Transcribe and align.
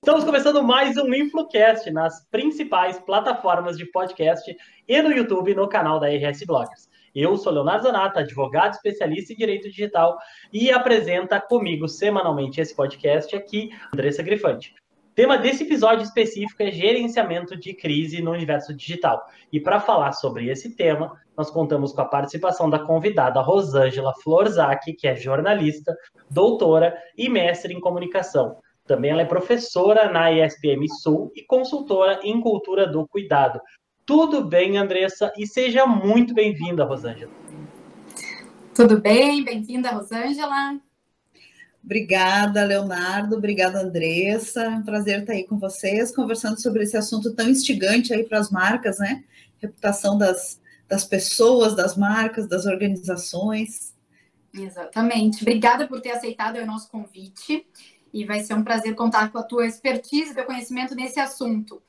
Estamos 0.00 0.24
começando 0.24 0.62
mais 0.62 0.96
um 0.96 1.12
InfluCast 1.12 1.90
nas 1.90 2.24
principais 2.30 3.00
plataformas 3.00 3.76
de 3.76 3.86
podcast 3.86 4.56
e 4.86 5.02
no 5.02 5.12
YouTube 5.12 5.52
no 5.54 5.68
canal 5.68 5.98
da 5.98 6.06
RS 6.06 6.44
Bloggers. 6.46 6.88
Eu 7.12 7.36
sou 7.36 7.52
Leonardo 7.52 7.82
Zanata, 7.84 8.20
advogado 8.20 8.74
especialista 8.74 9.32
em 9.32 9.36
direito 9.36 9.68
digital 9.68 10.16
e 10.52 10.70
apresenta 10.70 11.40
comigo 11.40 11.88
semanalmente 11.88 12.60
esse 12.60 12.72
podcast 12.72 13.34
aqui, 13.34 13.70
Andressa 13.92 14.22
Grifante. 14.22 14.77
Tema 15.18 15.36
desse 15.36 15.64
episódio 15.64 16.04
específico 16.04 16.62
é 16.62 16.70
gerenciamento 16.70 17.56
de 17.56 17.74
crise 17.74 18.22
no 18.22 18.30
universo 18.30 18.72
digital. 18.72 19.20
E 19.52 19.58
para 19.58 19.80
falar 19.80 20.12
sobre 20.12 20.48
esse 20.48 20.76
tema, 20.76 21.20
nós 21.36 21.50
contamos 21.50 21.90
com 21.92 22.02
a 22.02 22.04
participação 22.04 22.70
da 22.70 22.78
convidada 22.78 23.40
Rosângela 23.40 24.14
Florzak, 24.22 24.92
que 24.92 25.08
é 25.08 25.16
jornalista, 25.16 25.92
doutora 26.30 26.96
e 27.16 27.28
mestre 27.28 27.74
em 27.74 27.80
comunicação. 27.80 28.58
Também 28.86 29.10
ela 29.10 29.22
é 29.22 29.24
professora 29.24 30.08
na 30.08 30.30
ESPM 30.30 30.86
Sul 30.88 31.32
e 31.34 31.44
consultora 31.44 32.20
em 32.22 32.40
cultura 32.40 32.86
do 32.86 33.04
cuidado. 33.08 33.60
Tudo 34.06 34.44
bem, 34.44 34.78
Andressa? 34.78 35.32
E 35.36 35.48
seja 35.48 35.84
muito 35.84 36.32
bem-vinda, 36.32 36.84
Rosângela. 36.84 37.32
Tudo 38.72 39.00
bem, 39.00 39.42
bem-vinda, 39.42 39.90
Rosângela. 39.90 40.78
Obrigada, 41.88 42.62
Leonardo. 42.64 43.34
Obrigada, 43.34 43.80
Andressa. 43.80 44.68
Um 44.68 44.82
prazer 44.82 45.20
estar 45.20 45.32
aí 45.32 45.44
com 45.44 45.58
vocês, 45.58 46.14
conversando 46.14 46.60
sobre 46.60 46.82
esse 46.82 46.98
assunto 46.98 47.34
tão 47.34 47.48
instigante 47.48 48.12
aí 48.12 48.24
para 48.24 48.38
as 48.38 48.50
marcas, 48.50 48.98
né? 48.98 49.24
Reputação 49.58 50.18
das, 50.18 50.60
das 50.86 51.06
pessoas, 51.06 51.74
das 51.74 51.96
marcas, 51.96 52.46
das 52.46 52.66
organizações. 52.66 53.94
Exatamente. 54.52 55.40
Obrigada 55.40 55.88
por 55.88 56.02
ter 56.02 56.10
aceitado 56.10 56.56
o 56.56 56.66
nosso 56.66 56.90
convite 56.90 57.66
e 58.12 58.26
vai 58.26 58.40
ser 58.40 58.52
um 58.52 58.62
prazer 58.62 58.94
contar 58.94 59.32
com 59.32 59.38
a 59.38 59.42
tua 59.42 59.66
expertise 59.66 60.34
teu 60.34 60.44
conhecimento 60.44 60.94
nesse 60.94 61.18
assunto. 61.18 61.82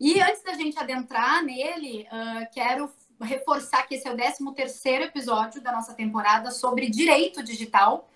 E 0.00 0.20
antes 0.20 0.42
da 0.42 0.54
gente 0.54 0.76
adentrar 0.76 1.44
nele, 1.44 2.04
uh, 2.10 2.52
quero 2.52 2.90
reforçar 3.20 3.84
que 3.84 3.94
esse 3.94 4.08
é 4.08 4.12
o 4.12 4.16
13 4.16 4.38
terceiro 4.56 5.04
episódio 5.04 5.62
da 5.62 5.70
nossa 5.70 5.94
temporada 5.94 6.50
sobre 6.50 6.90
direito 6.90 7.44
digital. 7.44 8.10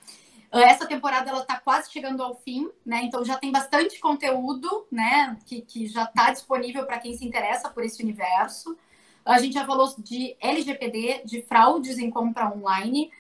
Essa 0.63 0.87
temporada 0.87 1.31
ela 1.31 1.41
está 1.41 1.59
quase 1.59 1.91
chegando 1.91 2.23
ao 2.23 2.37
fim, 2.37 2.71
né? 2.87 3.03
Então 3.03 3.25
já 3.25 3.37
tem 3.37 3.51
bastante 3.51 3.99
conteúdo, 3.99 4.87
né? 4.91 5.37
Que, 5.47 5.61
que 5.61 5.87
já 5.87 6.05
está 6.05 6.31
disponível 6.31 6.87
para 6.87 6.99
quem 6.99 7.17
se 7.17 7.27
interessa 7.27 7.69
por 7.69 7.83
esse 7.83 8.03
universo. 8.03 8.77
A 9.25 9.41
gente 9.41 9.55
já 9.55 9.65
falou 9.65 9.93
de 9.99 10.37
LGPD, 10.41 11.23
de 11.25 11.43
fraudes 11.43 11.99
em 11.99 12.11
compra 12.11 12.53
online, 12.55 13.11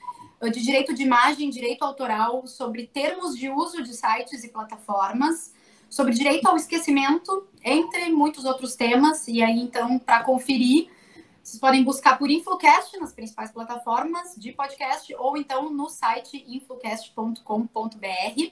de 0.42 0.62
direito 0.62 0.94
de 0.94 1.02
imagem, 1.02 1.50
direito 1.50 1.82
autoral, 1.82 2.46
sobre 2.46 2.86
termos 2.86 3.36
de 3.36 3.48
uso 3.48 3.82
de 3.82 3.94
sites 3.94 4.44
e 4.44 4.48
plataformas, 4.48 5.54
sobre 5.88 6.12
direito 6.12 6.46
ao 6.46 6.56
esquecimento, 6.56 7.48
entre 7.64 8.10
muitos 8.10 8.44
outros 8.44 8.76
temas. 8.76 9.26
E 9.26 9.42
aí, 9.42 9.58
então, 9.60 9.98
para 9.98 10.22
conferir, 10.22 10.90
vocês 11.44 11.60
podem 11.60 11.84
buscar 11.84 12.16
por 12.16 12.30
Influcast 12.30 12.98
nas 12.98 13.12
principais 13.12 13.52
plataformas 13.52 14.34
de 14.34 14.50
podcast 14.52 15.14
ou 15.16 15.36
então 15.36 15.70
no 15.70 15.90
site 15.90 16.42
influcast.com.br. 16.48 18.50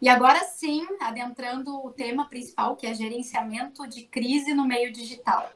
E 0.00 0.08
agora 0.08 0.44
sim, 0.44 0.86
adentrando 1.00 1.84
o 1.84 1.90
tema 1.90 2.26
principal, 2.26 2.76
que 2.76 2.86
é 2.86 2.94
gerenciamento 2.94 3.88
de 3.88 4.04
crise 4.04 4.54
no 4.54 4.64
meio 4.64 4.92
digital. 4.92 5.50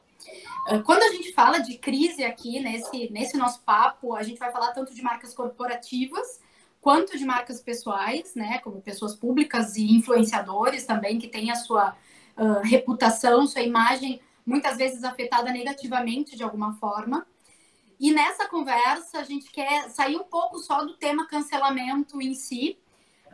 Ah, 0.67 0.79
quando 0.79 1.03
a 1.03 1.11
gente 1.11 1.31
fala 1.31 1.59
de 1.59 1.77
crise 1.77 2.21
aqui 2.21 2.59
nesse, 2.59 3.09
nesse 3.13 3.37
nosso 3.37 3.61
papo, 3.61 4.13
a 4.13 4.21
gente 4.21 4.37
vai 4.37 4.51
falar 4.51 4.73
tanto 4.73 4.93
de 4.93 5.01
marcas 5.01 5.33
corporativas 5.33 6.41
quanto 6.81 7.17
de 7.17 7.23
marcas 7.23 7.61
pessoais, 7.61 8.35
né, 8.35 8.57
como 8.57 8.81
pessoas 8.81 9.15
públicas 9.15 9.77
e 9.77 9.95
influenciadores 9.95 10.85
também 10.85 11.17
que 11.17 11.29
têm 11.29 11.49
a 11.49 11.55
sua 11.55 11.95
uh, 12.37 12.59
reputação, 12.61 13.47
sua 13.47 13.61
imagem 13.61 14.19
muitas 14.45 14.77
vezes 14.77 15.03
afetada 15.03 15.51
negativamente 15.51 16.35
de 16.35 16.43
alguma 16.43 16.73
forma. 16.73 17.25
E 17.99 18.11
nessa 18.11 18.47
conversa 18.47 19.19
a 19.19 19.23
gente 19.23 19.51
quer 19.51 19.89
sair 19.89 20.17
um 20.17 20.23
pouco 20.23 20.59
só 20.59 20.83
do 20.83 20.95
tema 20.95 21.27
cancelamento 21.27 22.21
em 22.21 22.33
si, 22.33 22.77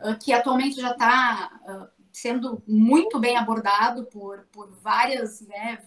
uh, 0.02 0.18
que 0.18 0.32
atualmente 0.32 0.80
já 0.80 0.92
está 0.92 1.60
uh, 1.66 2.00
sendo 2.12 2.62
muito 2.66 3.18
bem 3.18 3.36
abordado 3.36 4.04
por, 4.04 4.46
por 4.52 4.70
várias, 4.82 5.40
né, 5.42 5.82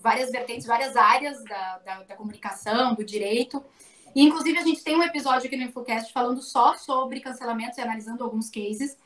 várias 0.00 0.30
vertentes, 0.30 0.66
várias 0.66 0.96
áreas 0.96 1.42
da, 1.44 1.78
da, 1.78 2.02
da 2.04 2.16
comunicação, 2.16 2.94
do 2.94 3.04
direito. 3.04 3.62
E, 4.14 4.22
inclusive, 4.22 4.58
a 4.58 4.62
gente 4.62 4.82
tem 4.82 4.96
um 4.96 5.02
episódio 5.02 5.46
aqui 5.46 5.56
no 5.56 5.64
InfoCast 5.64 6.12
falando 6.12 6.40
só 6.40 6.74
sobre 6.74 7.20
cancelamentos 7.20 7.76
e 7.76 7.82
analisando 7.82 8.24
alguns 8.24 8.48
cases. 8.48 8.96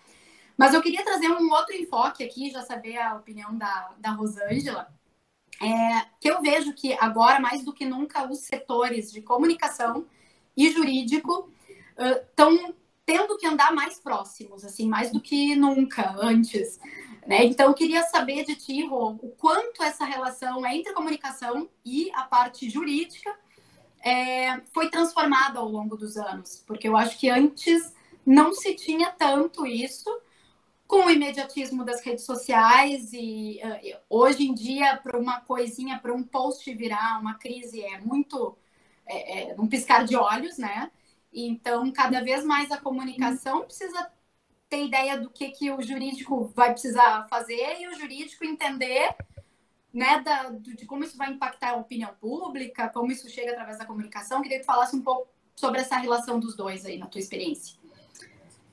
Mas 0.56 0.74
eu 0.74 0.82
queria 0.82 1.04
trazer 1.04 1.28
um 1.28 1.50
outro 1.50 1.74
enfoque 1.74 2.22
aqui, 2.22 2.50
já 2.50 2.62
saber 2.62 2.98
a 2.98 3.14
opinião 3.14 3.56
da, 3.56 3.92
da 3.98 4.10
Rosângela, 4.10 4.92
é, 5.60 6.06
que 6.18 6.30
eu 6.30 6.40
vejo 6.40 6.72
que 6.72 6.94
agora, 6.94 7.38
mais 7.38 7.62
do 7.64 7.72
que 7.72 7.84
nunca, 7.84 8.28
os 8.30 8.40
setores 8.40 9.12
de 9.12 9.20
comunicação 9.20 10.06
e 10.56 10.70
jurídico 10.70 11.50
estão 11.98 12.54
uh, 12.54 12.74
tendo 13.04 13.36
que 13.36 13.46
andar 13.46 13.72
mais 13.74 13.98
próximos, 13.98 14.64
assim, 14.64 14.88
mais 14.88 15.12
do 15.12 15.20
que 15.20 15.54
nunca 15.54 16.14
antes. 16.18 16.80
Né? 17.26 17.44
Então, 17.44 17.66
eu 17.66 17.74
queria 17.74 18.02
saber 18.04 18.44
de 18.44 18.54
ti, 18.54 18.86
Rô, 18.86 19.10
o 19.20 19.28
quanto 19.36 19.82
essa 19.82 20.04
relação 20.04 20.64
entre 20.66 20.92
a 20.92 20.94
comunicação 20.94 21.68
e 21.84 22.10
a 22.14 22.22
parte 22.22 22.70
jurídica 22.70 23.34
é, 24.02 24.60
foi 24.72 24.88
transformada 24.88 25.58
ao 25.58 25.68
longo 25.68 25.96
dos 25.96 26.16
anos, 26.16 26.64
porque 26.66 26.88
eu 26.88 26.96
acho 26.96 27.18
que 27.18 27.28
antes 27.28 27.94
não 28.24 28.54
se 28.54 28.74
tinha 28.74 29.10
tanto 29.10 29.66
isso 29.66 30.10
com 30.90 31.06
o 31.06 31.10
imediatismo 31.10 31.84
das 31.84 32.00
redes 32.00 32.24
sociais 32.24 33.12
e 33.12 33.60
uh, 33.62 33.98
hoje 34.10 34.42
em 34.42 34.52
dia 34.52 34.96
para 34.96 35.16
uma 35.16 35.40
coisinha, 35.40 36.00
para 36.00 36.12
um 36.12 36.24
post 36.24 36.74
virar 36.74 37.20
uma 37.20 37.34
crise 37.34 37.80
é 37.80 38.00
muito 38.00 38.58
é, 39.06 39.52
é, 39.52 39.54
um 39.56 39.68
piscar 39.68 40.04
de 40.04 40.16
olhos, 40.16 40.58
né? 40.58 40.90
Então 41.32 41.92
cada 41.92 42.20
vez 42.24 42.44
mais 42.44 42.72
a 42.72 42.76
comunicação 42.76 43.62
precisa 43.62 44.10
ter 44.68 44.84
ideia 44.86 45.16
do 45.16 45.30
que, 45.30 45.50
que 45.52 45.70
o 45.70 45.80
jurídico 45.80 46.50
vai 46.56 46.72
precisar 46.72 47.24
fazer 47.28 47.80
e 47.80 47.86
o 47.86 47.94
jurídico 47.94 48.44
entender 48.44 49.14
né, 49.94 50.20
da, 50.22 50.50
de 50.50 50.86
como 50.86 51.04
isso 51.04 51.16
vai 51.16 51.30
impactar 51.30 51.70
a 51.70 51.76
opinião 51.76 52.12
pública, 52.20 52.88
como 52.88 53.12
isso 53.12 53.30
chega 53.30 53.52
através 53.52 53.78
da 53.78 53.86
comunicação. 53.86 54.42
Queria 54.42 54.58
que 54.58 54.64
tu 54.64 54.66
falasse 54.66 54.96
um 54.96 55.02
pouco 55.02 55.28
sobre 55.54 55.82
essa 55.82 55.96
relação 55.98 56.40
dos 56.40 56.56
dois 56.56 56.84
aí, 56.84 56.98
na 56.98 57.06
tua 57.06 57.20
experiência. 57.20 57.79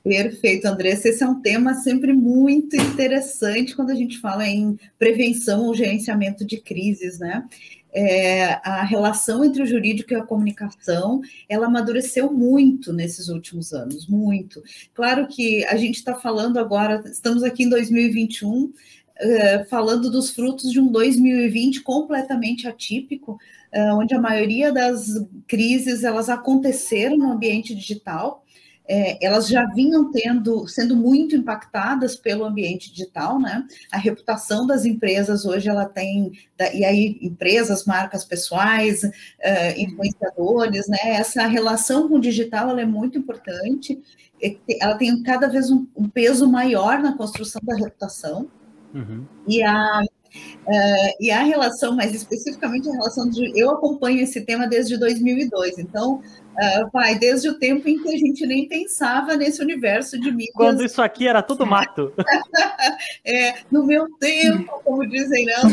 Perfeito, 0.02 0.66
Andressa. 0.66 1.08
Esse 1.08 1.22
é 1.22 1.28
um 1.28 1.40
tema 1.40 1.74
sempre 1.74 2.12
muito 2.12 2.76
interessante 2.76 3.74
quando 3.76 3.90
a 3.90 3.94
gente 3.94 4.18
fala 4.18 4.46
em 4.46 4.78
prevenção 4.98 5.66
ou 5.66 5.74
gerenciamento 5.74 6.44
de 6.44 6.58
crises, 6.58 7.18
né? 7.18 7.44
é, 7.92 8.60
a 8.62 8.82
relação 8.82 9.44
entre 9.44 9.62
o 9.62 9.66
jurídico 9.66 10.12
e 10.12 10.16
a 10.16 10.24
comunicação, 10.24 11.20
ela 11.48 11.66
amadureceu 11.66 12.32
muito 12.32 12.92
nesses 12.92 13.28
últimos 13.28 13.72
anos, 13.72 14.06
muito. 14.06 14.62
Claro 14.94 15.26
que 15.26 15.64
a 15.64 15.76
gente 15.76 15.96
está 15.96 16.14
falando 16.14 16.58
agora, 16.58 17.02
estamos 17.06 17.42
aqui 17.42 17.64
em 17.64 17.68
2021, 17.68 18.72
é, 19.20 19.64
falando 19.64 20.10
dos 20.10 20.30
frutos 20.30 20.70
de 20.70 20.80
um 20.80 20.92
2020 20.92 21.82
completamente 21.82 22.68
atípico, 22.68 23.38
é, 23.72 23.92
onde 23.92 24.14
a 24.14 24.20
maioria 24.20 24.72
das 24.72 25.14
crises 25.46 26.04
elas 26.04 26.28
aconteceram 26.28 27.16
no 27.16 27.32
ambiente 27.32 27.74
digital, 27.74 28.44
é, 28.88 29.24
elas 29.24 29.46
já 29.46 29.66
vinham 29.66 30.10
tendo, 30.10 30.66
sendo 30.66 30.96
muito 30.96 31.36
impactadas 31.36 32.16
pelo 32.16 32.44
ambiente 32.44 32.90
digital, 32.90 33.38
né? 33.38 33.66
A 33.92 33.98
reputação 33.98 34.66
das 34.66 34.86
empresas 34.86 35.44
hoje 35.44 35.68
ela 35.68 35.84
tem, 35.84 36.32
e 36.72 36.84
aí 36.84 37.18
empresas, 37.20 37.84
marcas 37.84 38.24
pessoais, 38.24 39.02
uh, 39.02 39.10
influenciadores, 39.76 40.88
né? 40.88 40.98
Essa 41.04 41.46
relação 41.46 42.08
com 42.08 42.14
o 42.14 42.20
digital 42.20 42.70
ela 42.70 42.80
é 42.80 42.86
muito 42.86 43.18
importante. 43.18 44.00
Ela 44.80 44.96
tem 44.96 45.22
cada 45.22 45.48
vez 45.48 45.70
um, 45.70 45.86
um 45.94 46.08
peso 46.08 46.48
maior 46.48 46.98
na 47.00 47.16
construção 47.16 47.60
da 47.62 47.76
reputação. 47.76 48.48
Uhum. 48.94 49.26
E 49.46 49.62
a 49.62 50.02
Uh, 50.66 51.14
e 51.20 51.30
a 51.30 51.42
relação, 51.42 51.96
mais 51.96 52.14
especificamente 52.14 52.88
a 52.88 52.92
relação 52.92 53.28
de. 53.28 53.52
Eu 53.58 53.70
acompanho 53.70 54.20
esse 54.20 54.40
tema 54.42 54.66
desde 54.66 54.98
2002, 54.98 55.78
então 55.78 56.20
Uh, 56.58 56.90
vai 56.92 57.16
desde 57.16 57.48
o 57.48 57.56
tempo 57.56 57.88
em 57.88 58.02
que 58.02 58.08
a 58.08 58.18
gente 58.18 58.44
nem 58.44 58.66
pensava 58.66 59.36
nesse 59.36 59.62
universo 59.62 60.18
de 60.18 60.28
mídias. 60.32 60.54
Quando 60.56 60.84
isso 60.84 61.00
aqui 61.00 61.28
era 61.28 61.40
tudo 61.40 61.64
mato. 61.64 62.12
é, 63.24 63.54
no 63.70 63.86
meu 63.86 64.08
tempo, 64.18 64.82
como 64.82 65.06
dizem, 65.06 65.46
não, 65.46 65.70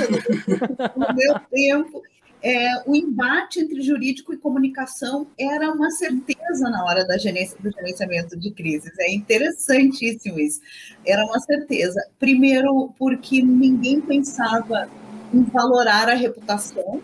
no 0.96 1.16
meu 1.16 1.40
tempo, 1.52 2.04
é, 2.46 2.84
o 2.86 2.96
embate 2.96 3.60
entre 3.60 3.82
jurídico 3.82 4.32
e 4.32 4.38
comunicação 4.38 5.26
era 5.36 5.72
uma 5.72 5.90
certeza 5.90 6.70
na 6.70 6.86
hora 6.86 7.04
da 7.04 7.18
gerência, 7.18 7.58
do 7.60 7.72
gerenciamento 7.72 8.38
de 8.38 8.52
crises. 8.52 8.92
É 9.00 9.12
interessantíssimo 9.12 10.40
isso. 10.40 10.62
Era 11.04 11.26
uma 11.26 11.40
certeza. 11.40 12.00
Primeiro, 12.20 12.94
porque 13.00 13.42
ninguém 13.42 14.00
pensava 14.00 14.88
em 15.34 15.42
valorar 15.44 16.08
a 16.08 16.14
reputação 16.14 17.02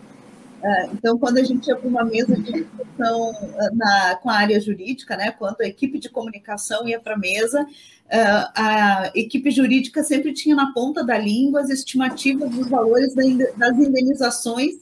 Uh, 0.62 0.94
então, 0.94 1.18
quando 1.18 1.38
a 1.38 1.42
gente 1.42 1.66
ia 1.66 1.74
para 1.74 1.88
uma 1.88 2.04
mesa 2.04 2.36
de 2.36 2.52
discussão 2.52 3.32
uh, 3.32 3.74
na, 3.76 4.14
com 4.22 4.30
a 4.30 4.34
área 4.34 4.60
jurídica, 4.60 5.16
né, 5.16 5.32
quando 5.32 5.60
a 5.60 5.66
equipe 5.66 5.98
de 5.98 6.08
comunicação 6.08 6.86
ia 6.86 7.00
para 7.00 7.14
a 7.14 7.18
mesa, 7.18 7.62
uh, 7.62 8.52
a 8.54 9.10
equipe 9.12 9.50
jurídica 9.50 10.04
sempre 10.04 10.32
tinha 10.32 10.54
na 10.54 10.72
ponta 10.72 11.02
da 11.02 11.18
língua 11.18 11.62
as 11.62 11.68
estimativas 11.68 12.48
dos 12.50 12.68
valores 12.68 13.12
das 13.12 13.76
indenizações 13.76 14.74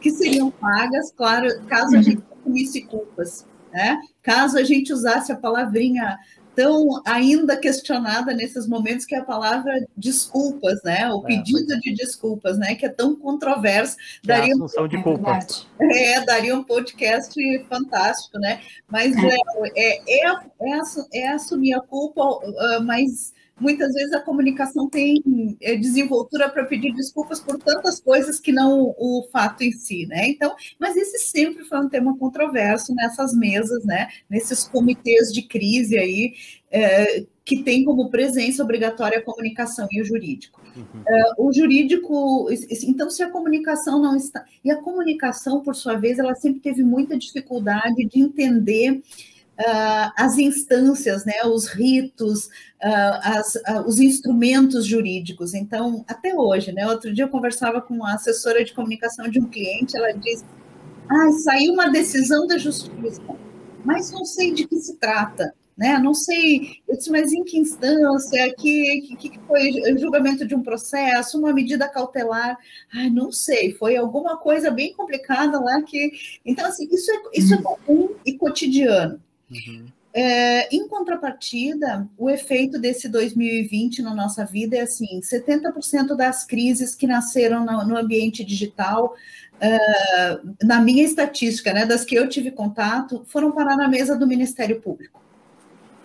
que 0.00 0.10
seriam 0.10 0.50
pagas, 0.50 1.12
claro, 1.12 1.48
caso 1.66 1.96
a 1.96 2.02
gente 2.02 2.22
assumisse 2.40 2.82
culpas. 2.82 3.46
Né? 3.72 4.00
Caso 4.22 4.58
a 4.58 4.64
gente 4.64 4.92
usasse 4.92 5.30
a 5.30 5.36
palavrinha 5.36 6.18
tão 6.58 7.00
ainda 7.04 7.56
questionada 7.56 8.34
nesses 8.34 8.66
momentos 8.66 9.06
que 9.06 9.14
é 9.14 9.18
a 9.18 9.24
palavra 9.24 9.86
desculpas, 9.96 10.82
né? 10.82 11.08
O 11.08 11.22
é, 11.22 11.26
pedido 11.28 11.72
é. 11.72 11.76
de 11.76 11.94
desculpas, 11.94 12.58
né? 12.58 12.74
Que 12.74 12.86
é 12.86 12.88
tão 12.88 13.14
controverso. 13.14 13.96
Que 14.20 14.26
daria 14.26 14.54
é 14.54 14.80
um... 14.80 14.88
de 14.88 15.00
culpas. 15.00 15.68
É, 15.80 16.24
daria 16.24 16.56
um 16.56 16.64
podcast 16.64 17.40
fantástico, 17.68 18.40
né? 18.40 18.60
Mas 18.90 19.14
é, 19.16 19.36
é, 19.76 20.26
é, 20.26 20.30
é, 20.30 20.80
é 21.14 21.28
assumir 21.28 21.74
a 21.74 21.80
culpa, 21.80 22.22
ah, 22.22 22.80
mas 22.80 23.32
muitas 23.60 23.92
vezes 23.92 24.12
a 24.12 24.20
comunicação 24.20 24.88
tem 24.88 25.56
é, 25.60 25.76
desenvoltura 25.76 26.48
para 26.48 26.64
pedir 26.64 26.92
desculpas 26.94 27.40
por 27.40 27.58
tantas 27.58 28.00
coisas 28.00 28.38
que 28.38 28.52
não 28.52 28.94
o 28.98 29.26
fato 29.32 29.62
em 29.62 29.72
si, 29.72 30.06
né? 30.06 30.28
Então, 30.28 30.54
mas 30.78 30.96
esse 30.96 31.18
sempre 31.18 31.64
foi 31.64 31.78
um 31.78 31.88
tema 31.88 32.16
controverso 32.16 32.94
nessas 32.94 33.34
mesas, 33.34 33.84
né? 33.84 34.08
Nesses 34.28 34.64
comitês 34.64 35.32
de 35.32 35.42
crise 35.42 35.98
aí, 35.98 36.34
é, 36.70 37.24
que 37.44 37.62
tem 37.62 37.84
como 37.84 38.10
presença 38.10 38.62
obrigatória 38.62 39.18
a 39.18 39.22
comunicação 39.22 39.88
e 39.90 40.02
o 40.02 40.04
jurídico. 40.04 40.60
Uhum. 40.76 41.02
É, 41.06 41.22
o 41.38 41.52
jurídico, 41.52 42.48
então, 42.84 43.08
se 43.10 43.22
a 43.22 43.30
comunicação 43.30 44.00
não 44.00 44.14
está. 44.16 44.44
E 44.62 44.70
a 44.70 44.76
comunicação, 44.76 45.62
por 45.62 45.74
sua 45.74 45.94
vez, 45.94 46.18
ela 46.18 46.34
sempre 46.34 46.60
teve 46.60 46.82
muita 46.82 47.16
dificuldade 47.16 48.04
de 48.04 48.20
entender 48.20 49.02
uh, 49.58 50.12
as 50.16 50.38
instâncias, 50.38 51.24
né, 51.24 51.34
os 51.44 51.66
ritos, 51.66 52.46
uh, 52.46 53.18
as, 53.22 53.54
uh, 53.56 53.86
os 53.86 53.98
instrumentos 53.98 54.86
jurídicos. 54.86 55.54
Então, 55.54 56.04
até 56.06 56.34
hoje, 56.34 56.72
né, 56.72 56.86
outro 56.86 57.12
dia 57.12 57.24
eu 57.24 57.28
conversava 57.28 57.80
com 57.80 57.94
uma 57.94 58.14
assessora 58.14 58.64
de 58.64 58.72
comunicação 58.72 59.28
de 59.28 59.40
um 59.40 59.46
cliente, 59.46 59.96
ela 59.96 60.12
disse, 60.12 60.44
ah, 61.08 61.32
saiu 61.44 61.72
uma 61.72 61.90
decisão 61.90 62.46
da 62.46 62.58
justiça, 62.58 63.22
mas 63.84 64.12
não 64.12 64.24
sei 64.24 64.52
de 64.52 64.66
que 64.66 64.76
se 64.76 64.96
trata. 64.96 65.54
Né? 65.76 65.96
Não 65.96 66.12
sei, 66.12 66.80
eu 66.88 66.96
disse, 66.96 67.08
mas 67.08 67.32
em 67.32 67.44
que 67.44 67.56
instância, 67.56 68.52
que, 68.58 69.16
que, 69.16 69.28
que 69.28 69.38
foi 69.46 69.70
julgamento 69.96 70.44
de 70.44 70.52
um 70.52 70.60
processo, 70.60 71.38
uma 71.38 71.52
medida 71.52 71.88
cautelar? 71.88 72.58
Ai, 72.92 73.08
não 73.08 73.30
sei, 73.30 73.72
foi 73.74 73.96
alguma 73.96 74.36
coisa 74.38 74.72
bem 74.72 74.92
complicada 74.92 75.60
lá 75.60 75.80
que. 75.82 76.10
Então, 76.44 76.66
assim, 76.66 76.88
isso 76.90 77.08
é, 77.12 77.20
isso 77.32 77.54
é 77.54 77.62
comum 77.62 78.12
e 78.26 78.32
cotidiano. 78.36 79.22
Uhum. 79.50 79.86
É, 80.12 80.74
em 80.74 80.88
contrapartida, 80.88 82.08
o 82.16 82.30
efeito 82.30 82.78
desse 82.78 83.08
2020 83.08 84.02
na 84.02 84.14
nossa 84.14 84.44
vida 84.44 84.76
é 84.76 84.80
assim: 84.80 85.20
70% 85.20 86.16
das 86.16 86.44
crises 86.44 86.94
que 86.94 87.06
nasceram 87.06 87.64
no, 87.64 87.86
no 87.86 87.96
ambiente 87.96 88.42
digital, 88.44 89.14
uh, 89.14 90.54
na 90.66 90.80
minha 90.80 91.04
estatística, 91.04 91.72
né, 91.72 91.84
das 91.86 92.04
que 92.04 92.14
eu 92.14 92.28
tive 92.28 92.50
contato, 92.50 93.22
foram 93.26 93.52
parar 93.52 93.76
na 93.76 93.86
mesa 93.86 94.16
do 94.16 94.26
Ministério 94.26 94.80
Público. 94.80 95.20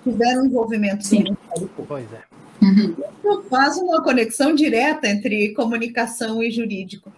Tiveram 0.04 0.46
envolvimento 0.46 1.06
Sim. 1.06 1.24
do 1.24 1.24
Ministério 1.24 1.68
Público. 1.70 1.86
Pois 1.88 2.14
é. 2.14 2.22
Uhum. 2.62 2.96
Isso 3.00 3.44
faz 3.50 3.78
uma 3.78 4.04
conexão 4.04 4.54
direta 4.54 5.08
entre 5.08 5.54
comunicação 5.54 6.44
e 6.44 6.52
jurídico. 6.52 7.12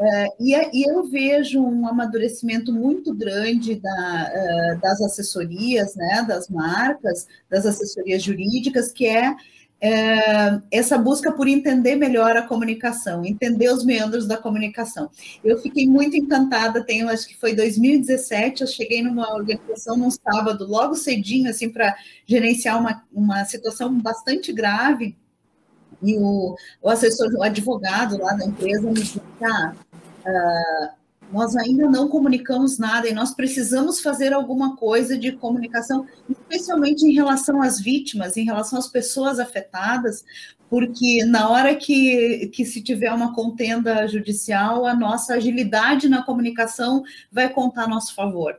Uh, 0.00 0.32
e, 0.40 0.54
e, 0.72 0.88
eu 0.88 1.04
vejo 1.04 1.62
um 1.62 1.86
amadurecimento 1.86 2.72
muito 2.72 3.12
grande 3.12 3.74
da, 3.74 4.32
uh, 4.32 4.80
das 4.80 4.98
assessorias, 5.02 5.94
né, 5.94 6.24
das 6.26 6.48
marcas, 6.48 7.28
das 7.50 7.66
assessorias 7.66 8.22
jurídicas, 8.22 8.90
que 8.90 9.06
é 9.06 9.30
uh, 9.30 10.62
essa 10.70 10.96
busca 10.96 11.30
por 11.30 11.46
entender 11.46 11.96
melhor 11.96 12.34
a 12.34 12.46
comunicação, 12.46 13.26
entender 13.26 13.70
os 13.70 13.84
meandros 13.84 14.26
da 14.26 14.38
comunicação. 14.38 15.10
Eu 15.44 15.58
fiquei 15.58 15.86
muito 15.86 16.16
encantada, 16.16 16.82
tenho, 16.82 17.06
acho 17.10 17.28
que 17.28 17.36
foi 17.36 17.54
2017, 17.54 18.62
eu 18.62 18.66
cheguei 18.66 19.02
numa 19.02 19.30
organização 19.34 19.98
num 19.98 20.10
sábado, 20.10 20.66
logo 20.66 20.94
cedinho, 20.94 21.50
assim, 21.50 21.68
para 21.68 21.94
gerenciar 22.24 22.80
uma, 22.80 23.04
uma 23.12 23.44
situação 23.44 23.92
bastante 24.00 24.50
grave, 24.50 25.14
e 26.02 26.16
o, 26.16 26.56
o 26.82 26.88
assessor, 26.88 27.30
o 27.34 27.42
advogado 27.42 28.18
lá 28.18 28.32
da 28.32 28.46
empresa 28.46 28.82
me 28.82 28.94
disse, 28.94 29.20
ah, 29.42 29.74
uh, 30.26 31.00
nós 31.32 31.54
ainda 31.56 31.88
não 31.88 32.08
comunicamos 32.08 32.78
nada 32.78 33.08
e 33.08 33.14
nós 33.14 33.32
precisamos 33.32 34.00
fazer 34.00 34.32
alguma 34.32 34.76
coisa 34.76 35.16
de 35.16 35.32
comunicação, 35.32 36.06
especialmente 36.28 37.06
em 37.06 37.12
relação 37.12 37.62
às 37.62 37.80
vítimas, 37.80 38.36
em 38.36 38.44
relação 38.44 38.78
às 38.78 38.88
pessoas 38.88 39.38
afetadas, 39.38 40.24
porque 40.68 41.24
na 41.24 41.48
hora 41.48 41.74
que, 41.74 42.48
que 42.52 42.64
se 42.64 42.82
tiver 42.82 43.12
uma 43.12 43.32
contenda 43.32 44.06
judicial, 44.08 44.86
a 44.86 44.94
nossa 44.94 45.34
agilidade 45.34 46.08
na 46.08 46.22
comunicação 46.22 47.02
vai 47.30 47.48
contar 47.48 47.84
a 47.84 47.88
nosso 47.88 48.14
favor. 48.14 48.56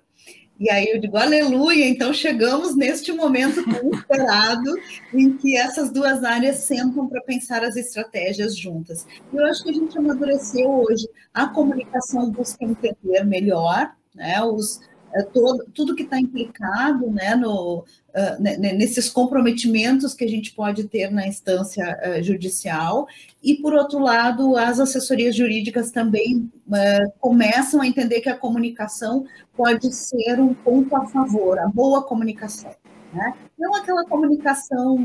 E 0.62 0.70
aí 0.70 0.92
eu 0.94 1.00
digo, 1.00 1.18
aleluia, 1.18 1.88
então 1.90 2.14
chegamos 2.14 2.76
neste 2.76 3.12
momento 3.12 3.66
tão 3.66 3.90
esperado 3.98 4.72
em 5.12 5.36
que 5.36 5.58
essas 5.58 5.92
duas 5.92 6.24
áreas 6.24 6.58
sentam 6.58 7.08
para 7.08 7.20
pensar 7.24 7.64
as 7.64 7.76
estratégias 7.76 8.56
juntas. 8.56 9.08
E 9.34 9.38
eu 9.38 9.44
acho 9.48 9.64
que 9.64 9.72
a 9.72 9.74
gente 9.74 9.98
amadureceu 9.98 10.70
hoje. 10.70 11.10
A 11.34 11.48
comunicação 11.48 12.30
busca 12.30 12.64
entender 12.64 13.24
melhor 13.24 13.92
né, 14.14 14.40
os, 14.44 14.80
é, 15.16 15.24
todo, 15.24 15.66
tudo 15.74 15.96
que 15.96 16.04
está 16.04 16.20
implicado 16.20 17.10
né, 17.10 17.34
no, 17.34 17.84
uh, 18.16 18.42
nesses 18.42 19.10
comprometimentos 19.10 20.14
que 20.14 20.24
a 20.24 20.28
gente 20.28 20.54
pode 20.54 20.86
ter 20.86 21.12
na 21.12 21.28
instância 21.28 21.98
uh, 22.04 22.24
judicial, 22.24 23.08
e, 23.44 23.56
por 23.56 23.74
outro 23.74 24.00
lado, 24.00 24.56
as 24.56 24.80
assessorias 24.80 25.36
jurídicas 25.36 25.92
também 25.92 26.50
uh, 26.68 27.12
começam 27.20 27.82
a 27.82 27.88
entender 27.88 28.22
que 28.22 28.30
a 28.30 28.38
comunicação 28.38 29.26
pode 29.56 29.94
ser 29.94 30.40
um 30.40 30.54
ponto 30.54 30.96
a 30.96 31.06
favor, 31.08 31.60
a 31.60 31.68
boa 31.68 32.04
comunicação. 32.04 32.72
Né? 33.14 33.34
Não 33.60 33.76
aquela 33.76 34.06
comunicação 34.06 34.98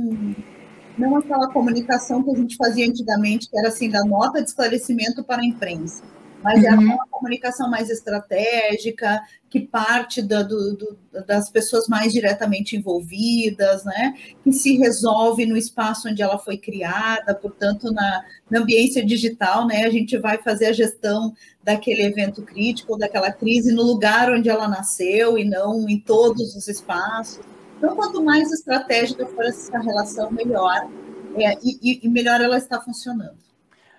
não 0.96 1.14
aquela 1.16 1.52
comunicação 1.52 2.22
que 2.22 2.30
a 2.30 2.34
gente 2.34 2.56
fazia 2.56 2.88
antigamente, 2.88 3.50
que 3.50 3.58
era 3.58 3.68
assim, 3.68 3.90
da 3.90 4.02
nota 4.02 4.40
de 4.42 4.48
esclarecimento 4.48 5.22
para 5.22 5.42
a 5.42 5.44
imprensa 5.44 6.02
mas 6.46 6.62
é 6.62 6.70
uhum. 6.70 6.92
é 6.92 6.94
uma 6.94 7.08
comunicação 7.08 7.68
mais 7.68 7.90
estratégica, 7.90 9.20
que 9.50 9.58
parte 9.58 10.22
do, 10.22 10.44
do, 10.76 10.98
das 11.26 11.50
pessoas 11.50 11.88
mais 11.88 12.12
diretamente 12.12 12.76
envolvidas, 12.76 13.84
né? 13.84 14.14
que 14.44 14.52
se 14.52 14.76
resolve 14.76 15.44
no 15.44 15.56
espaço 15.56 16.08
onde 16.08 16.22
ela 16.22 16.38
foi 16.38 16.56
criada, 16.56 17.34
portanto, 17.34 17.90
na, 17.90 18.24
na 18.48 18.60
ambiência 18.60 19.04
digital, 19.04 19.66
né? 19.66 19.86
a 19.86 19.90
gente 19.90 20.16
vai 20.18 20.38
fazer 20.38 20.66
a 20.66 20.72
gestão 20.72 21.34
daquele 21.64 22.04
evento 22.04 22.42
crítico, 22.42 22.96
daquela 22.96 23.32
crise, 23.32 23.74
no 23.74 23.82
lugar 23.82 24.30
onde 24.30 24.48
ela 24.48 24.68
nasceu 24.68 25.36
e 25.36 25.44
não 25.44 25.88
em 25.88 25.98
todos 25.98 26.54
os 26.54 26.68
espaços. 26.68 27.40
Então, 27.76 27.96
quanto 27.96 28.22
mais 28.22 28.52
estratégica 28.52 29.26
for 29.26 29.44
essa 29.46 29.80
relação, 29.80 30.30
melhor, 30.30 30.88
é, 31.36 31.58
e, 31.60 32.06
e 32.06 32.08
melhor 32.08 32.40
ela 32.40 32.56
está 32.56 32.80
funcionando. 32.80 33.46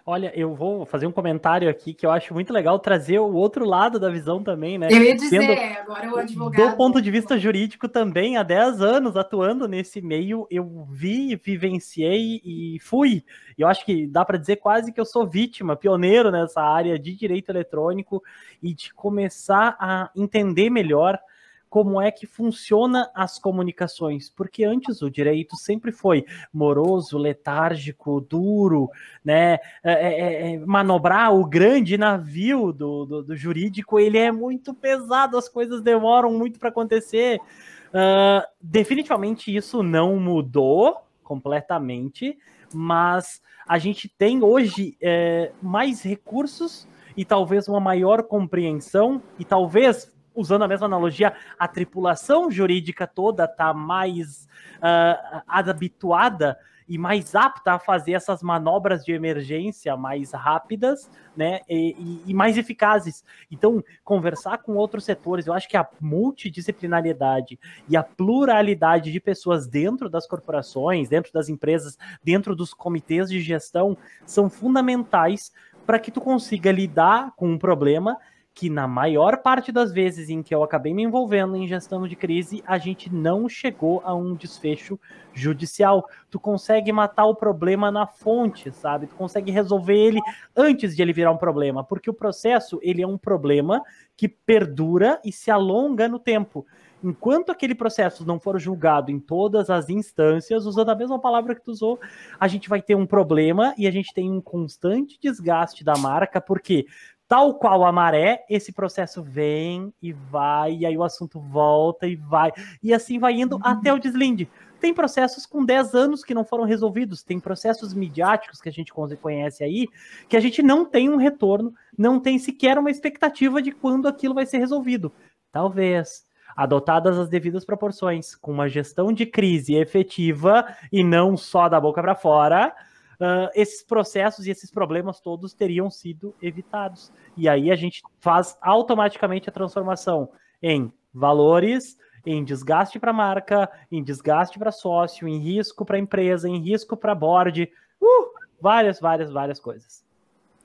Olha, 0.09 0.31
eu 0.33 0.55
vou 0.55 0.85
fazer 0.85 1.05
um 1.05 1.11
comentário 1.11 1.69
aqui 1.69 1.93
que 1.93 2.05
eu 2.05 2.11
acho 2.11 2.33
muito 2.33 2.53
legal 2.53 2.79
trazer 2.79 3.19
o 3.19 3.33
outro 3.33 3.65
lado 3.65 3.99
da 3.99 4.09
visão 4.09 4.41
também, 4.41 4.77
né? 4.77 4.87
Eu 4.89 5.03
ia 5.03 5.13
dizer, 5.13 5.41
Sendo, 5.41 5.79
agora 5.81 6.09
o 6.09 6.17
advogado. 6.17 6.69
Do 6.69 6.77
ponto 6.77 7.01
de 7.01 7.11
vista 7.11 7.37
jurídico 7.37 7.89
também, 7.89 8.37
há 8.37 8.43
10 8.43 8.81
anos 8.81 9.17
atuando 9.17 9.67
nesse 9.67 9.99
meio, 10.01 10.47
eu 10.49 10.87
vi, 10.89 11.35
vivenciei 11.35 12.41
e 12.41 12.77
fui. 12.79 13.21
E 13.57 13.61
eu 13.61 13.67
acho 13.67 13.83
que 13.83 14.07
dá 14.07 14.23
para 14.23 14.37
dizer 14.37 14.55
quase 14.55 14.93
que 14.93 15.01
eu 15.01 15.05
sou 15.05 15.27
vítima, 15.27 15.75
pioneiro 15.75 16.31
nessa 16.31 16.61
área 16.61 16.97
de 16.97 17.13
direito 17.13 17.49
eletrônico 17.49 18.23
e 18.63 18.73
de 18.73 18.93
começar 18.93 19.75
a 19.77 20.09
entender 20.15 20.69
melhor 20.69 21.19
como 21.69 22.01
é 22.01 22.11
que 22.11 22.25
funciona 22.25 23.09
as 23.13 23.37
comunicações, 23.37 24.29
porque 24.29 24.63
antes 24.63 25.01
o 25.01 25.09
direito 25.09 25.55
sempre 25.55 25.91
foi 25.91 26.25
moroso, 26.53 27.17
letárgico, 27.17 28.21
duro, 28.21 28.89
né? 29.23 29.55
É, 29.83 29.91
é, 29.91 30.19
é, 30.19 30.53
é, 30.53 30.57
manobrar 30.59 31.33
o 31.33 31.45
grande 31.45 31.97
navio 31.97 32.71
do, 32.71 33.05
do, 33.05 33.23
do, 33.23 33.35
jurídico, 33.35 33.99
ele 33.99 34.17
é 34.17 34.31
muito 34.31 34.73
pesado, 34.73 35.37
as 35.37 35.49
coisas 35.49 35.81
demoram 35.81 36.31
muito 36.31 36.59
para 36.59 36.69
acontecer. 36.69 37.39
Uh, 37.87 38.45
definitivamente 38.61 39.55
isso 39.55 39.81
não 39.81 40.17
mudou 40.17 40.97
completamente, 41.23 42.37
mas 42.73 43.41
a 43.67 43.77
gente 43.77 44.07
tem 44.07 44.43
hoje 44.43 44.97
é, 45.01 45.51
mais 45.61 46.01
recursos 46.01 46.87
e 47.17 47.25
talvez 47.25 47.67
uma 47.67 47.79
maior 47.79 48.23
compreensão 48.23 49.21
e 49.39 49.43
talvez 49.43 50.15
usando 50.37 50.61
a 50.61 50.67
mesma 50.67 50.85
analogia, 50.85 51.33
a 51.59 51.67
tripulação 51.67 52.49
jurídica 52.49 53.05
toda 53.05 53.45
está 53.45 53.73
mais 53.73 54.47
uh, 54.77 55.41
habituada 55.47 56.57
e 56.87 56.97
mais 56.97 57.35
apta 57.35 57.73
a 57.73 57.79
fazer 57.79 58.13
essas 58.13 58.41
manobras 58.41 59.03
de 59.03 59.11
emergência 59.11 59.97
mais 59.97 60.31
rápidas, 60.31 61.09
né, 61.35 61.59
e, 61.69 62.21
e, 62.25 62.33
mais 62.33 62.57
eficazes. 62.57 63.25
Então, 63.51 63.83
conversar 64.03 64.59
com 64.59 64.75
outros 64.75 65.03
setores, 65.03 65.47
eu 65.47 65.53
acho 65.53 65.67
que 65.67 65.75
a 65.75 65.87
multidisciplinariedade 65.99 67.59
e 67.89 67.97
a 67.97 68.03
pluralidade 68.03 69.11
de 69.11 69.19
pessoas 69.19 69.67
dentro 69.67 70.09
das 70.09 70.25
corporações, 70.25 71.09
dentro 71.09 71.33
das 71.33 71.49
empresas, 71.49 71.97
dentro 72.23 72.55
dos 72.55 72.73
comitês 72.73 73.29
de 73.29 73.41
gestão, 73.41 73.97
são 74.25 74.49
fundamentais 74.49 75.51
para 75.85 75.99
que 75.99 76.11
tu 76.11 76.21
consiga 76.21 76.71
lidar 76.71 77.33
com 77.35 77.49
um 77.49 77.57
problema 77.57 78.17
que 78.57 78.71
na 78.71 78.87
maior 78.87 79.37
parte 79.37 79.71
das 79.71 79.91
vezes 79.91 80.31
em 80.31 80.41
que 80.41 80.53
eu 80.53 80.63
acabei 80.63 80.91
me 80.91 81.03
envolvendo 81.03 81.55
em 81.55 81.67
gestão 81.67 82.07
de 82.07 82.15
crise, 82.15 82.63
a 82.65 82.79
gente 82.79 83.13
não 83.13 83.47
chegou 83.47 84.01
a 84.03 84.15
um 84.15 84.33
desfecho 84.33 84.99
judicial. 85.31 86.09
Tu 86.27 86.39
consegue 86.39 86.91
matar 86.91 87.25
o 87.25 87.35
problema 87.35 87.91
na 87.91 88.07
fonte, 88.07 88.71
sabe? 88.71 89.05
Tu 89.05 89.15
consegue 89.15 89.51
resolver 89.51 89.95
ele 89.95 90.19
antes 90.55 90.95
de 90.95 91.03
ele 91.03 91.13
virar 91.13 91.31
um 91.31 91.37
problema, 91.37 91.83
porque 91.83 92.09
o 92.09 92.13
processo, 92.15 92.79
ele 92.81 93.03
é 93.03 93.07
um 93.07 93.15
problema 93.15 93.83
que 94.15 94.27
perdura 94.27 95.21
e 95.23 95.31
se 95.31 95.51
alonga 95.51 96.07
no 96.07 96.17
tempo. 96.17 96.65
Enquanto 97.03 97.51
aquele 97.51 97.75
processo 97.75 98.25
não 98.25 98.39
for 98.39 98.59
julgado 98.59 99.11
em 99.11 99.19
todas 99.19 99.69
as 99.69 99.87
instâncias, 99.87 100.65
usando 100.65 100.89
a 100.89 100.95
mesma 100.95 101.19
palavra 101.19 101.53
que 101.53 101.63
tu 101.63 101.69
usou, 101.69 101.99
a 102.39 102.47
gente 102.47 102.67
vai 102.67 102.81
ter 102.81 102.95
um 102.95 103.05
problema 103.05 103.75
e 103.77 103.85
a 103.85 103.91
gente 103.91 104.11
tem 104.15 104.31
um 104.31 104.41
constante 104.41 105.19
desgaste 105.21 105.83
da 105.83 105.95
marca, 105.95 106.41
porque 106.41 106.87
tal 107.27 107.55
qual 107.55 107.83
a 107.85 107.91
maré, 107.91 108.45
esse 108.49 108.71
processo 108.71 109.21
vem 109.21 109.93
e 110.01 110.13
vai, 110.13 110.77
e 110.77 110.85
aí 110.85 110.97
o 110.97 111.03
assunto 111.03 111.39
volta 111.39 112.07
e 112.07 112.15
vai, 112.15 112.51
e 112.81 112.93
assim 112.93 113.19
vai 113.19 113.33
indo 113.33 113.55
uhum. 113.55 113.61
até 113.63 113.93
o 113.93 113.99
deslinde. 113.99 114.49
Tem 114.79 114.93
processos 114.93 115.45
com 115.45 115.65
10 115.65 115.95
anos 115.95 116.23
que 116.23 116.35
não 116.35 116.45
foram 116.45 116.63
resolvidos, 116.63 117.23
tem 117.23 117.39
processos 117.39 117.93
midiáticos 117.93 118.61
que 118.61 118.69
a 118.69 118.71
gente 118.71 118.93
conhece 118.93 119.63
aí, 119.63 119.87
que 120.29 120.37
a 120.37 120.39
gente 120.39 120.61
não 120.61 120.85
tem 120.85 121.09
um 121.09 121.17
retorno, 121.17 121.73
não 121.97 122.19
tem 122.19 122.37
sequer 122.37 122.77
uma 122.77 122.91
expectativa 122.91 123.61
de 123.61 123.71
quando 123.71 124.07
aquilo 124.07 124.35
vai 124.35 124.45
ser 124.45 124.59
resolvido. 124.59 125.11
Talvez, 125.51 126.25
adotadas 126.55 127.17
as 127.17 127.27
devidas 127.27 127.65
proporções, 127.65 128.35
com 128.35 128.51
uma 128.51 128.69
gestão 128.69 129.11
de 129.11 129.25
crise 129.25 129.75
efetiva 129.75 130.65
e 130.91 131.03
não 131.03 131.35
só 131.35 131.67
da 131.67 131.81
boca 131.81 132.01
para 132.01 132.15
fora, 132.15 132.73
uh, 133.19 133.49
esses 133.53 133.83
processos 133.83 134.47
e 134.47 134.51
esses 134.51 134.71
problemas 134.71 135.19
todos 135.19 135.53
teriam 135.53 135.89
sido 135.89 136.35
evitados. 136.41 137.11
E 137.35 137.47
aí 137.47 137.71
a 137.71 137.75
gente 137.75 138.01
faz 138.19 138.57
automaticamente 138.61 139.49
a 139.49 139.53
transformação 139.53 140.29
em 140.61 140.91
valores, 141.13 141.97
em 142.25 142.43
desgaste 142.43 142.99
para 142.99 143.11
a 143.11 143.13
marca, 143.13 143.69
em 143.91 144.03
desgaste 144.03 144.59
para 144.59 144.71
sócio, 144.71 145.27
em 145.27 145.37
risco 145.37 145.85
para 145.85 145.97
a 145.97 145.99
empresa, 145.99 146.47
em 146.49 146.59
risco 146.59 146.97
para 146.97 147.15
board, 147.15 147.71
uh, 148.01 148.31
várias, 148.61 148.99
várias, 148.99 149.31
várias 149.31 149.59
coisas. 149.59 150.06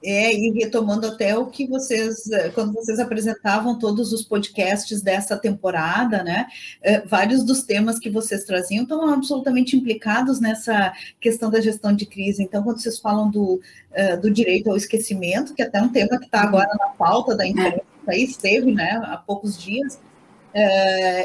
É, 0.04 0.34
e 0.34 0.50
retomando 0.50 1.06
até 1.06 1.36
o 1.38 1.46
que 1.46 1.66
vocês, 1.66 2.28
eh, 2.32 2.48
quando 2.50 2.72
vocês 2.72 2.98
apresentavam 2.98 3.78
todos 3.78 4.12
os 4.12 4.22
podcasts 4.24 5.00
dessa 5.00 5.36
temporada, 5.36 6.24
né? 6.24 6.46
Eh, 6.82 7.02
vários 7.06 7.44
dos 7.44 7.62
temas 7.62 8.00
que 8.00 8.10
vocês 8.10 8.42
traziam 8.44 8.82
estão 8.82 9.08
absolutamente 9.08 9.76
implicados 9.76 10.40
nessa 10.40 10.92
questão 11.20 11.50
da 11.50 11.60
gestão 11.60 11.94
de 11.94 12.04
crise. 12.04 12.42
Então, 12.42 12.64
quando 12.64 12.80
vocês 12.80 12.98
falam 12.98 13.30
do, 13.30 13.60
eh, 13.92 14.16
do 14.16 14.28
direito 14.28 14.70
ao 14.70 14.76
esquecimento, 14.76 15.54
que 15.54 15.62
é 15.62 15.66
até 15.66 15.80
um 15.80 15.88
tema 15.88 16.18
que 16.18 16.24
está 16.24 16.42
agora 16.42 16.70
na 16.80 16.88
pauta 16.88 17.36
da 17.36 17.46
imprensa, 17.46 17.82
aí 18.08 18.24
esteve, 18.24 18.72
né, 18.72 19.00
há 19.04 19.16
poucos 19.16 19.56
dias, 19.56 20.00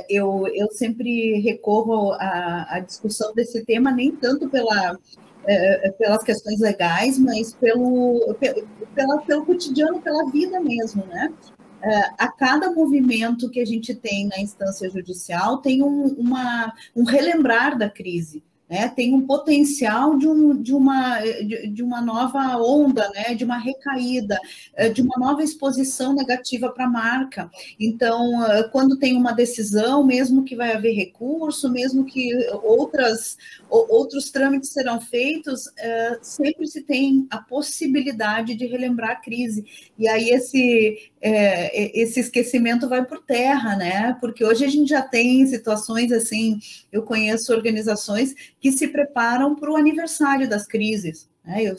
eu, 0.09 0.47
eu 0.53 0.71
sempre 0.71 1.39
recorro 1.41 2.13
à, 2.13 2.75
à 2.75 2.79
discussão 2.79 3.33
desse 3.33 3.65
tema, 3.65 3.91
nem 3.91 4.15
tanto 4.15 4.47
pela 4.49 4.97
é, 5.47 5.87
é, 5.87 5.91
pelas 5.91 6.23
questões 6.23 6.59
legais, 6.59 7.17
mas 7.17 7.53
pelo, 7.53 8.35
pela, 8.93 9.21
pelo 9.21 9.45
cotidiano, 9.45 10.01
pela 10.01 10.29
vida 10.29 10.59
mesmo, 10.59 11.05
né? 11.05 11.33
É, 11.81 11.97
a 12.17 12.27
cada 12.27 12.71
movimento 12.71 13.49
que 13.49 13.59
a 13.59 13.65
gente 13.65 13.93
tem 13.93 14.27
na 14.27 14.39
instância 14.39 14.89
judicial 14.89 15.59
tem 15.59 15.83
um, 15.83 16.07
uma, 16.17 16.73
um 16.95 17.03
relembrar 17.03 17.77
da 17.77 17.87
crise 17.89 18.43
né, 18.69 18.89
tem 18.89 19.13
um 19.13 19.25
potencial 19.25 20.17
de, 20.17 20.27
um, 20.27 20.61
de, 20.61 20.73
uma, 20.73 21.19
de, 21.21 21.67
de, 21.69 21.81
uma 21.81 22.01
nova 22.01 22.57
onda, 22.57 23.09
né, 23.15 23.33
de 23.33 23.45
uma 23.45 23.57
recaída, 23.57 24.37
eh, 24.75 24.89
de 24.89 25.01
uma 25.01 25.15
nova 25.17 25.41
exposição 25.41 26.13
negativa 26.13 26.69
para 26.69 26.85
a 26.85 26.89
marca. 26.89 27.49
Então, 27.79 28.45
eh, 28.45 28.63
quando 28.69 28.97
tem 28.97 29.15
uma 29.15 29.31
decisão, 29.31 30.03
mesmo 30.03 30.43
que 30.43 30.55
vai 30.55 30.73
haver 30.73 30.93
recurso, 30.93 31.71
mesmo 31.71 32.03
que 32.03 32.29
outras, 32.61 33.37
outros 33.69 34.29
trâmites 34.31 34.69
serão 34.69 34.99
feitos, 34.99 35.69
eh, 35.77 36.19
sempre 36.21 36.67
se 36.67 36.81
tem 36.81 37.25
a 37.29 37.37
possibilidade 37.37 38.53
de 38.53 38.65
relembrar 38.65 39.11
a 39.11 39.15
crise. 39.15 39.65
E 39.97 40.07
aí 40.07 40.29
esse, 40.29 41.11
esse 41.21 42.19
esquecimento 42.19 42.87
vai 42.89 43.03
por 43.05 43.23
terra, 43.23 43.75
né? 43.75 44.15
Porque 44.19 44.43
hoje 44.43 44.65
a 44.65 44.67
gente 44.67 44.89
já 44.89 45.01
tem 45.01 45.45
situações 45.47 46.11
assim, 46.11 46.59
eu 46.91 47.01
conheço 47.03 47.53
organizações 47.53 48.35
que 48.67 48.71
se 48.73 48.89
preparam 48.89 49.55
para 49.55 49.71
o 49.71 49.77
aniversário 49.77 50.49
das 50.49 50.67
crises. 50.67 51.29
Né? 51.45 51.63
Eu 51.63 51.77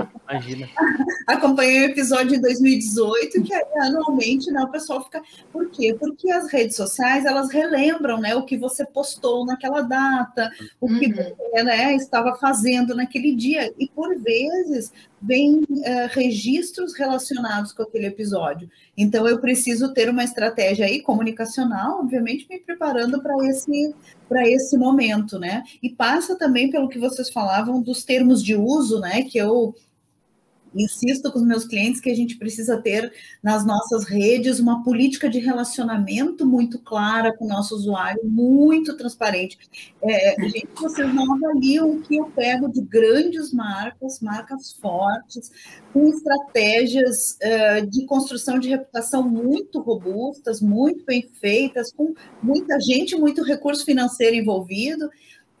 acompanhei, 0.00 0.66
acompanhei 1.28 1.80
o 1.82 1.90
episódio 1.90 2.34
em 2.34 2.40
2018, 2.40 3.44
que 3.44 3.54
anualmente 3.80 4.50
né, 4.50 4.60
o 4.62 4.70
pessoal 4.72 5.04
fica. 5.04 5.22
Por 5.52 5.70
quê? 5.70 5.96
Porque 5.96 6.28
as 6.32 6.50
redes 6.50 6.74
sociais 6.74 7.24
elas 7.24 7.52
relembram 7.52 8.18
né, 8.18 8.34
o 8.34 8.44
que 8.44 8.56
você 8.56 8.84
postou 8.84 9.46
naquela 9.46 9.82
data, 9.82 10.50
o 10.80 10.88
que 10.88 11.06
uhum. 11.06 11.14
você 11.14 11.62
né, 11.62 11.94
estava 11.94 12.34
fazendo 12.34 12.96
naquele 12.96 13.36
dia. 13.36 13.72
E 13.78 13.88
por 13.88 14.18
vezes 14.18 14.92
vem 15.22 15.60
uh, 15.60 16.08
registros 16.10 16.96
relacionados 16.96 17.72
com 17.72 17.84
aquele 17.84 18.06
episódio. 18.06 18.68
Então 18.96 19.28
eu 19.28 19.40
preciso 19.40 19.94
ter 19.94 20.10
uma 20.10 20.24
estratégia 20.24 20.86
aí 20.86 21.00
comunicacional, 21.00 22.00
obviamente, 22.00 22.46
me 22.50 22.58
preparando 22.58 23.22
para 23.22 23.34
esse 23.48 23.94
para 24.28 24.48
esse 24.48 24.76
momento, 24.76 25.38
né? 25.38 25.62
E 25.82 25.88
passa 25.90 26.36
também 26.36 26.70
pelo 26.70 26.88
que 26.88 26.98
vocês 26.98 27.30
falavam 27.30 27.80
dos 27.80 28.04
termos 28.04 28.42
de 28.42 28.54
uso, 28.54 29.00
né? 29.00 29.22
Que 29.22 29.38
eu 29.38 29.74
insisto 30.74 31.32
com 31.32 31.38
os 31.38 31.46
meus 31.46 31.64
clientes 31.64 32.00
que 32.00 32.10
a 32.10 32.14
gente 32.14 32.36
precisa 32.36 32.80
ter 32.80 33.12
nas 33.42 33.64
nossas 33.66 34.04
redes 34.04 34.58
uma 34.58 34.82
política 34.82 35.28
de 35.28 35.38
relacionamento 35.38 36.46
muito 36.46 36.78
clara 36.78 37.36
com 37.36 37.44
o 37.44 37.48
nosso 37.48 37.74
usuário, 37.74 38.20
muito 38.24 38.96
transparente. 38.96 39.58
É, 40.02 40.36
gente, 40.48 40.68
vocês 40.76 41.14
não 41.14 41.34
avaliam 41.34 41.90
o 41.90 42.00
que 42.02 42.16
eu 42.16 42.26
pego 42.26 42.68
de 42.68 42.80
grandes 42.82 43.52
marcas, 43.52 44.20
marcas 44.20 44.72
fortes, 44.72 45.50
com 45.92 46.08
estratégias 46.08 47.38
uh, 47.42 47.86
de 47.86 48.04
construção 48.06 48.58
de 48.58 48.68
reputação 48.68 49.28
muito 49.28 49.80
robustas, 49.80 50.60
muito 50.60 51.04
bem 51.04 51.28
feitas, 51.40 51.92
com 51.92 52.14
muita 52.42 52.78
gente, 52.80 53.16
muito 53.16 53.42
recurso 53.42 53.84
financeiro 53.84 54.36
envolvido. 54.36 55.08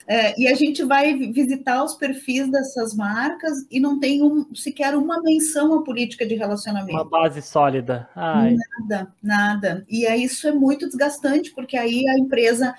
É, 0.08 0.40
e 0.40 0.46
a 0.46 0.54
gente 0.54 0.84
vai 0.84 1.14
visitar 1.14 1.82
os 1.82 1.94
perfis 1.94 2.48
dessas 2.48 2.94
marcas 2.94 3.66
e 3.70 3.80
não 3.80 3.98
tem 3.98 4.22
um, 4.22 4.54
sequer 4.54 4.94
uma 4.94 5.20
menção 5.20 5.74
à 5.74 5.82
política 5.82 6.24
de 6.24 6.36
relacionamento. 6.36 6.92
Uma 6.92 7.04
base 7.04 7.42
sólida. 7.42 8.08
Ai. 8.14 8.56
Nada, 8.78 9.12
nada. 9.20 9.86
E 9.88 10.06
aí 10.06 10.22
isso 10.22 10.46
é 10.46 10.52
muito 10.52 10.86
desgastante, 10.86 11.52
porque 11.52 11.76
aí 11.76 12.06
a 12.08 12.18
empresa. 12.18 12.72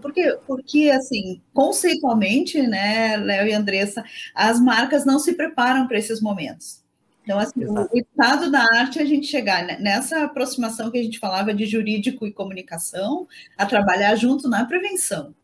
Porque, 0.00 0.38
porque 0.46 0.90
assim, 0.90 1.42
conceitualmente, 1.52 2.62
né, 2.62 3.16
Léo 3.16 3.48
e 3.48 3.52
Andressa, 3.52 4.04
as 4.34 4.60
marcas 4.60 5.04
não 5.04 5.18
se 5.18 5.32
preparam 5.34 5.88
para 5.88 5.98
esses 5.98 6.20
momentos. 6.20 6.86
Então, 7.28 7.38
assim, 7.38 7.62
Exato. 7.62 7.90
o 7.92 7.98
estado 7.98 8.50
da 8.50 8.62
arte 8.62 8.98
é 8.98 9.02
a 9.02 9.04
gente 9.04 9.26
chegar 9.26 9.62
nessa 9.80 10.24
aproximação 10.24 10.90
que 10.90 10.98
a 10.98 11.02
gente 11.02 11.18
falava 11.18 11.52
de 11.52 11.66
jurídico 11.66 12.26
e 12.26 12.32
comunicação, 12.32 13.26
a 13.56 13.66
trabalhar 13.66 14.14
junto 14.14 14.48
na 14.48 14.64
prevenção. 14.64 15.34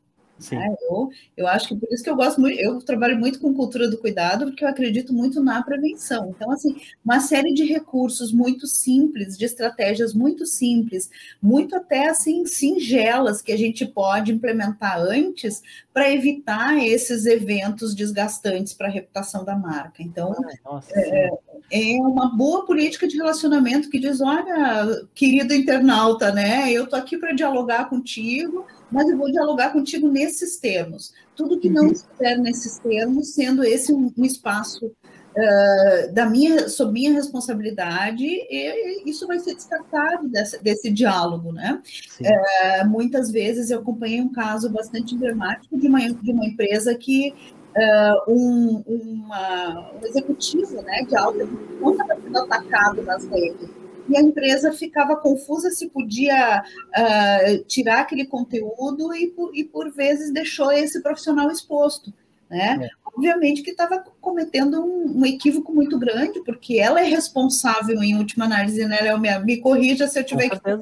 É, 0.52 0.76
eu, 0.88 1.10
eu 1.36 1.46
acho 1.46 1.68
que 1.68 1.76
por 1.76 1.88
isso 1.92 2.02
que 2.02 2.10
eu 2.10 2.16
gosto 2.16 2.40
muito, 2.40 2.58
eu 2.58 2.80
trabalho 2.80 3.16
muito 3.16 3.38
com 3.38 3.54
cultura 3.54 3.88
do 3.88 3.98
cuidado, 3.98 4.46
porque 4.46 4.64
eu 4.64 4.68
acredito 4.68 5.12
muito 5.12 5.42
na 5.42 5.62
prevenção. 5.62 6.34
Então, 6.36 6.50
assim, 6.50 6.76
uma 7.04 7.20
série 7.20 7.54
de 7.54 7.64
recursos 7.64 8.32
muito 8.32 8.66
simples, 8.66 9.38
de 9.38 9.44
estratégias 9.44 10.12
muito 10.12 10.44
simples, 10.44 11.08
muito 11.40 11.76
até 11.76 12.08
assim 12.08 12.44
singelas 12.46 13.40
que 13.40 13.52
a 13.52 13.56
gente 13.56 13.86
pode 13.86 14.32
implementar 14.32 14.98
antes 14.98 15.62
para 15.92 16.10
evitar 16.10 16.84
esses 16.84 17.26
eventos 17.26 17.94
desgastantes 17.94 18.74
para 18.74 18.88
a 18.88 18.90
reputação 18.90 19.44
da 19.44 19.56
marca. 19.56 20.02
Então, 20.02 20.34
nossa, 20.64 20.92
é, 20.96 21.30
é, 21.70 21.96
uma 22.00 22.34
boa 22.36 22.66
política 22.66 23.06
de 23.06 23.16
relacionamento 23.16 23.88
que 23.88 24.00
diz: 24.00 24.20
olha, 24.20 25.06
querido 25.14 25.54
internauta, 25.54 26.32
né? 26.32 26.72
Eu 26.72 26.88
tô 26.88 26.96
aqui 26.96 27.16
para 27.16 27.32
dialogar 27.32 27.88
contigo 27.88 28.66
mas 28.90 29.08
eu 29.08 29.16
vou 29.16 29.30
dialogar 29.30 29.72
contigo 29.72 30.08
nesses 30.08 30.56
termos. 30.58 31.12
Tudo 31.34 31.58
que 31.58 31.68
não 31.68 31.84
uhum. 31.84 31.92
estiver 31.92 32.38
nesses 32.38 32.78
termos, 32.78 33.34
sendo 33.34 33.64
esse 33.64 33.92
um, 33.92 34.12
um 34.16 34.24
espaço 34.24 34.86
uh, 34.86 36.12
da 36.12 36.26
minha, 36.26 36.68
sob 36.68 36.92
minha 36.92 37.12
responsabilidade, 37.12 38.24
e, 38.24 39.08
isso 39.08 39.26
vai 39.26 39.38
ser 39.38 39.54
descartado 39.54 40.28
desse, 40.28 40.62
desse 40.62 40.90
diálogo, 40.90 41.52
né? 41.52 41.82
Uh, 42.20 42.88
muitas 42.88 43.30
vezes 43.30 43.70
eu 43.70 43.80
acompanhei 43.80 44.20
um 44.20 44.32
caso 44.32 44.70
bastante 44.70 45.14
emblemático 45.14 45.78
de 45.78 45.88
uma, 45.88 46.00
de 46.00 46.32
uma 46.32 46.46
empresa 46.46 46.94
que 46.94 47.34
uh, 47.76 48.32
um, 48.32 48.82
uma, 48.86 49.92
um 49.92 50.06
executivo 50.06 50.82
né, 50.82 51.02
de 51.08 51.16
alta 51.16 51.42
estava 51.42 52.20
sendo 52.20 52.38
atacado 52.38 53.02
nas 53.02 53.24
redes. 53.24 53.83
E 54.08 54.16
a 54.16 54.20
empresa 54.20 54.72
ficava 54.72 55.16
confusa 55.16 55.70
se 55.70 55.88
podia 55.88 56.62
uh, 56.62 57.64
tirar 57.64 58.00
aquele 58.00 58.26
conteúdo 58.26 59.14
e 59.14 59.28
por, 59.28 59.56
e, 59.56 59.64
por 59.64 59.90
vezes, 59.90 60.32
deixou 60.32 60.70
esse 60.70 61.02
profissional 61.02 61.50
exposto. 61.50 62.12
Né? 62.50 62.78
É. 62.82 63.04
Obviamente 63.04 63.62
que 63.62 63.70
estava 63.70 64.04
cometendo 64.20 64.84
um, 64.84 65.20
um, 65.20 65.26
equívoco 65.26 65.72
muito 65.72 65.98
grande, 65.98 66.40
porque 66.44 66.78
ela 66.78 67.00
é 67.00 67.04
responsável, 67.04 68.02
em 68.02 68.16
última 68.16 68.44
análise, 68.44 68.84
né, 68.86 69.00
Léo? 69.00 69.18
Me, 69.18 69.38
me 69.38 69.56
corrija 69.58 70.06
se 70.06 70.18
eu 70.18 70.24
tiver 70.24 70.48
que 70.48 70.56
ficar 70.56 70.78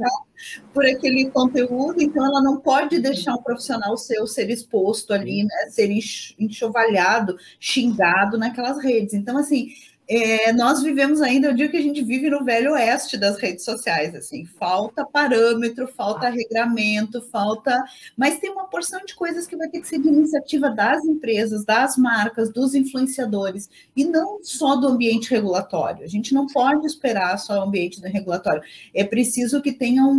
por 0.72 0.84
aquele 0.84 1.30
conteúdo, 1.30 2.02
então 2.02 2.24
ela 2.24 2.42
não 2.42 2.58
pode 2.58 2.98
deixar 3.00 3.34
um 3.34 3.42
profissional 3.42 3.96
seu 3.96 4.26
ser 4.26 4.50
exposto 4.50 5.12
ali, 5.12 5.44
né, 5.44 5.70
ser 5.70 5.90
enxovalhado, 6.38 7.36
xingado 7.60 8.38
naquelas 8.38 8.82
redes. 8.82 9.14
Então, 9.14 9.36
assim, 9.36 9.68
é, 10.08 10.52
nós 10.52 10.82
vivemos 10.82 11.22
ainda, 11.22 11.48
eu 11.48 11.54
digo 11.54 11.70
que 11.70 11.76
a 11.76 11.82
gente 11.82 12.02
vive 12.02 12.28
no 12.28 12.44
velho 12.44 12.72
oeste 12.72 13.16
das 13.16 13.38
redes 13.38 13.64
sociais, 13.64 14.14
assim, 14.14 14.44
falta 14.44 15.06
parâmetro, 15.06 15.86
falta 15.86 16.28
regramento, 16.28 17.22
falta, 17.30 17.82
mas 18.16 18.38
tem 18.38 18.50
uma 18.50 18.66
porção 18.66 19.00
de 19.06 19.14
coisas 19.14 19.46
que 19.46 19.56
vai 19.56 19.68
ter 19.68 19.80
que 19.80 19.88
ser 19.88 20.00
de 20.00 20.08
iniciativa 20.08 20.68
das 20.70 21.04
empresas, 21.04 21.64
das 21.64 21.96
marcas, 21.96 22.52
dos 22.52 22.74
influenciadores, 22.74 23.70
e 23.96 24.04
não 24.04 24.42
só 24.42 24.76
do 24.76 24.88
ambiente 24.88 25.30
regulatório. 25.30 26.04
A 26.04 26.08
gente 26.08 26.34
não 26.34 26.46
pode 26.46 26.84
esperar 26.86 27.38
só 27.38 27.60
o 27.60 27.62
ambiente 27.62 28.00
regulatório. 28.00 28.62
É 28.92 29.04
preciso 29.04 29.62
que 29.62 29.72
tenha 29.72 30.04
um, 30.04 30.18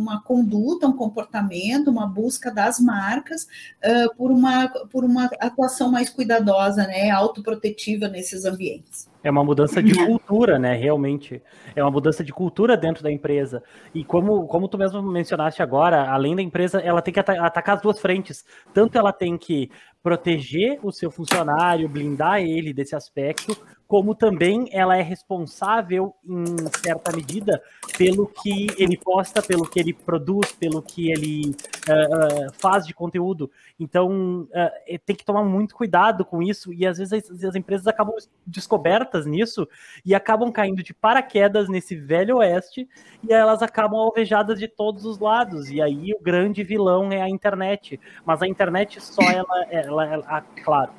uma 0.00 0.22
conduta, 0.22 0.88
um 0.88 0.96
comportamento, 0.96 1.88
uma 1.88 2.06
busca 2.06 2.50
das 2.50 2.80
marcas 2.80 3.44
uh, 3.44 4.14
por, 4.16 4.30
uma, 4.30 4.68
por 4.90 5.04
uma 5.04 5.26
atuação 5.38 5.90
mais 5.90 6.08
cuidadosa, 6.08 6.86
né, 6.86 7.10
autoprotetiva 7.10 8.08
nesses 8.08 8.44
ambientes. 8.44 9.10
É 9.22 9.30
uma 9.30 9.44
mudança 9.44 9.82
de 9.82 9.94
cultura, 9.94 10.58
né? 10.58 10.74
Realmente. 10.74 11.42
É 11.76 11.82
uma 11.82 11.90
mudança 11.90 12.24
de 12.24 12.32
cultura 12.32 12.76
dentro 12.76 13.02
da 13.02 13.12
empresa. 13.12 13.62
E 13.94 14.02
como, 14.02 14.46
como 14.46 14.66
tu 14.66 14.78
mesmo 14.78 15.02
mencionaste 15.02 15.62
agora, 15.62 16.10
além 16.10 16.34
da 16.34 16.42
empresa, 16.42 16.80
ela 16.80 17.02
tem 17.02 17.12
que 17.12 17.20
atacar 17.20 17.76
as 17.76 17.82
duas 17.82 18.00
frentes. 18.00 18.44
Tanto 18.72 18.96
ela 18.96 19.12
tem 19.12 19.36
que 19.36 19.70
proteger 20.02 20.78
o 20.82 20.90
seu 20.90 21.10
funcionário, 21.10 21.88
blindar 21.88 22.40
ele 22.40 22.72
desse 22.72 22.96
aspecto, 22.96 23.56
como 23.90 24.14
também 24.14 24.68
ela 24.70 24.96
é 24.96 25.02
responsável, 25.02 26.14
em 26.24 26.44
certa 26.80 27.10
medida, 27.10 27.60
pelo 27.98 28.28
que 28.28 28.68
ele 28.78 28.96
posta, 28.96 29.42
pelo 29.42 29.68
que 29.68 29.80
ele 29.80 29.92
produz, 29.92 30.52
pelo 30.52 30.80
que 30.80 31.10
ele 31.10 31.50
uh, 31.88 32.46
uh, 32.46 32.52
faz 32.52 32.86
de 32.86 32.94
conteúdo. 32.94 33.50
Então, 33.80 34.42
uh, 34.42 35.00
tem 35.04 35.16
que 35.16 35.24
tomar 35.24 35.42
muito 35.42 35.74
cuidado 35.74 36.24
com 36.24 36.40
isso, 36.40 36.72
e 36.72 36.86
às 36.86 36.98
vezes 36.98 37.12
as, 37.12 37.44
as, 37.44 37.56
empresas 37.56 37.88
acabam 37.88 38.14
descobertas 38.46 39.26
nisso 39.26 39.68
e 40.04 40.14
acabam 40.14 40.52
caindo 40.52 40.84
de 40.84 40.94
paraquedas 40.94 41.68
nesse 41.68 41.96
velho 41.96 42.36
oeste, 42.36 42.88
e 43.28 43.32
elas 43.32 43.60
acabam 43.60 43.98
alvejadas 43.98 44.60
de 44.60 44.68
todos 44.68 45.04
os 45.04 45.18
lados. 45.18 45.68
E 45.68 45.82
aí 45.82 46.12
o 46.12 46.22
grande 46.22 46.62
vilão 46.62 47.10
é 47.10 47.20
a 47.20 47.28
internet. 47.28 47.98
Mas 48.24 48.40
a 48.40 48.46
internet 48.46 49.00
só 49.00 49.22
ela, 49.22 49.64
ela, 49.68 49.89
ela, 49.90 50.06
ela 50.06 50.40
claro 50.62 50.92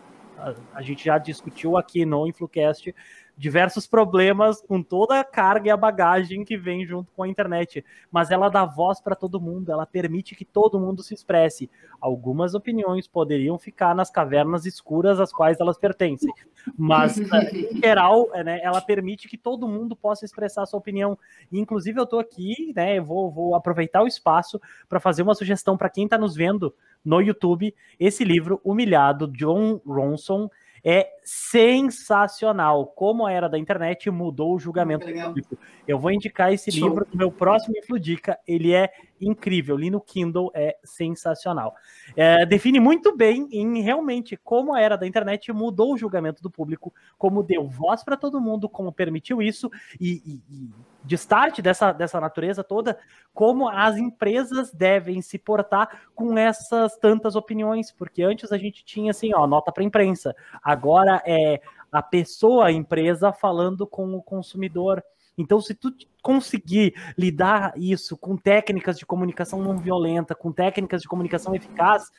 a, 0.73 0.81
gente 0.81 1.05
já 1.05 1.17
discutiu 1.17 1.77
aqui 1.77 2.05
no 2.05 2.27
InfluCast 2.27 2.93
diversos 3.37 3.87
problemas 3.87 4.61
com 4.61 4.83
toda 4.83 5.19
a 5.19 5.23
carga 5.23 5.67
e 5.67 5.71
a 5.71 5.77
bagagem 5.77 6.43
que 6.43 6.57
vem 6.57 6.85
junto 6.85 7.11
com 7.11 7.23
a 7.23 7.27
internet, 7.27 7.83
mas 8.11 8.31
ela 8.31 8.49
dá 8.49 8.65
voz 8.65 9.01
para 9.01 9.15
todo 9.15 9.41
mundo, 9.41 9.71
ela 9.71 9.85
permite 9.85 10.35
que 10.35 10.45
todo 10.45 10.79
mundo 10.79 11.01
se 11.01 11.13
expresse. 11.13 11.69
Algumas 11.99 12.53
opiniões 12.53 13.07
poderiam 13.07 13.57
ficar 13.57 13.95
nas 13.95 14.09
cavernas 14.09 14.65
escuras 14.65 15.19
às 15.19 15.31
quais 15.31 15.59
elas 15.59 15.77
pertencem, 15.77 16.31
mas 16.77 17.17
em 17.53 17.79
geral, 17.79 18.29
é, 18.33 18.43
né, 18.43 18.59
ela 18.61 18.81
permite 18.81 19.27
que 19.27 19.37
todo 19.37 19.67
mundo 19.67 19.95
possa 19.95 20.25
expressar 20.25 20.65
sua 20.65 20.79
opinião. 20.79 21.17
inclusive 21.51 21.99
eu 21.99 22.03
estou 22.03 22.19
aqui, 22.19 22.71
né, 22.75 22.99
vou, 22.99 23.31
vou 23.31 23.55
aproveitar 23.55 24.03
o 24.03 24.07
espaço 24.07 24.61
para 24.87 24.99
fazer 24.99 25.23
uma 25.23 25.35
sugestão 25.35 25.77
para 25.77 25.89
quem 25.89 26.05
está 26.05 26.17
nos 26.17 26.35
vendo 26.35 26.73
no 27.03 27.19
YouTube, 27.19 27.73
esse 27.99 28.23
livro 28.23 28.61
Humilhado, 28.63 29.27
John 29.27 29.81
Ronson, 29.85 30.49
é 30.83 31.07
sensacional. 31.23 32.87
Como 32.87 33.25
a 33.25 33.31
era 33.31 33.47
da 33.47 33.57
internet 33.57 34.09
mudou 34.09 34.55
o 34.55 34.59
julgamento 34.59 35.05
público. 35.05 35.57
Eu 35.87 35.99
vou 35.99 36.11
indicar 36.11 36.53
esse 36.53 36.71
Show. 36.71 36.89
livro 36.89 37.07
no 37.11 37.17
meu 37.17 37.31
próximo 37.31 37.77
Infludica. 37.77 38.37
Ele 38.47 38.73
é 38.73 38.91
incrível. 39.19 39.75
Ali 39.75 39.89
no 39.89 40.01
Kindle 40.01 40.51
é 40.53 40.77
sensacional. 40.83 41.75
É, 42.15 42.45
define 42.45 42.79
muito 42.79 43.15
bem 43.15 43.47
em 43.51 43.81
realmente 43.81 44.35
como 44.37 44.73
a 44.73 44.81
era 44.81 44.97
da 44.97 45.07
internet 45.07 45.51
mudou 45.51 45.93
o 45.93 45.97
julgamento 45.97 46.41
do 46.41 46.49
público, 46.49 46.93
como 47.17 47.43
deu 47.43 47.67
voz 47.67 48.03
para 48.03 48.17
todo 48.17 48.41
mundo, 48.41 48.67
como 48.67 48.91
permitiu 48.91 49.41
isso 49.41 49.69
e, 49.99 50.21
e, 50.25 50.41
e 50.49 50.69
de 51.03 51.15
start 51.15 51.61
dessa, 51.61 51.91
dessa 51.91 52.19
natureza 52.19 52.63
toda, 52.63 52.97
como 53.33 53.67
as 53.67 53.97
empresas 53.97 54.71
devem 54.71 55.21
se 55.21 55.37
portar 55.37 56.03
com 56.13 56.37
essas 56.37 56.97
tantas 56.97 57.35
opiniões, 57.35 57.91
porque 57.91 58.23
antes 58.23 58.51
a 58.51 58.57
gente 58.57 58.83
tinha 58.85 59.11
assim, 59.11 59.33
ó, 59.33 59.47
nota 59.47 59.71
para 59.71 59.83
imprensa. 59.83 60.35
Agora 60.63 61.21
é 61.25 61.61
a 61.91 62.01
pessoa, 62.01 62.67
a 62.67 62.71
empresa 62.71 63.33
falando 63.33 63.85
com 63.85 64.13
o 64.13 64.21
consumidor. 64.21 65.03
Então, 65.37 65.59
se 65.59 65.73
tu 65.73 65.93
conseguir 66.21 66.93
lidar 67.17 67.73
isso 67.75 68.15
com 68.15 68.37
técnicas 68.37 68.97
de 68.97 69.05
comunicação 69.05 69.61
não 69.61 69.77
violenta, 69.77 70.35
com 70.35 70.51
técnicas 70.51 71.01
de 71.01 71.07
comunicação 71.07 71.55
eficaz, 71.55 72.11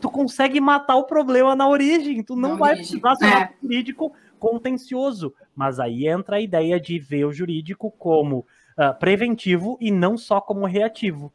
tu 0.00 0.10
consegue 0.10 0.60
matar 0.60 0.96
o 0.96 1.04
problema 1.04 1.54
na 1.54 1.68
origem. 1.68 2.22
Tu 2.22 2.34
não 2.34 2.50
na 2.50 2.56
vai 2.56 2.70
origem. 2.74 3.00
precisar 3.00 3.16
ser 3.16 3.42
é. 3.42 3.52
jurídico 3.62 4.12
contencioso. 4.40 5.32
Mas 5.54 5.78
aí 5.78 6.08
entra 6.08 6.36
a 6.36 6.40
ideia 6.40 6.80
de 6.80 6.98
ver 6.98 7.24
o 7.26 7.32
jurídico 7.32 7.92
como 7.92 8.38
uh, 8.38 8.98
preventivo 8.98 9.78
e 9.80 9.90
não 9.90 10.16
só 10.16 10.40
como 10.40 10.66
reativo. 10.66 11.32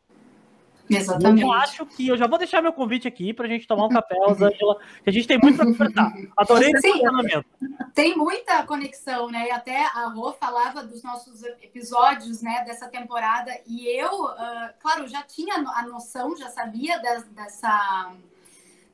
Exatamente. 0.89 1.41
Eu 1.41 1.51
acho 1.51 1.85
que 1.85 2.07
eu 2.07 2.17
já 2.17 2.27
vou 2.27 2.37
deixar 2.37 2.61
meu 2.61 2.73
convite 2.73 3.07
aqui 3.07 3.33
para 3.33 3.45
a 3.45 3.49
gente 3.49 3.67
tomar 3.67 3.85
um 3.85 3.89
café, 3.89 4.15
Rosângela, 4.19 4.77
que 5.03 5.09
a 5.09 5.13
gente 5.13 5.27
tem 5.27 5.39
muito 5.39 5.57
para 5.57 5.65
conversar. 5.65 6.13
Adorei 6.37 6.71
esse 6.71 6.87
posicionamento. 6.87 7.45
Tem 7.93 8.15
muita 8.15 8.63
conexão, 8.63 9.29
né? 9.29 9.47
E 9.47 9.51
até 9.51 9.83
a 9.83 10.07
Rô 10.09 10.31
falava 10.33 10.83
dos 10.83 11.01
nossos 11.03 11.43
episódios, 11.61 12.41
né, 12.41 12.63
dessa 12.65 12.87
temporada, 12.87 13.51
e 13.65 13.87
eu, 13.87 14.25
uh, 14.25 14.69
claro, 14.79 15.07
já 15.07 15.23
tinha 15.23 15.55
a 15.55 15.87
noção, 15.87 16.35
já 16.37 16.49
sabia 16.49 16.99
dessa 16.99 18.11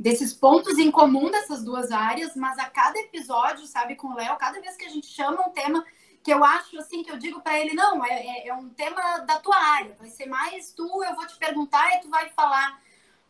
desses 0.01 0.33
pontos 0.33 0.79
em 0.79 0.89
comum 0.89 1.29
dessas 1.29 1.63
duas 1.63 1.91
áreas, 1.91 2.35
mas 2.35 2.57
a 2.57 2.65
cada 2.65 2.97
episódio, 2.99 3.67
sabe, 3.67 3.95
com 3.95 4.07
o 4.07 4.15
Léo, 4.15 4.35
cada 4.35 4.59
vez 4.59 4.75
que 4.75 4.85
a 4.85 4.89
gente 4.89 5.05
chama 5.05 5.47
um 5.47 5.51
tema 5.51 5.85
que 6.23 6.33
eu 6.33 6.43
acho 6.43 6.79
assim 6.79 7.03
que 7.03 7.11
eu 7.11 7.19
digo 7.19 7.39
para 7.39 7.59
ele, 7.59 7.75
não, 7.75 8.03
é, 8.03 8.09
é, 8.09 8.47
é, 8.47 8.53
um 8.53 8.69
tema 8.69 9.19
da 9.19 9.37
tua 9.37 9.55
área, 9.55 9.95
vai 9.99 10.09
ser 10.09 10.25
mais 10.25 10.71
tu, 10.71 11.03
eu 11.03 11.15
vou 11.15 11.27
te 11.27 11.37
perguntar 11.37 11.87
e 11.95 12.01
tu 12.01 12.09
vai 12.09 12.29
falar. 12.31 12.81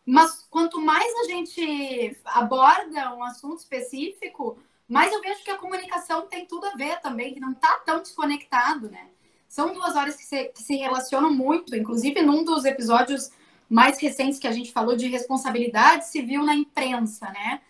Mas 0.04 0.46
quanto 0.48 0.80
mais 0.80 1.12
a 1.20 1.24
gente 1.24 2.18
aborda 2.24 3.14
um 3.14 3.22
assunto 3.22 3.58
específico, 3.58 4.58
mais 4.88 5.12
eu 5.12 5.20
vejo 5.20 5.44
que 5.44 5.50
a 5.50 5.58
comunicação 5.58 6.26
tem 6.26 6.46
tudo 6.46 6.66
a 6.68 6.74
ver 6.74 7.00
também, 7.02 7.34
que 7.34 7.40
não 7.40 7.52
está 7.52 7.80
tão 7.84 7.98
desconectado, 7.98 8.90
né? 8.90 9.10
São 9.46 9.74
duas 9.74 9.94
áreas 9.94 10.16
que 10.16 10.24
se, 10.24 10.44
que 10.46 10.62
se 10.62 10.76
relacionam 10.76 11.30
muito, 11.30 11.76
inclusive 11.76 12.22
num 12.22 12.42
dos 12.42 12.64
episódios 12.64 13.30
mais 13.72 13.98
recentes 13.98 14.38
que 14.38 14.46
a 14.46 14.52
gente 14.52 14.70
falou 14.70 14.94
de 14.94 15.08
responsabilidade 15.08 16.06
civil 16.06 16.44
na 16.44 16.54
imprensa, 16.54 17.26
né? 17.30 17.60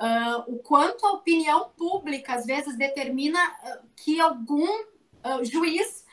Uh, 0.00 0.54
o 0.54 0.58
quanto 0.60 1.06
a 1.06 1.12
opinião 1.12 1.68
pública 1.76 2.34
às 2.34 2.46
vezes 2.46 2.74
determina 2.76 3.38
uh, 3.38 3.86
que 3.94 4.18
algum 4.18 4.66
uh, 4.66 5.44
juiz 5.44 6.06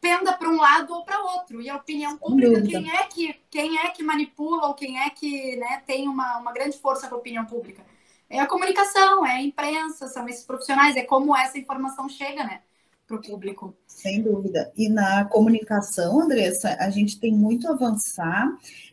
penda 0.00 0.32
para 0.32 0.48
um 0.48 0.56
lado 0.56 0.92
ou 0.92 1.04
para 1.04 1.22
outro. 1.22 1.62
E 1.62 1.70
a 1.70 1.76
opinião 1.76 2.18
pública, 2.18 2.60
quem 2.62 2.90
é 2.90 3.04
que 3.04 3.40
quem 3.48 3.78
é 3.78 3.90
que 3.90 4.02
manipula 4.02 4.66
ou 4.66 4.74
quem 4.74 5.00
é 5.00 5.08
que 5.08 5.54
né, 5.56 5.82
tem 5.86 6.08
uma, 6.08 6.38
uma 6.38 6.52
grande 6.52 6.76
força 6.76 7.08
com 7.08 7.14
a 7.14 7.18
opinião 7.18 7.46
pública? 7.46 7.86
É 8.28 8.40
a 8.40 8.46
comunicação, 8.46 9.24
é 9.24 9.32
a 9.32 9.42
imprensa, 9.42 10.08
são 10.08 10.28
esses 10.28 10.44
profissionais, 10.44 10.96
é 10.96 11.04
como 11.04 11.36
essa 11.36 11.58
informação 11.58 12.08
chega, 12.08 12.42
né? 12.42 12.62
Para 13.10 13.16
o 13.16 13.22
público. 13.22 13.74
Sem 13.86 14.22
dúvida. 14.22 14.70
E 14.76 14.88
na 14.88 15.24
comunicação, 15.24 16.20
Andressa, 16.20 16.76
a 16.78 16.88
gente 16.90 17.18
tem 17.18 17.32
muito 17.32 17.66
a 17.66 17.72
avançar, 17.72 18.48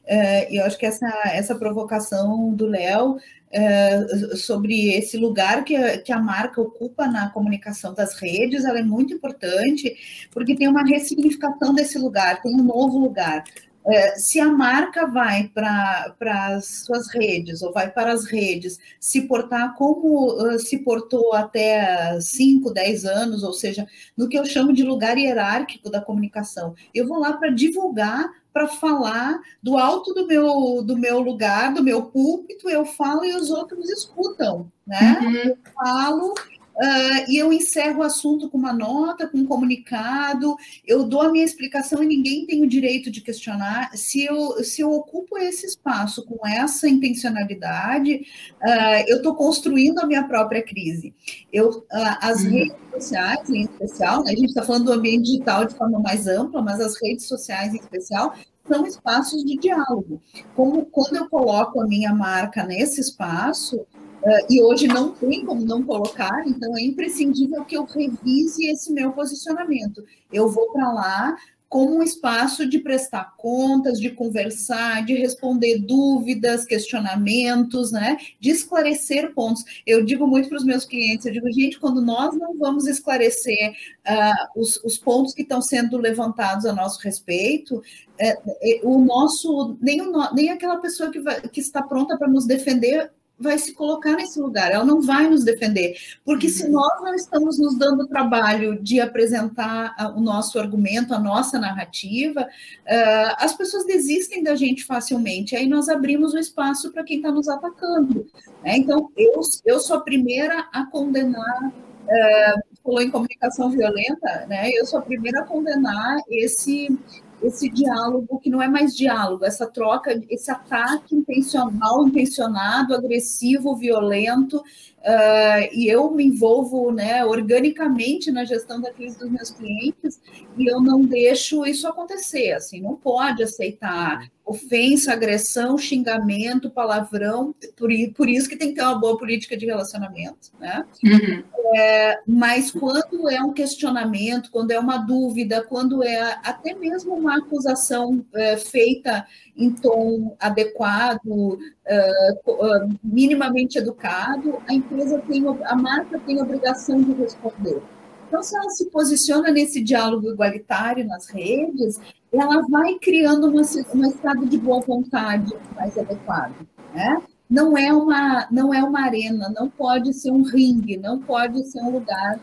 é, 0.06 0.52
e 0.52 0.58
eu 0.58 0.66
acho 0.66 0.78
que 0.78 0.86
essa, 0.86 1.08
essa 1.26 1.56
provocação 1.56 2.52
do 2.54 2.66
Léo 2.66 3.18
é, 3.52 4.36
sobre 4.36 4.90
esse 4.90 5.18
lugar 5.18 5.64
que 5.64 6.00
que 6.00 6.12
a 6.12 6.20
marca 6.20 6.60
ocupa 6.60 7.08
na 7.08 7.30
comunicação 7.30 7.94
das 7.94 8.20
redes, 8.20 8.66
ela 8.66 8.80
é 8.80 8.84
muito 8.84 9.14
importante, 9.14 9.96
porque 10.32 10.56
tem 10.56 10.68
uma 10.68 10.84
ressignificação 10.84 11.74
desse 11.74 11.98
lugar, 11.98 12.42
tem 12.42 12.54
um 12.54 12.64
novo 12.64 12.98
lugar. 12.98 13.44
É, 13.90 14.16
se 14.18 14.40
a 14.40 14.50
marca 14.50 15.08
vai 15.08 15.50
para 15.54 16.16
as 16.56 16.84
suas 16.86 17.08
redes 17.14 17.62
ou 17.62 17.72
vai 17.72 17.90
para 17.90 18.12
as 18.12 18.26
redes 18.26 18.78
se 19.00 19.22
portar 19.22 19.76
como 19.76 20.38
se 20.60 20.80
portou 20.80 21.34
até 21.34 22.20
5, 22.20 22.74
10 22.74 23.06
anos, 23.06 23.44
ou 23.44 23.54
seja, 23.54 23.88
no 24.16 24.28
que 24.28 24.38
eu 24.38 24.46
chamo 24.46 24.74
de 24.74 24.84
lugar 24.84 25.18
hierárquico 25.18 25.90
da 25.90 26.02
comunicação, 26.02 26.76
eu 26.94 27.08
vou 27.08 27.20
lá 27.20 27.34
para 27.34 27.50
divulgar 27.50 28.30
para 28.58 28.68
falar 28.68 29.40
do 29.62 29.78
alto 29.78 30.16
do 30.16 30.26
meu, 30.26 30.82
do 30.82 30.98
meu 30.98 31.20
lugar, 31.20 31.72
do 31.74 31.84
meu 31.84 32.06
púlpito, 32.06 32.68
eu 32.68 32.86
falo 32.86 33.24
e 33.24 33.36
os 33.36 33.52
outros 33.52 33.88
escutam, 33.88 34.72
né? 34.86 35.20
Uhum. 35.22 35.36
Eu 35.36 35.58
falo 35.76 36.34
Uh, 36.78 37.26
e 37.28 37.38
eu 37.38 37.52
encerro 37.52 38.02
o 38.02 38.04
assunto 38.04 38.50
com 38.50 38.58
uma 38.58 38.72
nota, 38.72 39.28
com 39.28 39.40
um 39.40 39.48
comunicado, 39.48 40.56
eu 40.86 41.04
dou 41.04 41.22
a 41.22 41.32
minha 41.32 41.44
explicação 41.44 42.04
e 42.04 42.06
ninguém 42.06 42.46
tem 42.46 42.62
o 42.62 42.68
direito 42.68 43.10
de 43.10 43.20
questionar. 43.20 43.90
Se 43.96 44.24
eu, 44.24 44.64
se 44.64 44.82
eu 44.82 44.92
ocupo 44.92 45.40
esse 45.40 45.66
espaço 45.66 46.24
com 46.24 46.48
essa 46.48 46.88
intencionalidade, 46.88 48.28
uh, 48.62 49.04
eu 49.08 49.18
estou 49.18 49.34
construindo 49.34 49.98
a 49.98 50.06
minha 50.06 50.24
própria 50.28 50.62
crise. 50.62 51.16
Eu, 51.52 51.70
uh, 51.70 51.86
as 52.22 52.44
uhum. 52.44 52.52
redes 52.52 52.76
sociais, 52.94 53.50
em 53.50 53.64
especial, 53.64 54.24
né, 54.24 54.34
a 54.34 54.36
gente 54.36 54.50
está 54.50 54.62
falando 54.62 54.86
do 54.86 54.94
ambiente 54.94 55.26
digital 55.26 55.66
de 55.66 55.74
forma 55.74 56.00
mais 56.00 56.28
ampla, 56.28 56.62
mas 56.62 56.80
as 56.80 57.02
redes 57.02 57.28
sociais, 57.28 57.74
em 57.74 57.78
especial, 57.78 58.36
são 58.68 58.86
espaços 58.86 59.44
de 59.44 59.58
diálogo. 59.58 60.22
Como 60.56 60.86
quando 60.86 61.16
eu 61.16 61.28
coloco 61.28 61.82
a 61.82 61.88
minha 61.88 62.14
marca 62.14 62.64
nesse 62.64 63.02
espaço, 63.02 63.86
Uh, 64.24 64.46
e 64.50 64.62
hoje 64.62 64.88
não 64.88 65.12
tem 65.12 65.46
como 65.46 65.64
não 65.64 65.84
colocar, 65.84 66.44
então 66.48 66.76
é 66.78 66.82
imprescindível 66.82 67.64
que 67.64 67.78
eu 67.78 67.86
revise 67.86 68.68
esse 68.68 68.92
meu 68.92 69.12
posicionamento. 69.12 70.04
Eu 70.32 70.50
vou 70.50 70.72
para 70.72 70.92
lá 70.92 71.38
como 71.70 71.98
um 71.98 72.04
espaço 72.04 72.66
de 72.66 72.80
prestar 72.80 73.36
contas, 73.38 74.00
de 74.00 74.10
conversar, 74.10 75.06
de 75.06 75.14
responder 75.16 75.80
dúvidas, 75.80 76.66
questionamentos, 76.66 77.92
né? 77.92 78.18
De 78.40 78.50
esclarecer 78.50 79.34
pontos. 79.34 79.64
Eu 79.86 80.04
digo 80.04 80.26
muito 80.26 80.48
para 80.48 80.58
os 80.58 80.64
meus 80.64 80.86
clientes, 80.86 81.26
eu 81.26 81.34
digo, 81.34 81.52
gente, 81.52 81.80
quando 81.80 82.02
nós 82.02 82.36
não 82.38 82.58
vamos 82.58 82.88
esclarecer 82.88 83.72
uh, 84.08 84.60
os, 84.60 84.78
os, 84.84 84.98
pontos 84.98 85.34
que 85.34 85.42
estão 85.42 85.62
sendo 85.62 85.98
levantados 85.98 86.66
a 86.66 86.74
nosso 86.74 87.02
respeito, 87.02 87.82
é, 88.18 88.30
é, 88.30 88.80
o 88.84 89.00
nosso 89.00 89.78
nem, 89.82 90.02
o, 90.02 90.34
nem 90.34 90.50
aquela 90.50 90.78
pessoa 90.78 91.12
que, 91.12 91.20
vai, 91.20 91.42
que 91.42 91.60
está 91.60 91.82
pronta 91.82 92.18
para 92.18 92.30
nos 92.30 92.46
defender 92.46 93.12
vai 93.40 93.58
se 93.58 93.74
colocar 93.74 94.14
nesse 94.14 94.40
lugar, 94.40 94.72
ela 94.72 94.84
não 94.84 95.02
vai 95.02 95.30
nos 95.30 95.44
defender. 95.44 95.96
Porque 96.26 96.50
se 96.50 96.66
uhum. 96.66 96.72
nós 96.72 97.02
não 97.02 97.14
estamos 97.14 97.60
nos 97.60 97.78
dando 97.78 98.04
o 98.04 98.08
trabalho 98.08 98.82
de 98.82 99.00
apresentar 99.00 99.96
o 100.16 100.22
nosso 100.22 100.60
argumento, 100.60 101.14
a 101.14 101.20
nossa 101.20 101.60
narrativa, 101.60 102.42
uh, 102.42 103.36
as 103.38 103.54
pessoas 103.54 103.86
desistem 103.86 104.44
da 104.44 104.56
gente 104.56 104.84
facilmente. 104.84 105.56
Aí 105.56 105.68
nós 105.68 105.88
abrimos 105.88 106.34
o 106.34 106.40
espaço 106.40 106.92
para 106.92 107.04
quem 107.04 107.18
está 107.18 107.32
nos 107.32 107.48
atacando. 107.48 108.26
Né? 108.64 108.78
Então, 108.78 109.12
eu, 109.16 109.40
eu 109.66 109.80
sou 109.80 109.98
a 109.98 110.02
primeira 110.02 110.68
a 110.74 110.86
condenar. 110.86 111.72
Uh, 112.08 112.78
falou 112.82 113.02
em 113.02 113.12
comunicação 113.12 113.70
violenta, 113.70 114.46
né? 114.48 114.70
Eu 114.70 114.86
sou 114.86 115.00
a 115.00 115.02
primeira 115.02 115.42
a 115.42 115.44
condenar 115.44 116.22
esse 116.30 116.98
esse 117.42 117.70
diálogo 117.70 118.40
que 118.40 118.50
não 118.50 118.62
é 118.62 118.68
mais 118.68 118.96
diálogo, 118.96 119.46
essa 119.46 119.68
troca, 119.68 120.20
esse 120.30 120.50
ataque 120.50 121.16
intencional, 121.16 122.08
intencionado, 122.08 122.96
agressivo, 122.96 123.76
violento, 123.76 124.64
uh, 125.00 125.70
e 125.72 125.88
eu 125.88 126.12
me 126.12 126.26
envolvo 126.26 126.92
né, 126.92 127.26
organicamente 127.26 128.32
na 128.32 128.46
gestão 128.46 128.82
da 128.82 128.92
crise 128.92 129.18
dos 129.18 129.30
meus 129.30 129.52
clientes 129.52 130.20
e 130.58 130.66
eu 130.68 130.82
não 130.82 131.02
deixo 131.04 131.66
isso 131.66 131.88
acontecer, 131.88 132.52
assim, 132.52 132.82
não 132.82 132.96
pode 132.96 133.44
aceitar 133.44 134.30
ofensa, 134.48 135.12
agressão, 135.12 135.78
xingamento, 135.78 136.70
palavrão, 136.70 137.54
por, 137.76 137.90
por 138.16 138.30
isso 138.30 138.48
que 138.48 138.56
tem 138.56 138.70
que 138.70 138.76
ter 138.76 138.82
uma 138.82 138.98
boa 138.98 139.18
política 139.18 139.58
de 139.58 139.66
relacionamento, 139.66 140.52
né? 140.58 140.86
Uhum. 141.04 141.44
É, 141.76 142.20
mas 142.26 142.72
quando 142.72 143.30
é 143.30 143.42
um 143.42 143.52
questionamento, 143.52 144.50
quando 144.50 144.72
é 144.72 144.80
uma 144.80 145.00
dúvida, 145.00 145.62
quando 145.62 146.02
é 146.02 146.40
até 146.44 146.74
mesmo 146.74 147.14
uma 147.14 147.40
acusação 147.40 148.26
é, 148.34 148.56
feita 148.56 149.28
em 149.58 149.70
tom 149.72 150.38
adequado, 150.40 151.28
uh, 151.28 152.98
minimamente 153.04 153.78
educado, 153.78 154.62
a 154.68 154.74
empresa 154.74 154.97
tem, 155.28 155.46
a 155.66 155.76
marca 155.76 156.20
tem 156.20 156.40
a 156.40 156.44
obrigação 156.44 157.02
de 157.02 157.14
responder. 157.14 157.82
Então, 158.28 158.44
se 158.44 158.58
ela 158.58 158.70
se 158.70 158.90
posiciona 158.90 159.52
nesse 159.52 159.82
diálogo 159.82 160.30
igualitário 160.30 161.06
nas 161.06 161.30
redes, 161.30 162.00
ela 162.32 162.62
vai 162.70 162.96
criando 162.96 163.48
uma, 163.48 163.62
um 163.96 164.06
estado 164.06 164.46
de 164.46 164.58
boa 164.58 164.82
vontade 164.82 165.54
mais 165.76 165.98
adequado, 165.98 166.68
né? 166.94 167.22
Não 167.50 167.78
é 167.78 167.94
uma 167.94 168.46
não 168.52 168.74
é 168.74 168.84
uma 168.84 169.06
arena, 169.06 169.50
não 169.58 169.70
pode 169.70 170.14
ser 170.14 170.32
um 170.32 170.44
ringue, 170.44 170.98
não 170.98 171.20
pode 171.20 171.64
ser 171.72 171.82
um 171.82 171.92
lugar 171.92 172.42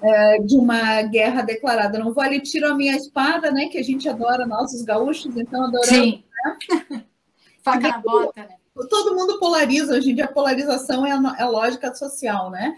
é, 0.00 0.38
de 0.38 0.56
uma 0.56 1.02
guerra 1.02 1.42
declarada. 1.42 1.98
Não 1.98 2.14
vou 2.14 2.22
ali 2.22 2.40
tiro 2.40 2.66
a 2.70 2.74
minha 2.74 2.96
espada, 2.96 3.50
né? 3.50 3.66
Que 3.66 3.76
a 3.76 3.84
gente 3.84 4.08
adora, 4.08 4.46
nós 4.46 4.72
os 4.72 4.82
gaúchos, 4.82 5.36
então 5.36 5.64
adoramos. 5.64 5.88
Sim. 5.88 6.24
Né? 6.90 7.04
Faca 7.62 7.88
na 7.88 7.98
bota, 7.98 8.40
né? 8.40 8.57
Todo 8.86 9.14
mundo 9.14 9.38
polariza 9.38 9.94
hoje 9.94 10.10
em 10.10 10.14
dia. 10.14 10.26
A 10.26 10.32
polarização 10.32 11.06
é 11.06 11.12
a, 11.12 11.36
é 11.38 11.42
a 11.42 11.48
lógica 11.48 11.94
social, 11.94 12.50
né? 12.50 12.76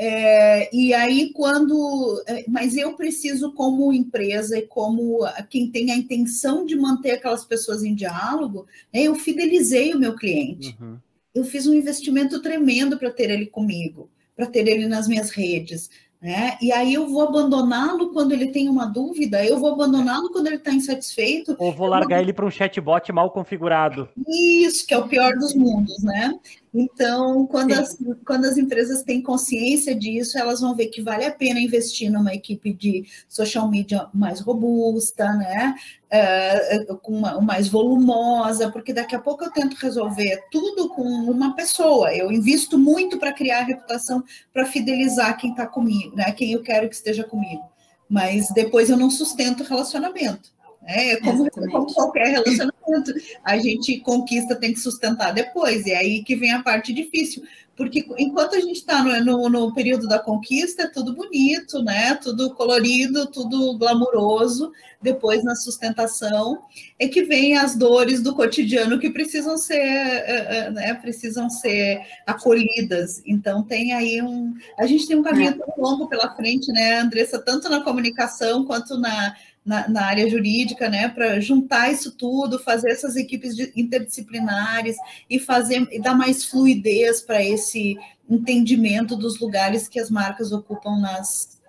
É, 0.00 0.74
e 0.74 0.94
aí, 0.94 1.32
quando. 1.32 2.22
É, 2.26 2.44
mas 2.46 2.76
eu 2.76 2.94
preciso, 2.94 3.52
como 3.52 3.92
empresa 3.92 4.56
e 4.56 4.62
como 4.62 5.26
quem 5.50 5.70
tem 5.70 5.90
a 5.90 5.96
intenção 5.96 6.64
de 6.64 6.76
manter 6.76 7.12
aquelas 7.12 7.44
pessoas 7.44 7.82
em 7.82 7.96
diálogo, 7.96 8.64
né, 8.94 9.02
eu 9.02 9.16
fidelizei 9.16 9.92
o 9.92 9.98
meu 9.98 10.14
cliente. 10.14 10.76
Uhum. 10.80 10.98
Eu 11.34 11.44
fiz 11.44 11.66
um 11.66 11.74
investimento 11.74 12.40
tremendo 12.40 12.96
para 12.96 13.10
ter 13.10 13.28
ele 13.28 13.46
comigo, 13.46 14.08
para 14.36 14.46
ter 14.46 14.68
ele 14.68 14.86
nas 14.86 15.08
minhas 15.08 15.30
redes. 15.30 15.90
Né? 16.20 16.58
E 16.60 16.72
aí 16.72 16.94
eu 16.94 17.06
vou 17.06 17.22
abandoná-lo 17.22 18.12
quando 18.12 18.32
ele 18.32 18.48
tem 18.48 18.68
uma 18.68 18.86
dúvida, 18.86 19.44
eu 19.44 19.56
vou 19.56 19.72
abandoná-lo 19.72 20.30
quando 20.30 20.48
ele 20.48 20.56
está 20.56 20.72
insatisfeito. 20.72 21.54
Ou 21.58 21.72
vou 21.72 21.86
largar 21.86 22.16
vou... 22.16 22.22
ele 22.24 22.32
para 22.32 22.44
um 22.44 22.50
chatbot 22.50 23.12
mal 23.12 23.30
configurado. 23.30 24.08
Isso, 24.26 24.84
que 24.84 24.92
é 24.92 24.98
o 24.98 25.06
pior 25.06 25.34
dos 25.34 25.54
mundos, 25.54 26.02
né? 26.02 26.34
Então, 26.72 27.46
quando 27.46 27.72
as, 27.72 27.96
quando 28.26 28.44
as 28.44 28.56
empresas 28.58 29.02
têm 29.02 29.22
consciência 29.22 29.94
disso, 29.94 30.38
elas 30.38 30.60
vão 30.60 30.74
ver 30.74 30.86
que 30.88 31.00
vale 31.00 31.24
a 31.24 31.30
pena 31.30 31.60
investir 31.60 32.10
numa 32.10 32.34
equipe 32.34 32.72
de 32.72 33.04
social 33.28 33.68
media 33.70 34.08
mais 34.12 34.40
robusta, 34.40 35.32
né? 35.34 35.74
É, 36.10 36.84
com 37.02 37.12
uma, 37.12 37.40
mais 37.40 37.68
volumosa, 37.68 38.70
porque 38.70 38.92
daqui 38.92 39.14
a 39.14 39.20
pouco 39.20 39.44
eu 39.44 39.50
tento 39.50 39.74
resolver 39.74 40.44
tudo 40.50 40.88
com 40.90 41.02
uma 41.02 41.54
pessoa. 41.54 42.14
Eu 42.14 42.30
invisto 42.30 42.78
muito 42.78 43.18
para 43.18 43.32
criar 43.32 43.62
reputação, 43.62 44.22
para 44.52 44.66
fidelizar 44.66 45.36
quem 45.38 45.50
está 45.50 45.66
comigo, 45.66 46.16
né? 46.16 46.32
Quem 46.32 46.52
eu 46.52 46.62
quero 46.62 46.88
que 46.88 46.94
esteja 46.94 47.24
comigo. 47.24 47.62
Mas 48.08 48.48
depois 48.50 48.88
eu 48.88 48.96
não 48.96 49.10
sustento 49.10 49.62
o 49.62 49.66
relacionamento. 49.66 50.57
É, 50.90 51.16
como, 51.16 51.50
como, 51.50 51.92
qualquer 51.92 52.28
relacionamento, 52.28 53.12
a 53.44 53.58
gente 53.58 54.00
conquista, 54.00 54.56
tem 54.56 54.72
que 54.72 54.80
sustentar 54.80 55.34
depois, 55.34 55.84
e 55.84 55.90
é 55.90 55.98
aí 55.98 56.24
que 56.24 56.34
vem 56.34 56.50
a 56.50 56.62
parte 56.62 56.94
difícil, 56.94 57.42
porque 57.78 58.04
enquanto 58.18 58.56
a 58.56 58.60
gente 58.60 58.78
está 58.78 59.04
no, 59.04 59.24
no, 59.24 59.48
no, 59.48 59.72
período 59.72 60.08
da 60.08 60.18
conquista, 60.18 60.82
é 60.82 60.88
tudo 60.88 61.14
bonito, 61.14 61.80
né? 61.80 62.16
Tudo 62.16 62.52
colorido, 62.52 63.30
tudo 63.30 63.78
glamuroso. 63.78 64.72
Depois, 65.00 65.44
na 65.44 65.54
sustentação, 65.54 66.58
é 66.98 67.06
que 67.06 67.22
vem 67.22 67.56
as 67.56 67.76
dores 67.76 68.20
do 68.20 68.34
cotidiano 68.34 68.98
que 68.98 69.10
precisam 69.10 69.56
ser, 69.56 69.76
é, 69.76 70.66
é, 70.66 70.70
né? 70.72 70.92
precisam 70.94 71.48
ser 71.48 72.00
acolhidas. 72.26 73.22
Então, 73.24 73.62
tem 73.62 73.92
aí 73.92 74.20
um. 74.20 74.54
A 74.76 74.84
gente 74.84 75.06
tem 75.06 75.16
um 75.16 75.22
caminho 75.22 75.56
tão 75.56 75.72
longo 75.78 76.08
pela 76.08 76.34
frente, 76.34 76.72
né, 76.72 76.98
Andressa, 76.98 77.38
tanto 77.38 77.68
na 77.68 77.84
comunicação 77.84 78.64
quanto 78.64 78.98
na 78.98 79.36
na, 79.64 79.88
na 79.88 80.06
área 80.06 80.28
jurídica, 80.28 80.88
né, 80.88 81.08
para 81.08 81.40
juntar 81.40 81.92
isso 81.92 82.16
tudo, 82.16 82.58
fazer 82.58 82.90
essas 82.90 83.16
equipes 83.16 83.58
interdisciplinares 83.76 84.96
e 85.28 85.38
fazer 85.38 85.86
e 85.92 86.00
dar 86.00 86.14
mais 86.14 86.44
fluidez 86.44 87.20
para 87.20 87.42
esse 87.42 87.96
entendimento 88.28 89.16
dos 89.16 89.38
lugares 89.38 89.88
que 89.88 90.00
as 90.00 90.10
marcas 90.10 90.52
ocupam 90.52 90.98
nas, 90.98 91.60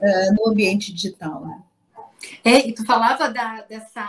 uh, 0.00 0.34
no 0.34 0.50
ambiente 0.50 0.92
digital, 0.92 1.46
né? 1.46 1.62
É, 2.44 2.66
e 2.66 2.74
tu 2.74 2.84
falava 2.84 3.30
da, 3.30 3.62
dessa 3.62 4.06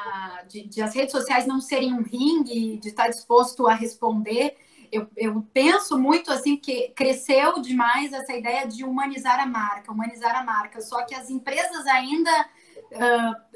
de, 0.50 0.68
de, 0.68 0.82
as 0.82 0.96
redes 0.96 1.12
sociais 1.12 1.46
não 1.46 1.62
serem 1.62 1.94
um 1.94 2.02
ringue, 2.02 2.78
de 2.78 2.90
estar 2.90 3.08
disposto 3.08 3.68
a 3.68 3.74
responder. 3.74 4.56
Eu, 4.92 5.08
eu 5.16 5.46
penso 5.54 5.98
muito 5.98 6.32
assim 6.32 6.58
que 6.58 6.90
cresceu 6.96 7.62
demais 7.62 8.12
essa 8.12 8.34
ideia 8.34 8.68
de 8.68 8.84
humanizar 8.84 9.40
a 9.40 9.46
marca, 9.46 9.92
humanizar 9.92 10.36
a 10.36 10.44
marca. 10.44 10.82
Só 10.82 11.04
que 11.06 11.14
as 11.14 11.30
empresas 11.30 11.86
ainda 11.86 12.32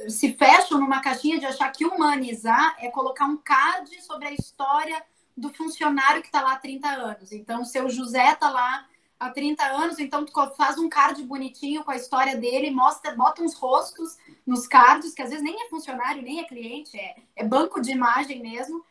se 0.08 0.34
fecham 0.34 0.80
numa 0.80 1.02
caixinha 1.02 1.40
de 1.40 1.46
achar 1.46 1.72
que 1.72 1.86
humanizar 1.86 2.76
é 2.80 2.90
colocar 2.90 3.26
um 3.26 3.38
card 3.38 4.02
sobre 4.02 4.28
a 4.28 4.34
história 4.34 5.04
do 5.36 5.50
funcionário 5.50 6.22
que 6.22 6.28
está 6.28 6.42
lá 6.42 6.54
há 6.54 6.60
30 6.60 6.88
anos. 6.88 7.32
Então, 7.32 7.62
o 7.62 7.66
seu 7.66 7.90
José 7.90 8.32
está 8.32 8.50
lá 8.50 8.86
há 9.20 9.30
30 9.30 9.64
anos, 9.64 10.00
então 10.00 10.26
tu 10.26 10.32
faz 10.56 10.78
um 10.78 10.90
card 10.90 11.24
bonitinho 11.24 11.84
com 11.84 11.92
a 11.92 11.96
história 11.96 12.36
dele, 12.36 12.70
mostra, 12.70 13.16
bota 13.16 13.42
uns 13.42 13.56
rostos 13.56 14.18
nos 14.46 14.68
cards, 14.68 15.14
que 15.14 15.22
às 15.22 15.30
vezes 15.30 15.44
nem 15.44 15.66
é 15.66 15.70
funcionário, 15.70 16.22
nem 16.22 16.40
é 16.40 16.44
cliente, 16.44 16.98
é, 16.98 17.16
é 17.36 17.44
banco 17.44 17.82
de 17.82 17.92
imagem 17.92 18.42
mesmo. 18.42 18.84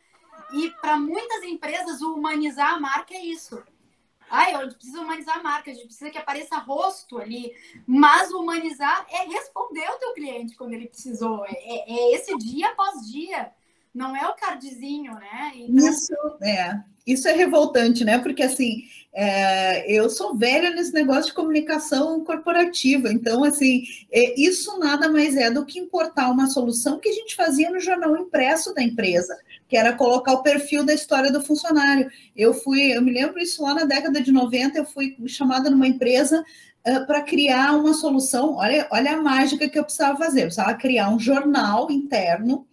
E 0.52 0.70
para 0.80 0.96
muitas 0.96 1.42
empresas, 1.44 2.00
o 2.02 2.14
humanizar 2.14 2.74
a 2.74 2.80
marca 2.80 3.14
é 3.14 3.24
isso. 3.24 3.62
Ai, 4.32 4.54
a 4.54 4.62
gente 4.62 4.76
precisa 4.76 5.02
humanizar 5.02 5.38
a 5.38 5.42
marca, 5.42 5.70
a 5.70 5.74
gente 5.74 5.84
precisa 5.84 6.10
que 6.10 6.16
apareça 6.16 6.56
rosto 6.56 7.18
ali. 7.18 7.52
Mas 7.86 8.30
humanizar 8.30 9.06
é 9.10 9.28
responder 9.28 9.86
o 9.90 9.98
teu 9.98 10.14
cliente 10.14 10.56
quando 10.56 10.72
ele 10.72 10.88
precisou. 10.88 11.44
É, 11.44 11.52
é, 11.52 11.92
é 11.92 12.14
esse 12.14 12.34
dia 12.38 12.68
após 12.68 13.06
dia. 13.10 13.50
Não 13.94 14.16
é 14.16 14.26
o 14.26 14.34
cardzinho, 14.34 15.12
né? 15.16 15.52
Então... 15.54 15.86
Isso 15.86 16.14
é. 16.40 16.82
Isso 17.06 17.28
é 17.28 17.32
revoltante, 17.32 18.04
né? 18.04 18.16
Porque 18.18 18.42
assim, 18.42 18.84
é, 19.12 19.92
eu 19.92 20.08
sou 20.08 20.34
velha 20.34 20.70
nesse 20.70 20.94
negócio 20.94 21.26
de 21.26 21.34
comunicação 21.34 22.24
corporativa, 22.24 23.12
então 23.12 23.44
assim, 23.44 23.82
é, 24.10 24.40
isso 24.40 24.78
nada 24.78 25.10
mais 25.10 25.36
é 25.36 25.50
do 25.50 25.66
que 25.66 25.78
importar 25.78 26.30
uma 26.30 26.46
solução 26.46 26.98
que 26.98 27.08
a 27.08 27.12
gente 27.12 27.34
fazia 27.34 27.70
no 27.70 27.80
jornal 27.80 28.16
impresso 28.16 28.72
da 28.72 28.82
empresa, 28.82 29.36
que 29.72 29.76
era 29.78 29.94
colocar 29.94 30.34
o 30.34 30.42
perfil 30.42 30.84
da 30.84 30.92
história 30.92 31.32
do 31.32 31.40
funcionário. 31.40 32.10
Eu 32.36 32.52
fui, 32.52 32.94
eu 32.94 33.00
me 33.00 33.10
lembro 33.10 33.40
isso 33.40 33.62
lá 33.62 33.72
na 33.72 33.84
década 33.84 34.20
de 34.20 34.30
90, 34.30 34.76
eu 34.76 34.84
fui 34.84 35.16
chamada 35.26 35.70
numa 35.70 35.86
empresa 35.86 36.44
uh, 36.86 37.06
para 37.06 37.22
criar 37.22 37.74
uma 37.74 37.94
solução. 37.94 38.56
Olha, 38.56 38.86
olha 38.90 39.12
a 39.12 39.22
mágica 39.22 39.66
que 39.66 39.78
eu 39.78 39.82
precisava 39.82 40.18
fazer, 40.18 40.40
eu 40.40 40.44
precisava 40.44 40.74
criar 40.74 41.08
um 41.08 41.18
jornal 41.18 41.90
interno 41.90 42.66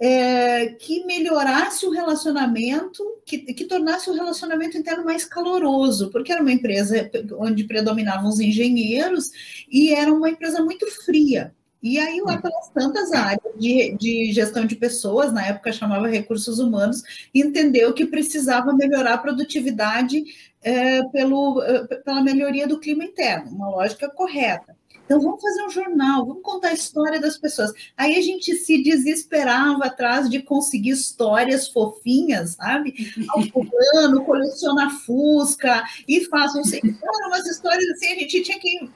é, 0.00 0.68
que 0.68 1.04
melhorasse 1.04 1.84
o 1.84 1.90
relacionamento, 1.90 3.04
que, 3.26 3.36
que 3.52 3.66
tornasse 3.66 4.08
o 4.08 4.14
relacionamento 4.14 4.78
interno 4.78 5.04
mais 5.04 5.26
caloroso, 5.26 6.10
porque 6.10 6.32
era 6.32 6.40
uma 6.40 6.50
empresa 6.50 7.10
onde 7.38 7.64
predominavam 7.64 8.30
os 8.30 8.40
engenheiros 8.40 9.30
e 9.70 9.92
era 9.92 10.10
uma 10.10 10.30
empresa 10.30 10.64
muito 10.64 10.90
fria. 11.04 11.54
E 11.82 11.98
aí, 11.98 12.20
lá 12.20 12.38
pelas 12.40 12.68
tantas 12.68 13.12
áreas 13.12 13.40
de, 13.58 13.96
de 13.98 14.32
gestão 14.32 14.64
de 14.64 14.76
pessoas, 14.76 15.32
na 15.32 15.44
época 15.44 15.72
chamava 15.72 16.06
recursos 16.06 16.60
humanos, 16.60 17.02
entendeu 17.34 17.92
que 17.92 18.06
precisava 18.06 18.72
melhorar 18.72 19.14
a 19.14 19.18
produtividade 19.18 20.22
é, 20.62 21.02
pelo, 21.08 21.60
é, 21.62 21.84
pela 21.96 22.22
melhoria 22.22 22.68
do 22.68 22.78
clima 22.78 23.04
interno, 23.04 23.50
uma 23.50 23.68
lógica 23.68 24.08
correta. 24.08 24.76
Então, 25.04 25.20
vamos 25.20 25.42
fazer 25.42 25.64
um 25.64 25.70
jornal, 25.70 26.24
vamos 26.24 26.42
contar 26.42 26.68
a 26.68 26.72
história 26.72 27.20
das 27.20 27.36
pessoas. 27.36 27.72
Aí 27.96 28.16
a 28.16 28.22
gente 28.22 28.54
se 28.54 28.82
desesperava 28.82 29.84
atrás 29.84 30.30
de 30.30 30.40
conseguir 30.40 30.90
histórias 30.90 31.68
fofinhas, 31.68 32.52
sabe? 32.52 32.94
O 33.36 33.42
fulano 33.42 34.24
coleciona 34.24 34.88
Fusca 34.88 35.82
e 36.06 36.24
faz 36.26 36.54
um. 36.54 36.62
Eram 36.62 37.28
umas 37.28 37.46
histórias 37.46 37.84
assim, 37.90 38.06
a 38.12 38.18
gente 38.20 38.42
tinha 38.42 38.58
que 38.58 38.88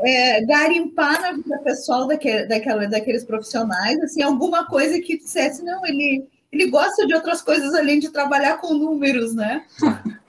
é, 0.00 0.44
garimpar 0.44 1.20
na 1.20 1.32
vida 1.32 1.58
pessoal 1.58 2.06
daquele, 2.06 2.46
daquela, 2.46 2.86
daqueles 2.86 3.24
profissionais, 3.24 3.98
assim, 4.00 4.22
alguma 4.22 4.66
coisa 4.66 5.00
que 5.00 5.18
dissesse, 5.18 5.62
não, 5.62 5.84
ele, 5.86 6.26
ele 6.52 6.70
gosta 6.70 7.06
de 7.06 7.14
outras 7.14 7.40
coisas 7.42 7.74
além 7.74 7.98
de 7.98 8.10
trabalhar 8.10 8.58
com 8.58 8.74
números, 8.74 9.34
né? 9.34 9.64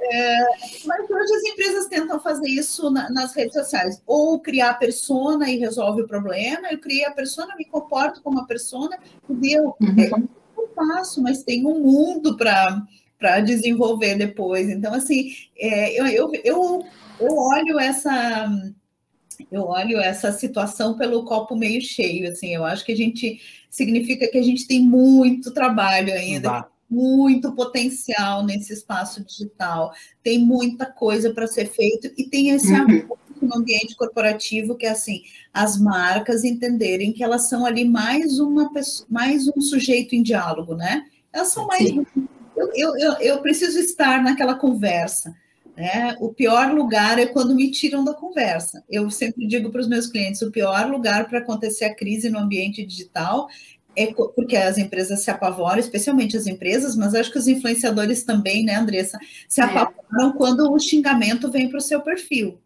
É, 0.08 0.40
mas 0.86 1.10
hoje 1.10 1.34
as 1.34 1.44
empresas 1.52 1.88
tentam 1.88 2.20
fazer 2.20 2.48
isso 2.48 2.92
na, 2.92 3.10
nas 3.10 3.34
redes 3.34 3.54
sociais, 3.54 4.02
ou 4.06 4.40
criar 4.40 4.72
a 4.72 4.76
persona 4.76 5.50
e 5.50 5.58
resolve 5.58 6.04
o 6.04 6.08
problema, 6.08 6.68
eu 6.70 6.78
criei 6.78 7.06
a 7.06 7.12
persona, 7.12 7.56
me 7.58 7.66
comporto 7.66 8.22
como 8.22 8.40
a 8.40 8.46
persona, 8.46 8.98
deu. 9.28 9.76
Uhum. 9.82 9.96
É, 9.98 10.12
eu 10.58 10.70
faço, 10.76 11.22
mas 11.24 11.44
tem 11.44 11.66
um 11.66 11.80
mundo 11.80 12.38
para 12.38 13.40
desenvolver 13.42 14.16
depois. 14.16 14.70
Então, 14.70 14.94
assim, 14.94 15.32
é, 15.58 16.00
eu, 16.00 16.06
eu, 16.06 16.32
eu, 16.44 16.86
eu 17.20 17.36
olho 17.36 17.80
essa 17.80 18.48
eu 19.52 19.64
olho 19.64 20.00
essa 20.00 20.32
situação 20.32 20.98
pelo 20.98 21.26
copo 21.26 21.56
meio 21.56 21.82
cheio, 21.82 22.30
assim, 22.30 22.54
eu 22.54 22.64
acho 22.64 22.86
que 22.86 22.92
a 22.92 22.98
gente 22.98 23.40
significa 23.70 24.28
que 24.28 24.38
a 24.38 24.44
gente 24.44 24.68
tem 24.68 24.82
muito 24.82 25.54
trabalho 25.54 26.14
ainda, 26.14 26.68
muito 26.90 27.52
potencial 27.54 28.46
nesse 28.46 28.74
espaço 28.74 29.24
digital, 29.24 29.92
tem 30.24 30.40
muita 30.40 30.86
coisa 30.86 31.34
para 31.34 31.48
ser 31.48 31.66
feito 31.68 32.12
e 32.18 32.30
tem 32.30 32.50
esse 32.50 32.72
uhum. 32.72 33.08
no 33.42 33.58
ambiente 33.58 33.96
corporativo 33.96 34.76
que 34.76 34.86
é 34.86 34.92
assim, 34.92 35.22
as 35.54 35.78
marcas 35.80 36.44
entenderem 36.44 37.12
que 37.12 37.24
elas 37.24 37.50
são 37.50 37.66
ali 37.66 37.84
mais 37.84 38.40
uma 38.40 38.72
pessoa, 38.72 39.08
mais 39.10 39.48
um 39.48 39.60
sujeito 39.60 40.16
em 40.16 40.24
diálogo, 40.24 40.76
né? 40.76 41.04
Elas 41.34 41.50
são 41.50 41.68
mais 41.68 41.92
eu, 42.56 42.72
eu, 42.74 42.98
eu, 42.98 43.14
eu 43.20 43.42
preciso 43.42 43.78
estar 43.80 44.24
naquela 44.24 44.56
conversa. 44.56 45.36
Né? 45.76 46.16
O 46.22 46.34
pior 46.34 46.74
lugar 46.74 47.20
é 47.20 47.26
quando 47.26 47.54
me 47.54 47.70
tiram 47.70 48.04
da 48.04 48.14
conversa. 48.14 48.84
Eu 48.90 49.10
sempre 49.10 49.46
digo 49.46 49.70
para 49.70 49.82
os 49.82 49.88
meus 49.88 50.08
clientes: 50.08 50.42
o 50.42 50.52
pior 50.52 50.90
lugar 50.90 51.28
para 51.28 51.40
acontecer 51.40 51.86
a 51.86 51.94
crise 51.94 52.30
no 52.30 52.40
ambiente 52.40 52.86
digital 52.86 53.48
é 53.96 54.14
porque 54.14 54.58
as 54.58 54.78
empresas 54.78 55.22
se 55.24 55.32
apavoram, 55.32 55.80
especialmente 55.80 56.36
as 56.36 56.48
empresas, 56.48 56.96
mas 56.96 57.16
acho 57.16 57.32
que 57.32 57.38
os 57.38 57.48
influenciadores 57.48 58.24
também, 58.24 58.64
né, 58.66 58.76
Andressa, 58.76 59.18
se 59.48 59.62
é. 59.62 59.64
apavoram 59.64 60.34
quando 60.34 60.72
o 60.72 60.80
xingamento 60.80 61.50
vem 61.50 61.70
para 61.70 61.78
o 61.78 61.82
seu 61.82 62.02
perfil. 62.02 62.60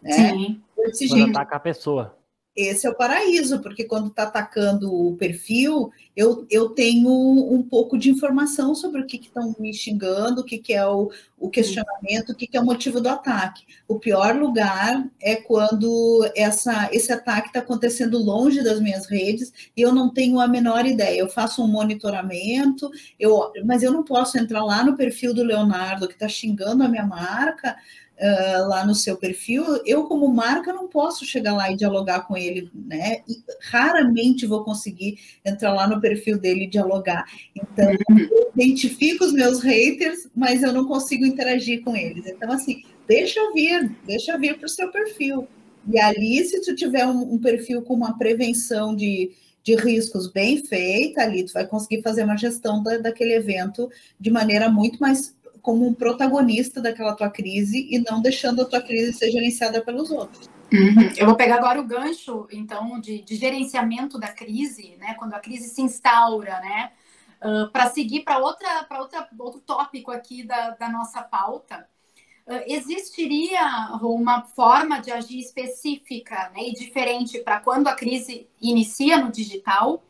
Né? 0.00 0.12
Sim. 0.12 1.08
Quando 1.08 1.30
ataca 1.30 1.56
a 1.56 1.60
pessoa 1.60 2.19
esse 2.54 2.86
é 2.86 2.90
o 2.90 2.94
paraíso, 2.94 3.60
porque 3.60 3.84
quando 3.84 4.08
está 4.08 4.24
atacando 4.24 4.92
o 4.92 5.16
perfil, 5.16 5.92
eu, 6.16 6.44
eu 6.50 6.70
tenho 6.70 7.08
um 7.08 7.62
pouco 7.62 7.96
de 7.96 8.10
informação 8.10 8.74
sobre 8.74 9.00
o 9.00 9.06
que 9.06 9.16
estão 9.16 9.54
me 9.58 9.72
xingando, 9.72 10.40
o 10.40 10.44
que, 10.44 10.58
que 10.58 10.74
é 10.74 10.84
o, 10.84 11.10
o 11.38 11.48
questionamento, 11.48 12.30
o 12.30 12.34
que, 12.34 12.48
que 12.48 12.56
é 12.56 12.60
o 12.60 12.64
motivo 12.64 13.00
do 13.00 13.08
ataque. 13.08 13.64
O 13.86 13.98
pior 13.98 14.36
lugar 14.36 15.08
é 15.20 15.36
quando 15.36 16.28
essa, 16.34 16.90
esse 16.92 17.12
ataque 17.12 17.48
está 17.48 17.60
acontecendo 17.60 18.18
longe 18.18 18.62
das 18.62 18.80
minhas 18.80 19.06
redes 19.06 19.52
e 19.76 19.80
eu 19.80 19.94
não 19.94 20.12
tenho 20.12 20.40
a 20.40 20.48
menor 20.48 20.84
ideia. 20.84 21.20
Eu 21.20 21.28
faço 21.28 21.62
um 21.62 21.68
monitoramento, 21.68 22.90
eu, 23.18 23.52
mas 23.64 23.82
eu 23.82 23.92
não 23.92 24.02
posso 24.02 24.36
entrar 24.36 24.64
lá 24.64 24.84
no 24.84 24.96
perfil 24.96 25.32
do 25.32 25.44
Leonardo 25.44 26.08
que 26.08 26.14
está 26.14 26.28
xingando 26.28 26.82
a 26.82 26.88
minha 26.88 27.06
marca 27.06 27.76
uh, 28.20 28.68
lá 28.68 28.84
no 28.84 28.94
seu 28.94 29.16
perfil, 29.16 29.64
eu, 29.86 30.04
como 30.04 30.28
marca, 30.28 30.72
não 30.72 30.86
posso 30.86 31.24
chegar 31.24 31.54
lá 31.54 31.70
e 31.70 31.76
dialogar 31.76 32.26
com 32.26 32.36
ele, 32.36 32.70
né? 32.74 33.22
E 33.28 33.42
raramente 33.70 34.46
vou 34.46 34.62
conseguir 34.62 35.18
entrar 35.44 35.72
lá 35.72 35.88
no 35.88 36.00
perfil 36.00 36.38
dele 36.38 36.64
e 36.64 36.70
dialogar. 36.70 37.24
Então, 37.56 37.90
eu 37.90 38.50
identifico 38.54 39.24
os 39.24 39.32
meus 39.32 39.60
haters, 39.60 40.28
mas 40.36 40.62
eu 40.62 40.72
não 40.72 40.86
consigo 40.86 41.24
interagir 41.24 41.82
com 41.82 41.96
eles. 41.96 42.26
Então, 42.26 42.52
assim, 42.52 42.84
deixa 43.08 43.40
eu 43.40 43.52
vir, 43.52 43.90
deixa 44.06 44.32
eu 44.32 44.38
vir 44.38 44.56
para 44.56 44.66
o 44.66 44.70
seu 44.70 44.90
perfil. 44.90 45.48
E 45.90 45.98
ali, 45.98 46.44
se 46.44 46.60
tu 46.60 46.74
tiver 46.74 47.06
um, 47.06 47.34
um 47.34 47.38
perfil 47.38 47.82
com 47.82 47.94
uma 47.94 48.18
prevenção 48.18 48.94
de, 48.94 49.30
de 49.64 49.74
riscos 49.76 50.30
bem 50.30 50.62
feita, 50.64 51.22
ali 51.22 51.44
tu 51.44 51.54
vai 51.54 51.66
conseguir 51.66 52.02
fazer 52.02 52.24
uma 52.24 52.36
gestão 52.36 52.82
da, 52.82 52.98
daquele 52.98 53.32
evento 53.34 53.90
de 54.18 54.30
maneira 54.30 54.68
muito 54.68 54.98
mais 54.98 55.34
como 55.62 55.86
um 55.86 55.94
protagonista 55.94 56.80
daquela 56.80 57.14
tua 57.14 57.30
crise 57.30 57.88
e 57.90 57.98
não 57.98 58.20
deixando 58.20 58.62
a 58.62 58.64
tua 58.64 58.80
crise 58.80 59.12
ser 59.12 59.30
gerenciada 59.30 59.82
pelos 59.82 60.10
outros. 60.10 60.48
Uhum. 60.72 61.10
Eu 61.16 61.26
vou 61.26 61.34
pegar 61.34 61.56
agora 61.56 61.80
o 61.80 61.84
gancho, 61.84 62.46
então, 62.52 63.00
de, 63.00 63.22
de, 63.22 63.34
gerenciamento 63.34 64.18
da 64.18 64.28
crise, 64.28 64.96
né? 64.98 65.14
Quando 65.14 65.34
a 65.34 65.40
crise 65.40 65.68
se 65.68 65.82
instaura, 65.82 66.60
né? 66.60 66.92
Uh, 67.42 67.70
para 67.70 67.90
seguir 67.90 68.20
para 68.20 68.38
outra, 68.38 68.84
para 68.84 69.00
outra, 69.00 69.28
outro 69.38 69.60
tópico 69.60 70.10
aqui 70.10 70.44
da, 70.44 70.70
da 70.70 70.88
nossa 70.88 71.22
pauta. 71.22 71.88
Uh, 72.46 72.62
existiria 72.66 73.60
uma 74.02 74.42
forma 74.42 75.00
de 75.00 75.10
agir 75.10 75.40
específica 75.40 76.50
né, 76.54 76.68
e 76.68 76.72
diferente 76.72 77.38
para 77.40 77.60
quando 77.60 77.88
a 77.88 77.94
crise 77.94 78.46
inicia 78.60 79.18
no 79.18 79.30
digital 79.30 80.02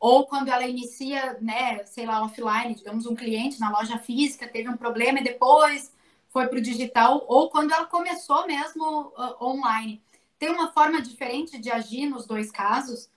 ou 0.00 0.26
quando 0.26 0.48
ela 0.48 0.66
inicia, 0.66 1.36
né, 1.42 1.84
sei 1.84 2.06
lá, 2.06 2.24
offline, 2.24 2.74
digamos, 2.74 3.04
um 3.04 3.14
cliente 3.14 3.60
na 3.60 3.70
loja 3.70 3.98
física 3.98 4.48
teve 4.48 4.70
um 4.70 4.76
problema 4.76 5.20
e 5.20 5.24
depois 5.24 5.92
foi 6.30 6.46
para 6.46 6.58
o 6.58 6.62
digital, 6.62 7.24
ou 7.28 7.50
quando 7.50 7.72
ela 7.72 7.84
começou 7.84 8.46
mesmo 8.46 9.08
uh, 9.08 9.44
online. 9.44 10.00
Tem 10.38 10.48
uma 10.48 10.72
forma 10.72 11.02
diferente 11.02 11.58
de 11.58 11.70
agir 11.70 12.06
nos 12.06 12.24
dois 12.24 12.50
casos? 12.50 13.10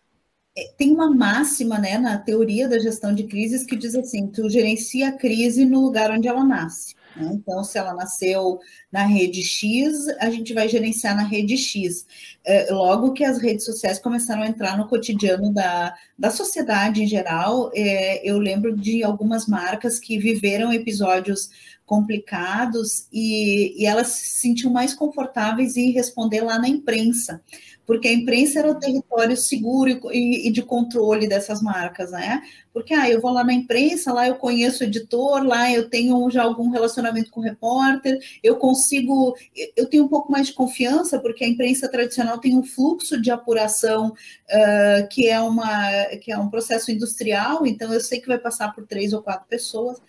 É, 0.58 0.74
tem 0.78 0.92
uma 0.92 1.10
máxima, 1.10 1.80
né, 1.80 1.98
na 1.98 2.18
teoria 2.18 2.68
da 2.68 2.78
gestão 2.78 3.14
de 3.14 3.24
crises 3.24 3.66
que 3.66 3.78
diz 3.78 3.96
assim: 3.96 4.28
tu 4.28 4.50
gerencia 4.50 5.10
a 5.10 5.12
crise 5.14 5.66
no 5.66 5.80
lugar 5.80 6.12
onde 6.12 6.28
ela 6.28 6.44
nasce. 6.44 6.96
Né? 7.16 7.32
Então, 7.34 7.64
se 7.64 7.78
ela 7.78 7.94
nasceu 7.94 8.60
na 8.92 9.06
rede 9.06 9.44
X, 9.44 10.08
a 10.20 10.30
gente 10.30 10.54
vai 10.54 10.68
gerenciar 10.68 11.16
na 11.16 11.24
rede 11.24 11.58
X. 11.58 12.06
É, 12.46 12.72
logo 12.72 13.14
que 13.14 13.24
as 13.24 13.38
redes 13.38 13.66
sociais 13.66 14.00
começaram 14.00 14.44
a 14.44 14.48
entrar 14.48 14.78
no 14.78 14.88
cotidiano 14.88 15.54
da, 15.54 15.96
da 16.18 16.30
sociedade 16.30 17.04
em 17.04 17.08
geral, 17.08 17.72
é, 17.74 18.28
eu 18.28 18.38
lembro 18.38 18.76
de 18.76 19.04
algumas 19.04 19.48
marcas 19.48 20.00
que 20.00 20.18
viveram 20.18 20.74
episódios 20.74 21.50
complicados 21.86 23.08
e, 23.12 23.82
e 23.82 23.86
elas 23.86 24.08
se 24.08 24.40
sentiam 24.40 24.72
mais 24.72 24.94
confortáveis 24.94 25.76
em 25.76 25.92
responder 25.92 26.42
lá 26.42 26.58
na 26.58 26.68
imprensa 26.68 27.42
porque 27.86 28.08
a 28.08 28.14
imprensa 28.14 28.60
era 28.60 28.72
o 28.72 28.80
território 28.80 29.36
seguro 29.36 29.90
e, 30.12 30.48
e, 30.48 30.52
de 30.52 30.62
controle 30.62 31.28
dessas 31.28 31.62
marcas, 31.62 32.12
né? 32.12 32.42
Porque 32.72 32.94
ah, 32.94 33.10
eu 33.10 33.22
vou 33.22 33.32
lá 33.32 33.44
na 33.44 33.54
imprensa, 33.54 34.14
lá 34.14 34.28
eu 34.28 34.36
conheço 34.36 34.84
o 34.84 34.88
editor, 34.88 35.44
lá 35.44 35.72
eu 35.72 35.90
tenho 35.90 36.30
já 36.30 36.44
algum 36.44 36.70
relacionamento 36.70 37.30
com 37.30 37.40
o 37.40 37.44
repórter, 37.44 38.18
eu 38.42 38.56
consigo, 38.56 39.36
eu 39.76 39.88
tenho 39.88 40.06
um 40.06 40.08
pouco 40.08 40.32
mais 40.32 40.48
de 40.48 40.54
confiança, 40.54 41.20
porque 41.20 41.44
a 41.44 41.48
imprensa 41.48 41.90
tradicional 41.90 42.40
tem 42.40 42.58
um 42.58 42.64
fluxo 42.64 43.22
de 43.22 43.30
apuração 43.30 44.10
uh, 44.10 45.08
que 45.10 45.28
é 45.28 45.40
uma 45.40 46.06
que 46.22 46.32
é 46.32 46.38
um 46.38 46.50
processo 46.50 46.92
industrial, 46.92 47.66
então 47.68 47.94
eu 47.94 48.00
sei 48.00 48.20
que 48.20 48.28
vai 48.28 48.40
passar 48.40 48.74
por 48.74 48.86
três 48.88 49.14
ou 49.14 49.22
quatro 49.22 49.46
pessoas. 49.48 50.02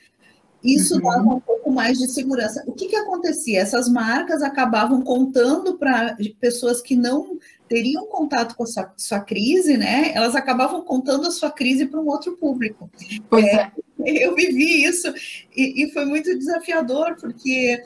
Isso 0.65 0.95
uhum. 0.95 1.03
dava 1.03 1.35
um 1.35 1.41
pouco 1.41 1.71
mais 1.71 1.99
de 1.99 2.09
segurança. 2.09 2.65
O 2.67 2.73
que, 2.73 2.89
que 2.89 2.97
acontecia? 2.97 3.61
Essas 3.61 3.87
marcas 3.89 4.43
acabavam 4.43 5.03
contando 5.03 5.77
para 5.77 6.17
pessoas 6.41 6.81
que 6.81 6.97
não 6.97 7.39
teriam 7.69 8.07
contato 8.07 8.57
com 8.57 8.63
a 8.63 8.67
sua, 8.67 8.93
sua, 8.97 9.21
crise, 9.21 9.77
né? 9.77 10.13
Elas 10.15 10.35
acabavam 10.35 10.83
contando 10.83 11.27
a 11.27 11.31
sua 11.31 11.51
crise 11.51 11.87
para 11.87 12.01
um 12.01 12.07
outro 12.07 12.37
público. 12.37 12.91
Pois 13.29 13.45
é. 13.45 13.55
é. 13.57 13.73
Eu 14.25 14.35
vivi 14.35 14.85
isso 14.85 15.13
e, 15.55 15.85
e 15.85 15.93
foi 15.93 16.05
muito 16.05 16.37
desafiador, 16.37 17.17
porque 17.19 17.83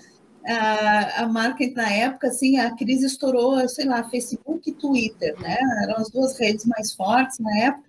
a, 0.46 1.22
a 1.22 1.28
marca 1.28 1.64
na 1.74 1.92
época, 1.92 2.28
assim, 2.28 2.58
a 2.58 2.74
crise 2.74 3.06
estourou, 3.06 3.68
sei 3.68 3.86
lá, 3.86 4.08
Facebook 4.08 4.70
e 4.70 4.72
Twitter, 4.72 5.34
né? 5.40 5.56
Eram 5.82 5.96
as 5.96 6.10
duas 6.10 6.38
redes 6.38 6.64
mais 6.64 6.92
fortes 6.92 7.38
na 7.38 7.56
época. 7.58 7.87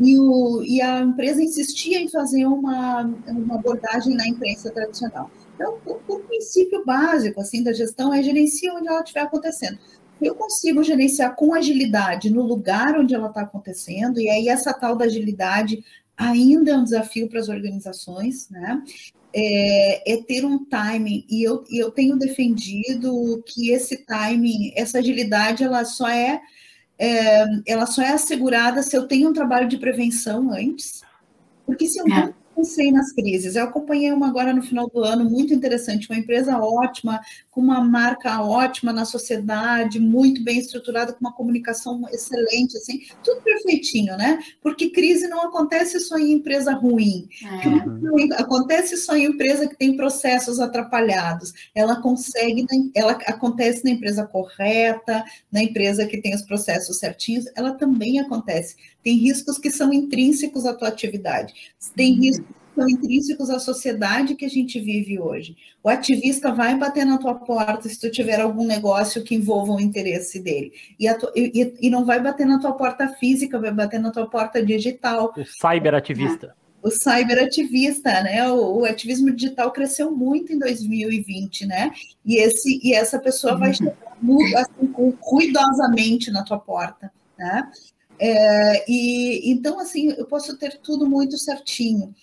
E, 0.00 0.18
o, 0.18 0.62
e 0.64 0.80
a 0.80 1.00
empresa 1.00 1.42
insistia 1.42 2.00
em 2.00 2.08
fazer 2.08 2.46
uma, 2.46 3.02
uma 3.28 3.54
abordagem 3.54 4.14
na 4.14 4.26
imprensa 4.26 4.70
tradicional. 4.70 5.30
Então, 5.54 5.78
o, 5.86 6.00
o 6.12 6.18
princípio 6.20 6.84
básico 6.84 7.40
assim 7.40 7.62
da 7.62 7.72
gestão 7.72 8.12
é 8.12 8.22
gerenciar 8.22 8.76
onde 8.76 8.88
ela 8.88 9.00
estiver 9.00 9.20
acontecendo. 9.20 9.78
Eu 10.20 10.34
consigo 10.34 10.82
gerenciar 10.82 11.34
com 11.36 11.54
agilidade 11.54 12.30
no 12.30 12.42
lugar 12.42 12.98
onde 12.98 13.14
ela 13.14 13.28
está 13.28 13.42
acontecendo, 13.42 14.20
e 14.20 14.28
aí 14.28 14.48
essa 14.48 14.72
tal 14.72 14.96
da 14.96 15.04
agilidade 15.04 15.84
ainda 16.16 16.72
é 16.72 16.76
um 16.76 16.84
desafio 16.84 17.28
para 17.28 17.40
as 17.40 17.48
organizações, 17.48 18.48
né? 18.48 18.82
É, 19.36 20.12
é, 20.12 20.22
ter 20.22 20.44
um 20.44 20.64
timing, 20.64 21.26
e 21.28 21.42
eu, 21.42 21.64
eu 21.68 21.90
tenho 21.90 22.16
defendido 22.16 23.42
que 23.44 23.70
esse 23.70 23.96
timing, 24.06 24.72
essa 24.76 24.98
agilidade, 24.98 25.64
ela 25.64 25.84
só 25.84 26.08
é 26.08 26.40
é, 26.98 27.44
ela 27.66 27.86
só 27.86 28.02
é 28.02 28.12
assegurada 28.12 28.82
se 28.82 28.96
eu 28.96 29.06
tenho 29.06 29.30
um 29.30 29.32
trabalho 29.32 29.68
de 29.68 29.78
prevenção 29.78 30.52
antes, 30.52 31.02
porque 31.66 31.86
se 31.86 32.00
eu 32.00 32.06
não 32.06 32.16
é 32.16 32.34
pensei 32.54 32.90
nas 32.92 33.12
crises. 33.12 33.56
Eu 33.56 33.64
acompanhei 33.64 34.12
uma 34.12 34.28
agora 34.28 34.52
no 34.52 34.62
final 34.62 34.88
do 34.88 35.02
ano, 35.02 35.28
muito 35.28 35.52
interessante, 35.52 36.08
uma 36.08 36.18
empresa 36.18 36.58
ótima, 36.58 37.20
com 37.50 37.60
uma 37.60 37.82
marca 37.82 38.40
ótima 38.42 38.92
na 38.92 39.04
sociedade, 39.04 40.00
muito 40.00 40.42
bem 40.42 40.58
estruturada, 40.58 41.12
com 41.12 41.20
uma 41.20 41.32
comunicação 41.32 42.02
excelente, 42.10 42.76
assim, 42.76 43.00
tudo 43.22 43.42
perfeitinho, 43.42 44.16
né? 44.16 44.38
Porque 44.62 44.90
crise 44.90 45.28
não 45.28 45.42
acontece 45.42 46.00
só 46.00 46.18
em 46.18 46.32
empresa 46.32 46.72
ruim, 46.72 47.28
é. 47.42 48.40
acontece 48.40 48.96
só 48.96 49.16
em 49.16 49.24
empresa 49.24 49.68
que 49.68 49.76
tem 49.76 49.96
processos 49.96 50.60
atrapalhados. 50.60 51.52
Ela 51.74 52.00
consegue, 52.00 52.66
ela 52.94 53.12
acontece 53.12 53.84
na 53.84 53.90
empresa 53.90 54.26
correta, 54.26 55.24
na 55.50 55.62
empresa 55.62 56.06
que 56.06 56.20
tem 56.20 56.34
os 56.34 56.42
processos 56.42 56.98
certinhos, 56.98 57.46
ela 57.54 57.72
também 57.72 58.20
acontece. 58.20 58.76
Tem 59.04 59.16
riscos 59.18 59.58
que 59.58 59.70
são 59.70 59.92
intrínsecos 59.92 60.64
à 60.64 60.74
tua 60.74 60.88
atividade, 60.88 61.52
tem 61.94 62.14
uhum. 62.14 62.20
riscos 62.20 62.64
são 62.74 62.88
intrínsecos 62.88 63.50
à 63.50 63.58
sociedade 63.58 64.34
que 64.34 64.44
a 64.44 64.50
gente 64.50 64.80
vive 64.80 65.18
hoje. 65.18 65.56
O 65.82 65.88
ativista 65.88 66.52
vai 66.52 66.76
bater 66.76 67.06
na 67.06 67.18
tua 67.18 67.34
porta 67.34 67.88
se 67.88 68.00
tu 68.00 68.10
tiver 68.10 68.40
algum 68.40 68.66
negócio 68.66 69.22
que 69.22 69.34
envolva 69.34 69.72
o 69.72 69.80
interesse 69.80 70.40
dele. 70.40 70.72
E, 70.98 71.06
e, 71.36 71.74
e, 71.80 71.90
não 71.90 72.04
vai 72.04 72.20
bater 72.20 72.46
na 72.46 72.58
tua 72.58 72.72
porta 72.72 73.08
física, 73.08 73.60
vai 73.60 73.72
bater 73.72 74.00
na 74.00 74.10
tua 74.10 74.28
porta 74.28 74.64
digital. 74.64 75.32
O 75.36 75.44
cyberativista. 75.44 76.54
O 76.82 76.90
cyberativista, 76.90 78.10
né? 78.22 78.46
O, 78.50 78.80
o, 78.80 78.84
ativismo 78.84 79.30
digital 79.30 79.70
cresceu 79.70 80.10
muito 80.10 80.52
em 80.52 80.58
2020, 80.58 81.66
né? 81.66 81.92
E, 82.24 82.36
esse, 82.36 82.80
e 82.82 82.92
essa 82.92 83.18
pessoa 83.18 83.56
vai 83.56 83.68
uhum. 83.70 83.74
chegar 83.74 84.62
assim, 84.62 85.12
cuidadosamente 85.20 86.30
na 86.30 86.42
tua 86.42 86.58
porta, 86.58 87.10
né? 87.38 87.70
É, 88.18 88.90
e 88.90 89.50
então 89.50 89.80
assim 89.80 90.12
eu 90.16 90.24
posso 90.24 90.56
ter 90.56 90.78
tudo 90.78 91.08
muito 91.08 91.36
certinho 91.36 92.14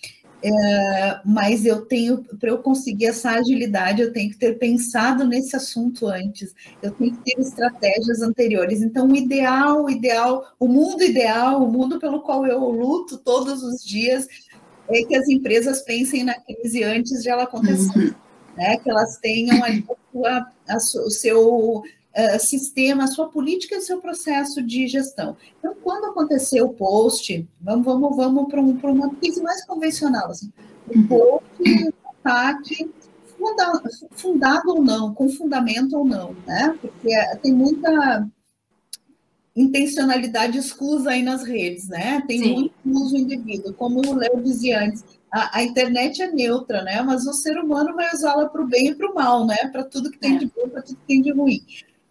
é, 0.44 1.20
mas 1.24 1.64
eu 1.64 1.82
tenho, 1.86 2.24
para 2.40 2.50
eu 2.50 2.58
conseguir 2.58 3.06
essa 3.06 3.30
agilidade, 3.30 4.02
eu 4.02 4.12
tenho 4.12 4.28
que 4.28 4.36
ter 4.36 4.58
pensado 4.58 5.24
nesse 5.24 5.54
assunto 5.54 6.08
antes, 6.08 6.52
eu 6.82 6.90
tenho 6.90 7.16
que 7.16 7.32
ter 7.32 7.40
estratégias 7.40 8.20
anteriores. 8.22 8.82
Então, 8.82 9.06
o 9.06 9.14
ideal, 9.14 9.84
o 9.84 9.90
ideal, 9.90 10.52
o 10.58 10.66
mundo 10.66 11.04
ideal, 11.04 11.62
o 11.62 11.70
mundo 11.70 12.00
pelo 12.00 12.22
qual 12.22 12.44
eu 12.44 12.58
luto 12.58 13.18
todos 13.18 13.62
os 13.62 13.84
dias, 13.84 14.26
é 14.88 15.04
que 15.04 15.14
as 15.14 15.28
empresas 15.28 15.80
pensem 15.82 16.24
na 16.24 16.34
crise 16.34 16.82
antes 16.82 17.22
de 17.22 17.28
ela 17.28 17.44
acontecer, 17.44 17.96
uhum. 17.96 18.14
né? 18.56 18.76
que 18.78 18.90
elas 18.90 19.18
tenham 19.18 19.62
a, 19.62 19.68
a, 20.28 20.50
a, 20.68 20.76
o 20.76 21.10
seu 21.10 21.84
uh, 22.16 22.40
sistema, 22.40 23.04
a 23.04 23.08
sua 23.08 23.28
política 23.28 23.74
e 23.74 23.78
o 23.78 23.82
seu 23.82 24.00
processo 24.00 24.62
de 24.62 24.86
gestão. 24.86 25.36
Então, 25.58 25.74
quando 25.82 26.06
aconteceu 26.06 26.66
o 26.66 26.74
post, 26.74 27.48
vamos, 27.60 27.84
vamos, 27.84 28.16
vamos 28.16 28.50
para 28.50 28.60
um, 28.60 28.78
uma 28.84 29.14
crise 29.14 29.42
mais 29.42 29.64
convencional, 29.64 30.30
assim, 30.30 30.52
o 30.88 30.98
uhum. 30.98 31.06
post, 31.06 31.94
ataque, 32.24 32.90
funda, 33.36 33.82
fundado 34.12 34.70
ou 34.70 34.82
não, 34.82 35.14
com 35.14 35.28
fundamento 35.28 35.96
ou 35.96 36.04
não, 36.04 36.34
né? 36.46 36.76
Porque 36.80 37.10
tem 37.42 37.52
muita 37.52 38.28
intencionalidade 39.54 40.56
escusa 40.58 41.10
aí 41.10 41.22
nas 41.22 41.44
redes, 41.44 41.88
né? 41.88 42.22
Tem 42.26 42.38
Sim. 42.38 42.54
muito 42.54 42.74
uso 42.86 43.16
indevido, 43.16 43.74
como 43.74 44.00
o 44.00 44.14
Léo 44.14 44.42
dizia 44.42 44.82
antes, 44.82 45.04
a, 45.30 45.58
a, 45.58 45.62
internet 45.62 46.22
é 46.22 46.30
neutra, 46.30 46.82
né? 46.82 47.02
Mas 47.02 47.26
o 47.26 47.32
ser 47.32 47.58
humano 47.58 47.94
vai 47.94 48.10
usá-la 48.14 48.48
para 48.48 48.62
o 48.62 48.66
bem 48.66 48.88
e 48.88 48.94
para 48.94 49.10
o 49.10 49.14
mal, 49.14 49.46
né? 49.46 49.56
Para 49.70 49.84
tudo 49.84 50.10
que 50.10 50.18
tem 50.18 50.36
é. 50.36 50.38
de 50.38 50.46
bom, 50.46 50.68
para 50.68 50.82
tudo 50.82 50.96
que 50.96 51.06
tem 51.06 51.22
de 51.22 51.32
ruim. 51.32 51.60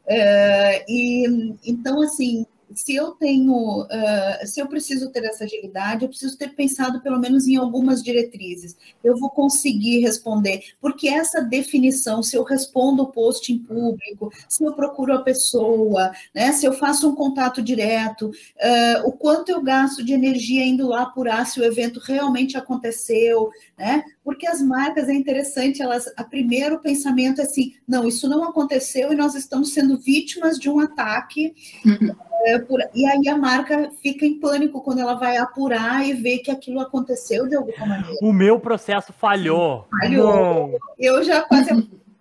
É, 0.07 0.83
e 0.89 1.25
então, 1.65 2.01
assim, 2.01 2.45
se 2.75 2.95
eu 2.95 3.11
tenho, 3.11 3.83
uh, 3.83 4.47
se 4.47 4.59
eu 4.59 4.67
preciso 4.67 5.11
ter 5.11 5.23
essa 5.25 5.43
agilidade, 5.43 6.03
eu 6.03 6.09
preciso 6.09 6.37
ter 6.37 6.49
pensado 6.55 7.01
pelo 7.01 7.19
menos 7.19 7.47
em 7.47 7.55
algumas 7.55 8.03
diretrizes. 8.03 8.75
Eu 9.03 9.17
vou 9.17 9.29
conseguir 9.29 9.99
responder, 9.99 10.63
porque 10.79 11.07
essa 11.07 11.41
definição, 11.41 12.23
se 12.23 12.35
eu 12.35 12.43
respondo 12.43 13.03
o 13.03 13.11
post 13.11 13.51
em 13.51 13.57
público, 13.57 14.31
se 14.47 14.63
eu 14.63 14.73
procuro 14.73 15.13
a 15.13 15.21
pessoa, 15.21 16.11
né, 16.33 16.51
se 16.53 16.65
eu 16.65 16.73
faço 16.73 17.09
um 17.09 17.15
contato 17.15 17.61
direto, 17.61 18.27
uh, 18.27 19.07
o 19.07 19.11
quanto 19.11 19.49
eu 19.49 19.61
gasto 19.61 20.03
de 20.03 20.13
energia 20.13 20.65
indo 20.65 20.87
lá 20.87 21.03
apurar 21.03 21.45
se 21.45 21.59
o 21.59 21.63
evento 21.63 21.99
realmente 21.99 22.57
aconteceu, 22.57 23.49
né? 23.77 24.03
Porque 24.23 24.47
as 24.47 24.61
marcas 24.61 25.09
é 25.09 25.13
interessante, 25.13 25.81
elas, 25.81 26.11
a 26.15 26.23
primeiro 26.23 26.79
pensamento 26.79 27.41
é 27.41 27.43
assim, 27.43 27.73
não, 27.87 28.07
isso 28.07 28.29
não 28.29 28.43
aconteceu 28.43 29.11
e 29.11 29.15
nós 29.15 29.35
estamos 29.35 29.73
sendo 29.73 29.97
vítimas 29.97 30.59
de 30.59 30.69
um 30.69 30.79
ataque. 30.79 31.53
Uhum 31.85 32.30
é, 32.45 32.59
por, 32.59 32.79
e 32.93 33.05
aí 33.05 33.27
a 33.27 33.37
marca 33.37 33.91
fica 34.01 34.25
em 34.25 34.39
pânico 34.39 34.81
quando 34.81 34.99
ela 34.99 35.13
vai 35.13 35.37
apurar 35.37 36.05
e 36.05 36.13
ver 36.13 36.39
que 36.39 36.51
aquilo 36.51 36.79
aconteceu 36.79 37.47
de 37.47 37.55
alguma 37.55 37.85
maneira. 37.85 38.17
O 38.21 38.33
meu 38.33 38.59
processo 38.59 39.13
falhou. 39.13 39.87
Falhou. 40.01 40.33
Não. 40.33 40.79
Eu 40.97 41.23
já 41.23 41.41
quase. 41.41 41.69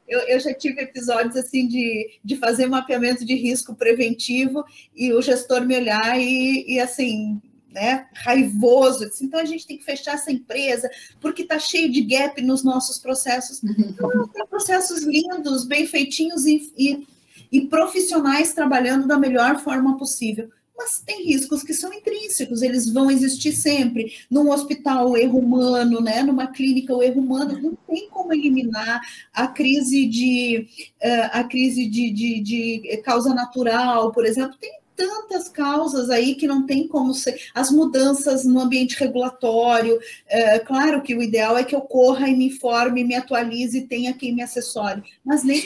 Eu, 0.06 0.18
eu, 0.20 0.40
já 0.40 0.52
tive 0.52 0.80
episódios 0.82 1.36
assim 1.36 1.68
de, 1.68 2.18
de 2.24 2.36
fazer 2.36 2.66
mapeamento 2.66 3.24
de 3.24 3.34
risco 3.34 3.76
preventivo 3.76 4.64
e 4.94 5.12
o 5.12 5.22
gestor 5.22 5.64
me 5.64 5.76
olhar 5.76 6.18
e, 6.18 6.64
e 6.66 6.80
assim, 6.80 7.40
né, 7.72 8.06
raivoso. 8.14 9.08
Disse, 9.08 9.24
então 9.24 9.38
a 9.38 9.44
gente 9.44 9.66
tem 9.66 9.78
que 9.78 9.84
fechar 9.84 10.14
essa 10.14 10.32
empresa 10.32 10.90
porque 11.20 11.42
está 11.42 11.58
cheio 11.58 11.90
de 11.90 12.02
gap 12.02 12.42
nos 12.42 12.64
nossos 12.64 12.98
processos. 12.98 13.62
Uhum. 13.62 13.74
Então, 13.78 14.28
tem 14.28 14.46
processos 14.46 15.02
lindos, 15.02 15.64
bem 15.64 15.86
feitinhos 15.86 16.44
e, 16.44 16.72
e 16.76 17.06
e 17.50 17.62
profissionais 17.62 18.52
trabalhando 18.52 19.06
da 19.06 19.18
melhor 19.18 19.58
forma 19.58 19.96
possível. 19.96 20.48
Mas 20.76 20.98
tem 21.04 21.26
riscos 21.26 21.62
que 21.62 21.74
são 21.74 21.92
intrínsecos, 21.92 22.62
eles 22.62 22.90
vão 22.90 23.10
existir 23.10 23.52
sempre. 23.52 24.14
Num 24.30 24.50
hospital, 24.50 25.10
o 25.10 25.16
erro 25.16 25.38
humano, 25.38 26.00
né? 26.00 26.22
numa 26.22 26.46
clínica, 26.46 26.94
o 26.94 27.02
erro 27.02 27.20
humano, 27.20 27.60
não 27.60 27.76
tem 27.86 28.08
como 28.08 28.32
eliminar 28.32 28.98
a 29.34 29.46
crise 29.46 30.06
de, 30.06 30.66
uh, 31.02 31.30
a 31.32 31.44
crise 31.44 31.86
de, 31.86 32.10
de, 32.10 32.40
de 32.40 32.96
causa 33.04 33.34
natural, 33.34 34.10
por 34.10 34.24
exemplo. 34.24 34.56
Tem 34.58 34.79
tantas 35.00 35.48
causas 35.48 36.10
aí 36.10 36.34
que 36.34 36.46
não 36.46 36.66
tem 36.66 36.86
como 36.86 37.14
ser. 37.14 37.40
As 37.54 37.70
mudanças 37.70 38.44
no 38.44 38.60
ambiente 38.60 38.98
regulatório, 38.98 39.98
é, 40.26 40.58
claro 40.58 41.00
que 41.00 41.14
o 41.14 41.22
ideal 41.22 41.56
é 41.56 41.64
que 41.64 41.74
eu 41.74 41.80
corra 41.80 42.28
e 42.28 42.36
me 42.36 42.48
informe, 42.48 43.02
me 43.02 43.14
atualize 43.14 43.78
e 43.78 43.86
tenha 43.86 44.12
quem 44.12 44.34
me 44.34 44.42
assessore, 44.42 45.02
mas 45.24 45.42
nem. 45.42 45.64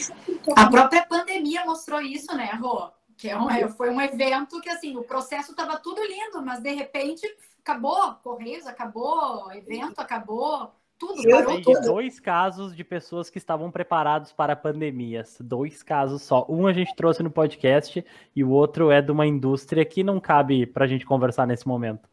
A 0.55 0.71
própria 0.71 1.05
pandemia 1.05 1.65
mostrou 1.65 2.01
isso, 2.01 2.33
né, 2.37 2.53
Rô? 2.61 2.91
Que 3.17 3.31
é 3.31 3.37
um, 3.37 3.51
é, 3.51 3.67
foi 3.69 3.91
um 3.91 4.01
evento 4.01 4.61
que, 4.61 4.69
assim, 4.69 4.97
o 4.97 5.03
processo 5.03 5.51
estava 5.51 5.79
tudo 5.79 6.01
lindo, 6.01 6.41
mas 6.41 6.61
de 6.61 6.73
repente 6.73 7.27
acabou, 7.61 8.15
Correios 8.23 8.69
acabou, 8.69 9.51
evento 9.53 9.99
acabou 9.99 10.71
tudo, 11.07 11.29
eu 11.29 11.37
parou 11.37 11.61
tudo. 11.61 11.81
dois 11.83 12.19
casos 12.21 12.75
de 12.75 12.85
pessoas 12.85 13.31
que 13.31 13.39
estavam 13.39 13.71
preparados 13.71 14.33
para 14.33 14.57
pandemias. 14.57 15.37
Dois 15.41 15.83
casos 15.83 16.23
só. 16.23 16.47
Um 16.49 16.67
a 16.67 16.73
gente 16.73 16.95
trouxe 16.95 17.23
no 17.23 17.31
podcast 17.31 18.05
e 18.35 18.45
o 18.45 18.51
outro 18.51 18.91
é 18.91 19.01
de 19.01 19.11
uma 19.11 19.27
indústria 19.27 19.85
que 19.85 20.03
não 20.03 20.21
cabe 20.21 20.67
para 20.67 20.85
a 20.85 20.89
gente 20.89 21.05
conversar 21.07 21.47
nesse 21.47 21.67
momento. 21.67 22.09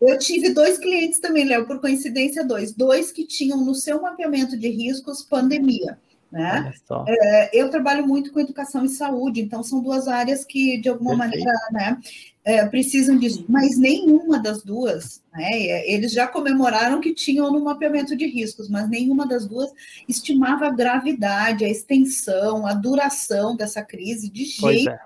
Eu 0.00 0.18
tive 0.18 0.52
dois 0.52 0.78
clientes 0.78 1.18
também, 1.18 1.46
Léo, 1.46 1.66
por 1.66 1.80
coincidência, 1.80 2.46
dois. 2.46 2.74
Dois 2.74 3.10
que 3.12 3.26
tinham 3.26 3.64
no 3.64 3.74
seu 3.74 4.02
mapeamento 4.02 4.58
de 4.58 4.68
riscos 4.68 5.22
pandemia. 5.22 5.98
Né? 6.34 6.72
É, 7.06 7.58
eu 7.58 7.70
trabalho 7.70 8.06
muito 8.06 8.32
com 8.32 8.40
educação 8.40 8.84
e 8.84 8.88
saúde, 8.88 9.40
então 9.40 9.62
são 9.62 9.80
duas 9.80 10.08
áreas 10.08 10.44
que, 10.44 10.78
de 10.78 10.88
alguma 10.88 11.16
Perfeito. 11.16 11.44
maneira, 11.44 11.70
né? 11.72 11.98
é, 12.44 12.66
precisam 12.66 13.16
disso, 13.16 13.44
mas 13.48 13.78
nenhuma 13.78 14.38
das 14.38 14.62
duas, 14.62 15.22
né? 15.32 15.48
Eles 15.86 16.12
já 16.12 16.26
comemoraram 16.26 17.00
que 17.00 17.14
tinham 17.14 17.50
no 17.50 17.64
mapeamento 17.64 18.14
de 18.14 18.26
riscos, 18.26 18.68
mas 18.68 18.88
nenhuma 18.88 19.26
das 19.26 19.46
duas 19.48 19.72
estimava 20.06 20.66
a 20.66 20.70
gravidade, 20.70 21.64
a 21.64 21.68
extensão, 21.68 22.66
a 22.66 22.74
duração 22.74 23.56
dessa 23.56 23.82
crise 23.82 24.30
de 24.30 24.44
jeito 24.44 24.90
é. 24.90 25.00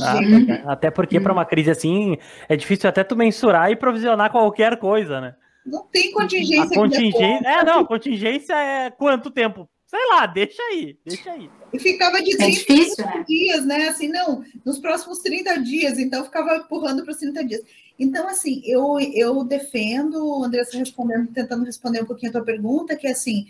Ah, 0.00 0.72
até 0.72 0.90
porque 0.90 1.20
para 1.20 1.34
uma 1.34 1.44
crise 1.44 1.70
assim 1.70 2.16
é 2.48 2.56
difícil 2.56 2.88
até 2.88 3.04
tu 3.04 3.14
mensurar 3.14 3.70
e 3.70 3.76
provisionar 3.76 4.32
qualquer 4.32 4.78
coisa, 4.78 5.20
né? 5.20 5.34
Não 5.66 5.84
tem 5.84 6.10
contingência. 6.12 6.64
A 6.64 6.74
contingência, 6.74 7.46
é, 7.46 7.62
não, 7.62 7.80
a 7.80 7.86
contingência 7.86 8.54
é 8.54 8.90
quanto 8.90 9.30
tempo? 9.30 9.68
Sei 9.92 10.08
lá, 10.08 10.24
deixa 10.24 10.62
aí, 10.62 10.96
deixa 11.04 11.30
aí. 11.30 11.50
E 11.70 11.78
ficava 11.78 12.22
de 12.22 12.34
30 12.34 12.44
é 12.44 12.48
difícil, 12.48 13.04
né? 13.04 13.24
dias, 13.28 13.66
né? 13.66 13.88
Assim, 13.88 14.08
não, 14.08 14.42
nos 14.64 14.78
próximos 14.78 15.18
30 15.18 15.58
dias, 15.58 15.98
então 15.98 16.24
ficava 16.24 16.56
empurrando 16.56 17.02
para 17.02 17.12
os 17.12 17.18
30 17.18 17.44
dias. 17.44 17.60
Então, 17.98 18.26
assim, 18.26 18.62
eu, 18.64 18.98
eu 19.12 19.44
defendo, 19.44 20.42
Andressa 20.42 20.78
respondendo, 20.78 21.30
tentando 21.30 21.66
responder 21.66 22.02
um 22.02 22.06
pouquinho 22.06 22.30
a 22.30 22.32
tua 22.32 22.42
pergunta, 22.42 22.96
que 22.96 23.06
é 23.06 23.10
assim, 23.10 23.46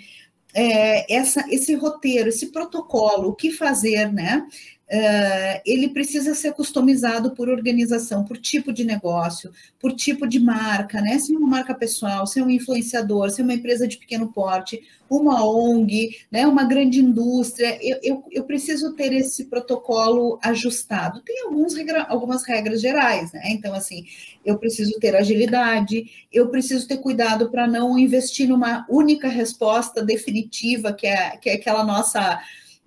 é, 0.53 1.14
essa, 1.14 1.45
esse 1.49 1.76
roteiro, 1.76 2.28
esse 2.28 2.49
protocolo, 2.49 3.28
o 3.28 3.36
que 3.36 3.53
fazer, 3.53 4.12
né? 4.12 4.45
Uh, 4.93 5.57
ele 5.64 5.88
precisa 5.88 6.34
ser 6.34 6.53
customizado 6.53 7.30
por 7.30 7.49
organização, 7.49 8.24
por 8.24 8.36
tipo 8.36 8.70
de 8.70 8.84
negócio, 8.84 9.51
por 9.80 9.95
tipo 9.95 10.26
de 10.26 10.38
marca, 10.38 11.01
né? 11.01 11.18
Se 11.18 11.34
é 11.34 11.38
uma 11.38 11.49
marca 11.49 11.74
pessoal, 11.74 12.26
se 12.26 12.38
é 12.38 12.45
um 12.45 12.51
influenciador, 12.51 13.30
se 13.30 13.40
é 13.40 13.45
uma 13.45 13.55
empresa 13.55 13.88
de 13.88 13.97
pequeno 13.97 14.30
porte, 14.30 14.82
uma 15.09 15.47
ONG, 15.47 16.18
né? 16.30 16.47
uma 16.47 16.64
grande 16.64 17.01
indústria, 17.01 17.78
eu, 17.82 17.99
eu, 18.03 18.24
eu 18.30 18.45
preciso 18.45 18.95
ter 18.95 19.14
esse 19.14 19.47
protocolo 19.47 20.38
ajustado. 20.43 21.22
Tem 21.22 21.43
alguns 21.45 21.74
regra, 21.74 22.05
algumas 22.05 22.45
regras 22.45 22.82
gerais, 22.82 23.32
né? 23.32 23.45
Então, 23.47 23.72
assim, 23.72 24.05
eu 24.45 24.59
preciso 24.59 24.99
ter 25.01 25.16
agilidade, 25.16 26.26
eu 26.30 26.49
preciso 26.49 26.86
ter 26.86 26.99
cuidado 26.99 27.51
para 27.51 27.66
não 27.66 27.99
investir 27.99 28.47
numa 28.47 28.84
única 28.90 29.28
resposta 29.28 30.03
definitiva, 30.03 30.93
que 30.93 31.07
é, 31.07 31.36
que 31.38 31.49
é 31.49 31.55
aquela 31.55 31.82
nossa 31.82 32.38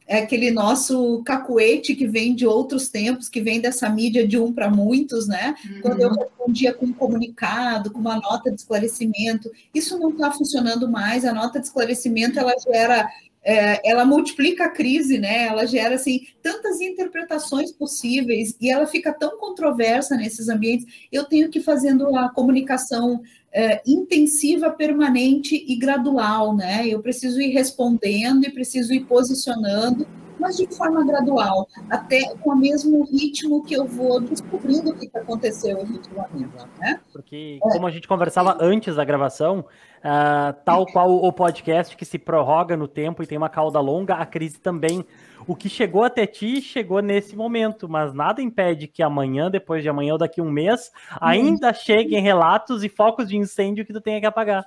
é 0.08 0.20
aquele 0.20 0.52
nosso 0.52 1.24
cacuete 1.24 1.96
que 1.96 2.08
vem 2.08 2.36
de 2.36 2.46
outros 2.46 2.90
tempos, 2.90 3.28
que 3.28 3.42
vem 3.42 3.60
dessa 3.60 3.90
mídia 3.90 4.28
de 4.28 4.38
um 4.38 4.54
para 4.54 4.70
muitos, 4.70 5.28
né? 5.28 5.56
Uhum. 5.66 5.82
Quando 5.82 6.02
eu 6.02 6.10
respondia 6.14 6.74
com 6.74 6.86
um 6.86 6.94
comunicado, 6.94 7.92
com 7.92 8.00
uma 8.00 8.16
nota 8.16 8.52
de 8.52 8.58
esclarecimento, 8.58 9.52
isso 9.74 9.98
não 9.98 10.12
está 10.12 10.32
funcionando 10.32 10.88
mais. 10.88 11.26
A 11.26 11.34
nota 11.34 11.60
de 11.60 11.66
esclarecimento 11.66 12.40
ela 12.40 12.54
gera, 12.60 13.10
é, 13.46 13.80
ela 13.88 14.04
multiplica 14.04 14.66
a 14.66 14.70
crise, 14.70 15.20
né? 15.20 15.46
Ela 15.46 15.68
gera 15.68 15.96
assim 15.96 16.22
tantas 16.42 16.82
interpretações 16.82 17.72
possíveis 17.72 18.58
e 18.60 18.72
ela 18.72 18.88
fica 18.88 19.14
tão 19.14 19.38
controversa 19.38 20.18
nesses 20.18 20.50
ambientes. 20.50 21.08
Eu 21.12 21.26
tenho 21.26 21.50
que 21.50 21.62
fazendo 21.62 22.16
a 22.18 22.30
comunicação 22.30 23.22
é, 23.54 23.84
intensiva, 23.86 24.72
permanente 24.72 25.64
e 25.68 25.76
gradual, 25.76 26.56
né? 26.56 26.88
Eu 26.88 27.02
preciso 27.04 27.40
ir 27.40 27.52
respondendo 27.52 28.46
e 28.46 28.52
preciso 28.52 28.92
ir 28.92 29.06
posicionando, 29.06 30.08
mas 30.40 30.58
de 30.58 30.68
forma 30.76 31.06
gradual, 31.06 31.68
até 31.90 32.36
com 32.36 32.52
o 32.52 32.56
mesmo 32.56 33.04
ritmo 33.06 33.64
que 33.64 33.76
eu 33.76 33.86
vou 33.86 34.20
descobrindo 34.20 34.92
o 34.92 34.96
que 34.96 35.10
aconteceu 35.18 35.78
efetivamente, 35.80 36.56
né? 36.80 37.00
Porque, 37.12 37.58
como 37.62 37.88
a 37.88 37.92
gente 37.92 38.08
conversava 38.08 38.58
antes 38.60 38.96
da 38.96 39.04
gravação, 39.04 39.60
uh, 39.60 40.54
tal 40.64 40.86
qual 40.86 41.12
o 41.12 41.32
podcast 41.32 41.96
que 41.96 42.06
se 42.06 42.18
prorroga 42.18 42.76
no 42.76 42.88
tempo 42.88 43.24
e 43.24 43.28
tem 43.28 43.38
uma 43.38 43.50
cauda 43.50 43.80
longa, 43.80 44.16
a 44.16 44.26
crise 44.26 44.60
também 44.60 45.06
o 45.48 45.56
que 45.56 45.70
chegou 45.70 46.04
até 46.04 46.26
ti 46.26 46.62
chegou 46.62 47.02
nesse 47.02 47.36
momento, 47.36 47.88
mas 47.88 48.14
nada 48.14 48.42
impede 48.42 48.88
que 48.88 49.04
amanhã, 49.04 49.50
depois 49.50 49.84
de 49.84 49.90
amanhã 49.90 50.14
ou 50.14 50.20
daqui 50.20 50.42
a 50.42 50.44
um 50.44 50.50
mês, 50.50 50.92
ainda 51.22 51.74
cheguem 51.74 52.22
relatos 52.22 52.84
e 52.84 52.90
focos 52.90 53.28
de 53.28 53.38
incêndio 53.38 53.86
que 53.86 53.94
tu 53.94 54.02
tenha 54.02 54.20
que 54.20 54.26
apagar. 54.26 54.66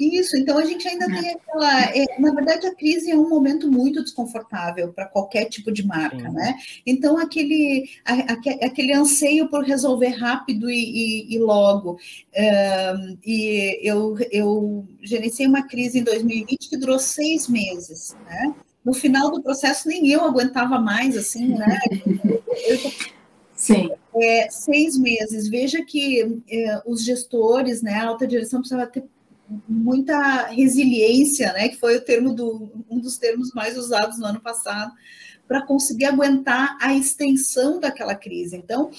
Isso, 0.00 0.34
então 0.34 0.56
a 0.56 0.64
gente 0.64 0.88
ainda 0.88 1.06
tem 1.06 1.30
aquela. 1.30 1.80
É, 1.94 2.18
na 2.18 2.32
verdade, 2.32 2.66
a 2.66 2.74
crise 2.74 3.10
é 3.10 3.14
um 3.14 3.28
momento 3.28 3.70
muito 3.70 4.02
desconfortável 4.02 4.94
para 4.94 5.04
qualquer 5.04 5.44
tipo 5.44 5.70
de 5.70 5.86
marca, 5.86 6.16
Sim. 6.16 6.34
né? 6.34 6.54
Então, 6.86 7.18
aquele, 7.18 7.86
a, 8.02 8.14
aquele 8.66 8.94
anseio 8.94 9.50
por 9.50 9.62
resolver 9.62 10.08
rápido 10.08 10.70
e, 10.70 10.74
e, 10.74 11.34
e 11.34 11.38
logo. 11.38 11.98
Um, 12.34 13.18
e 13.26 13.78
eu, 13.82 14.16
eu 14.30 14.88
gerenciei 15.02 15.46
uma 15.46 15.68
crise 15.68 15.98
em 15.98 16.04
2020 16.04 16.70
que 16.70 16.76
durou 16.78 16.98
seis 16.98 17.46
meses, 17.46 18.16
né? 18.24 18.54
no 18.82 18.94
final 18.94 19.30
do 19.30 19.42
processo 19.42 19.86
nem 19.86 20.08
eu 20.08 20.24
aguentava 20.24 20.78
mais, 20.78 21.14
assim, 21.14 21.48
né? 21.48 21.78
Sim. 23.54 23.90
É, 24.16 24.50
seis 24.50 24.96
meses. 24.98 25.46
Veja 25.46 25.84
que 25.84 26.42
é, 26.50 26.82
os 26.86 27.04
gestores, 27.04 27.82
né, 27.82 27.96
a 27.96 28.08
alta 28.08 28.26
direção 28.26 28.60
precisava 28.60 28.86
ter 28.86 29.04
muita 29.68 30.46
resiliência, 30.46 31.52
né, 31.52 31.68
que 31.68 31.76
foi 31.76 31.96
o 31.96 32.04
termo 32.04 32.34
do, 32.34 32.70
um 32.88 32.98
dos 32.98 33.18
termos 33.18 33.52
mais 33.52 33.76
usados 33.76 34.18
no 34.18 34.26
ano 34.26 34.40
passado, 34.40 34.92
para 35.48 35.66
conseguir 35.66 36.04
aguentar 36.04 36.78
a 36.80 36.94
extensão 36.94 37.80
daquela 37.80 38.14
crise. 38.14 38.56
Então, 38.56 38.90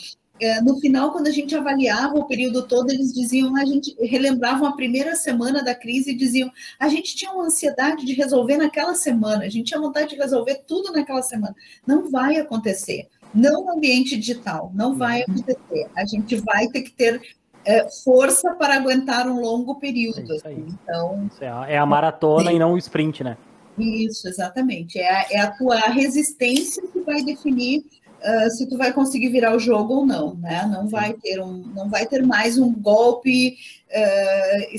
é, 0.42 0.60
no 0.60 0.80
final, 0.80 1.12
quando 1.12 1.28
a 1.28 1.32
gente 1.32 1.56
avaliava 1.56 2.16
o 2.16 2.26
período 2.26 2.68
todo, 2.68 2.90
eles 2.90 3.14
diziam, 3.14 3.56
a 3.56 3.64
gente 3.64 3.96
relembravam 4.04 4.68
a 4.68 4.76
primeira 4.76 5.16
semana 5.16 5.64
da 5.64 5.76
crise 5.76 6.12
e 6.12 6.18
diziam, 6.18 6.52
a 6.80 6.90
gente 6.90 7.16
tinha 7.16 7.32
uma 7.32 7.46
ansiedade 7.46 8.04
de 8.04 8.14
resolver 8.14 8.58
naquela 8.58 8.96
semana, 8.96 9.46
a 9.46 9.50
gente 9.50 9.68
tinha 9.68 9.80
vontade 9.80 10.10
de 10.10 10.16
resolver 10.16 10.64
tudo 10.66 10.92
naquela 10.92 11.22
semana. 11.22 11.56
Não 11.86 12.10
vai 12.10 12.38
acontecer. 12.38 13.08
Não 13.34 13.66
no 13.66 13.74
ambiente 13.74 14.18
digital, 14.18 14.72
não 14.74 14.96
vai 14.98 15.20
uhum. 15.20 15.36
acontecer. 15.36 15.88
A 15.96 16.06
gente 16.06 16.36
vai 16.38 16.68
ter 16.68 16.82
que 16.82 16.92
ter 16.92 17.22
é, 17.66 17.88
força 18.04 18.54
para 18.56 18.76
aguentar 18.76 19.28
um 19.28 19.40
longo 19.40 19.76
período. 19.76 20.34
É 20.44 20.52
então, 20.52 21.30
é 21.40 21.48
a, 21.48 21.66
é 21.70 21.78
a 21.78 21.86
maratona 21.86 22.52
e 22.52 22.60
não 22.60 22.74
o 22.74 22.78
sprint, 22.78 23.24
né? 23.24 23.38
Isso, 23.78 24.28
exatamente. 24.28 25.00
É 25.00 25.10
a, 25.10 25.26
é 25.32 25.40
a 25.40 25.52
tua 25.52 25.80
resistência 25.80 26.84
que 26.88 27.02
vai 27.02 27.24
definir 27.24 27.84
uh, 28.22 28.50
se 28.52 28.68
tu 28.68 28.78
vai 28.78 28.92
conseguir 28.94 29.30
virar 29.30 29.56
o 29.56 29.60
jogo 29.60 29.96
ou 29.96 30.06
não, 30.06 30.36
né? 30.36 30.68
Não 30.72 30.88
vai 30.88 31.14
ter 31.14 31.42
um, 31.42 31.64
não 31.74 31.90
vai 31.90 32.06
ter 32.06 32.26
mais 32.26 32.58
um 32.58 32.74
golpe 32.74 33.56
uh, 33.90 34.76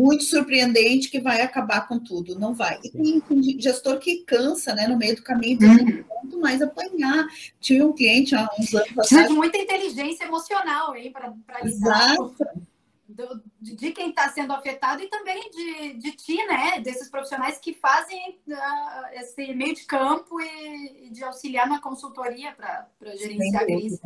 muito 0.00 0.24
surpreendente 0.24 1.10
que 1.10 1.20
vai 1.20 1.42
acabar 1.42 1.86
com 1.86 1.98
tudo, 1.98 2.38
não 2.38 2.54
vai. 2.54 2.80
E 2.82 2.90
tem, 2.90 3.20
tem 3.20 3.60
gestor 3.60 3.98
que 3.98 4.24
cansa, 4.24 4.74
né? 4.74 4.88
No 4.88 4.96
meio 4.96 5.14
do 5.14 5.22
caminho, 5.22 5.58
uhum. 5.60 6.02
quanto 6.04 6.40
mais 6.40 6.62
apanhar. 6.62 7.26
Tinha 7.60 7.86
um 7.86 7.92
cliente 7.92 8.34
há 8.34 8.48
uns 8.58 8.74
anos 8.74 8.92
Precisa 8.92 9.28
de 9.28 9.34
muita 9.34 9.58
inteligência 9.58 10.24
emocional, 10.24 10.96
hein, 10.96 11.12
para 11.12 11.60
lidar. 11.62 12.16
Do, 13.06 13.42
de 13.60 13.90
quem 13.90 14.10
está 14.10 14.28
sendo 14.30 14.52
afetado 14.52 15.02
e 15.02 15.08
também 15.08 15.50
de, 15.50 15.94
de 15.94 16.12
ti, 16.12 16.36
né? 16.46 16.80
Desses 16.80 17.10
profissionais 17.10 17.58
que 17.58 17.74
fazem 17.74 18.38
uh, 18.48 19.20
esse 19.20 19.52
meio 19.52 19.74
de 19.74 19.84
campo 19.84 20.40
e, 20.40 21.06
e 21.06 21.10
de 21.10 21.22
auxiliar 21.24 21.68
na 21.68 21.80
consultoria 21.80 22.52
para 22.52 22.88
gerenciar 23.16 23.64
a 23.64 23.66
crise. 23.66 24.00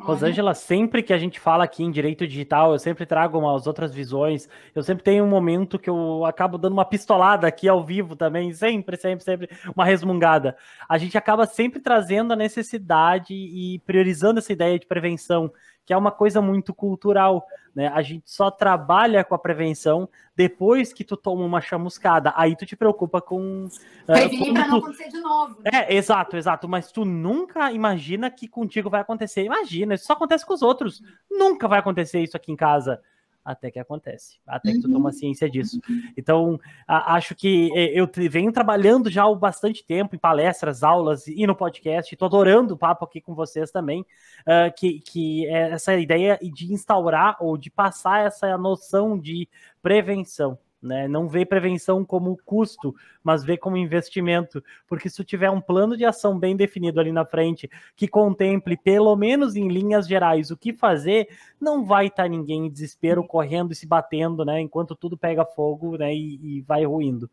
Rosângela, 0.00 0.54
sempre 0.54 1.02
que 1.02 1.12
a 1.12 1.18
gente 1.18 1.40
fala 1.40 1.64
aqui 1.64 1.82
em 1.82 1.90
direito 1.90 2.26
digital, 2.26 2.72
eu 2.72 2.78
sempre 2.78 3.04
trago 3.04 3.38
umas 3.38 3.66
outras 3.66 3.92
visões. 3.92 4.48
Eu 4.74 4.82
sempre 4.82 5.02
tenho 5.02 5.24
um 5.24 5.28
momento 5.28 5.78
que 5.78 5.90
eu 5.90 6.24
acabo 6.24 6.56
dando 6.56 6.72
uma 6.72 6.84
pistolada 6.84 7.46
aqui 7.46 7.68
ao 7.68 7.84
vivo 7.84 8.14
também, 8.14 8.52
sempre, 8.52 8.96
sempre, 8.96 9.24
sempre, 9.24 9.48
uma 9.74 9.84
resmungada. 9.84 10.56
A 10.88 10.96
gente 10.98 11.18
acaba 11.18 11.46
sempre 11.46 11.80
trazendo 11.80 12.32
a 12.32 12.36
necessidade 12.36 13.34
e 13.34 13.80
priorizando 13.80 14.38
essa 14.38 14.52
ideia 14.52 14.78
de 14.78 14.86
prevenção, 14.86 15.52
que 15.88 15.94
é 15.94 15.96
uma 15.96 16.12
coisa 16.12 16.42
muito 16.42 16.74
cultural. 16.74 17.46
Né? 17.74 17.88
A 17.88 18.02
gente 18.02 18.30
só 18.30 18.50
trabalha 18.50 19.24
com 19.24 19.34
a 19.34 19.38
prevenção 19.38 20.06
depois 20.36 20.92
que 20.92 21.02
tu 21.02 21.16
toma 21.16 21.42
uma 21.42 21.62
chamuscada. 21.62 22.30
Aí 22.36 22.54
tu 22.54 22.66
te 22.66 22.76
preocupa 22.76 23.22
com. 23.22 23.68
Ah, 24.06 24.12
Prevenir 24.12 24.50
uh, 24.50 24.52
para 24.52 24.66
não 24.66 24.78
acontecer 24.80 25.08
de 25.08 25.18
novo. 25.18 25.56
Né? 25.62 25.70
É, 25.72 25.94
exato, 25.94 26.36
exato. 26.36 26.68
Mas 26.68 26.92
tu 26.92 27.06
nunca 27.06 27.72
imagina 27.72 28.30
que 28.30 28.46
contigo 28.46 28.90
vai 28.90 29.00
acontecer. 29.00 29.44
Imagina, 29.44 29.94
isso 29.94 30.04
só 30.04 30.12
acontece 30.12 30.44
com 30.44 30.52
os 30.52 30.60
outros. 30.60 31.02
Nunca 31.30 31.66
vai 31.66 31.78
acontecer 31.78 32.20
isso 32.20 32.36
aqui 32.36 32.52
em 32.52 32.56
casa 32.56 33.00
até 33.48 33.70
que 33.70 33.78
acontece, 33.78 34.38
até 34.46 34.72
que 34.72 34.80
tu 34.80 34.90
toma 34.90 35.06
uhum. 35.06 35.12
ciência 35.12 35.48
disso. 35.48 35.80
Então, 36.16 36.60
a, 36.86 37.14
acho 37.14 37.34
que 37.34 37.70
é, 37.74 37.98
eu 37.98 38.06
venho 38.30 38.52
trabalhando 38.52 39.10
já 39.10 39.24
há 39.24 39.34
bastante 39.34 39.84
tempo 39.84 40.14
em 40.14 40.18
palestras, 40.18 40.82
aulas 40.82 41.26
e 41.26 41.46
no 41.46 41.56
podcast, 41.56 42.12
estou 42.12 42.26
adorando 42.26 42.74
o 42.74 42.78
papo 42.78 43.06
aqui 43.06 43.22
com 43.22 43.34
vocês 43.34 43.70
também, 43.70 44.02
uh, 44.02 44.74
que, 44.76 45.00
que 45.00 45.46
é 45.46 45.70
essa 45.70 45.96
ideia 45.96 46.38
de 46.42 46.70
instaurar 46.70 47.38
ou 47.40 47.56
de 47.56 47.70
passar 47.70 48.26
essa 48.26 48.58
noção 48.58 49.18
de 49.18 49.48
prevenção. 49.80 50.58
Né? 50.80 51.08
Não 51.08 51.28
vê 51.28 51.44
prevenção 51.44 52.04
como 52.04 52.38
custo, 52.44 52.94
mas 53.22 53.44
vê 53.44 53.56
como 53.56 53.76
investimento. 53.76 54.62
Porque 54.86 55.10
se 55.10 55.24
tiver 55.24 55.50
um 55.50 55.60
plano 55.60 55.96
de 55.96 56.04
ação 56.04 56.38
bem 56.38 56.56
definido 56.56 57.00
ali 57.00 57.10
na 57.10 57.24
frente, 57.24 57.68
que 57.96 58.06
contemple, 58.06 58.76
pelo 58.76 59.14
menos 59.16 59.56
em 59.56 59.68
linhas 59.68 60.06
gerais, 60.06 60.50
o 60.50 60.56
que 60.56 60.72
fazer, 60.72 61.28
não 61.60 61.84
vai 61.84 62.06
estar 62.06 62.24
tá 62.24 62.28
ninguém 62.28 62.66
em 62.66 62.70
desespero 62.70 63.24
correndo 63.24 63.72
e 63.72 63.74
se 63.74 63.86
batendo, 63.86 64.44
né? 64.44 64.60
Enquanto 64.60 64.94
tudo 64.94 65.16
pega 65.16 65.44
fogo 65.44 65.96
né? 65.96 66.14
e, 66.14 66.58
e 66.58 66.60
vai 66.62 66.84
ruindo. 66.84 67.28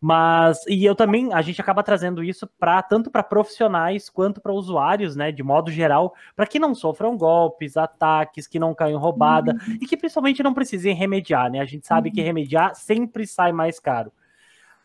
Mas, 0.00 0.60
e 0.66 0.84
eu 0.84 0.94
também, 0.94 1.32
a 1.32 1.40
gente 1.40 1.60
acaba 1.60 1.82
trazendo 1.82 2.22
isso 2.22 2.46
para 2.58 2.82
tanto 2.82 3.10
para 3.10 3.22
profissionais 3.22 4.10
quanto 4.10 4.40
para 4.40 4.52
usuários, 4.52 5.16
né, 5.16 5.32
de 5.32 5.42
modo 5.42 5.70
geral, 5.70 6.14
para 6.36 6.46
que 6.46 6.58
não 6.58 6.74
sofram 6.74 7.16
golpes, 7.16 7.76
ataques, 7.76 8.46
que 8.46 8.58
não 8.58 8.74
caiam 8.74 9.00
roubada 9.00 9.52
uhum. 9.52 9.78
e 9.80 9.86
que 9.86 9.96
principalmente 9.96 10.42
não 10.42 10.52
precisem 10.52 10.94
remediar, 10.94 11.50
né? 11.50 11.60
A 11.60 11.64
gente 11.64 11.86
sabe 11.86 12.10
uhum. 12.10 12.14
que 12.14 12.20
remediar 12.20 12.74
sempre 12.74 13.26
sai 13.26 13.52
mais 13.52 13.80
caro. 13.80 14.12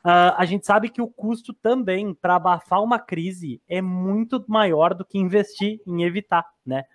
Uh, 0.05 0.31
a 0.37 0.45
gente 0.45 0.65
sabe 0.65 0.87
que 0.87 1.01
o 1.01 1.07
custo 1.07 1.53
também 1.53 2.13
para 2.13 2.35
abafar 2.35 2.81
uma 2.81 2.97
crise 2.97 3.61
é 3.67 3.81
muito 3.81 4.41
maior 4.47 4.93
do 4.93 5.03
que 5.03 5.17
investir 5.17 5.81
em 5.85 6.03
evitar, 6.03 6.45
né? 6.65 6.85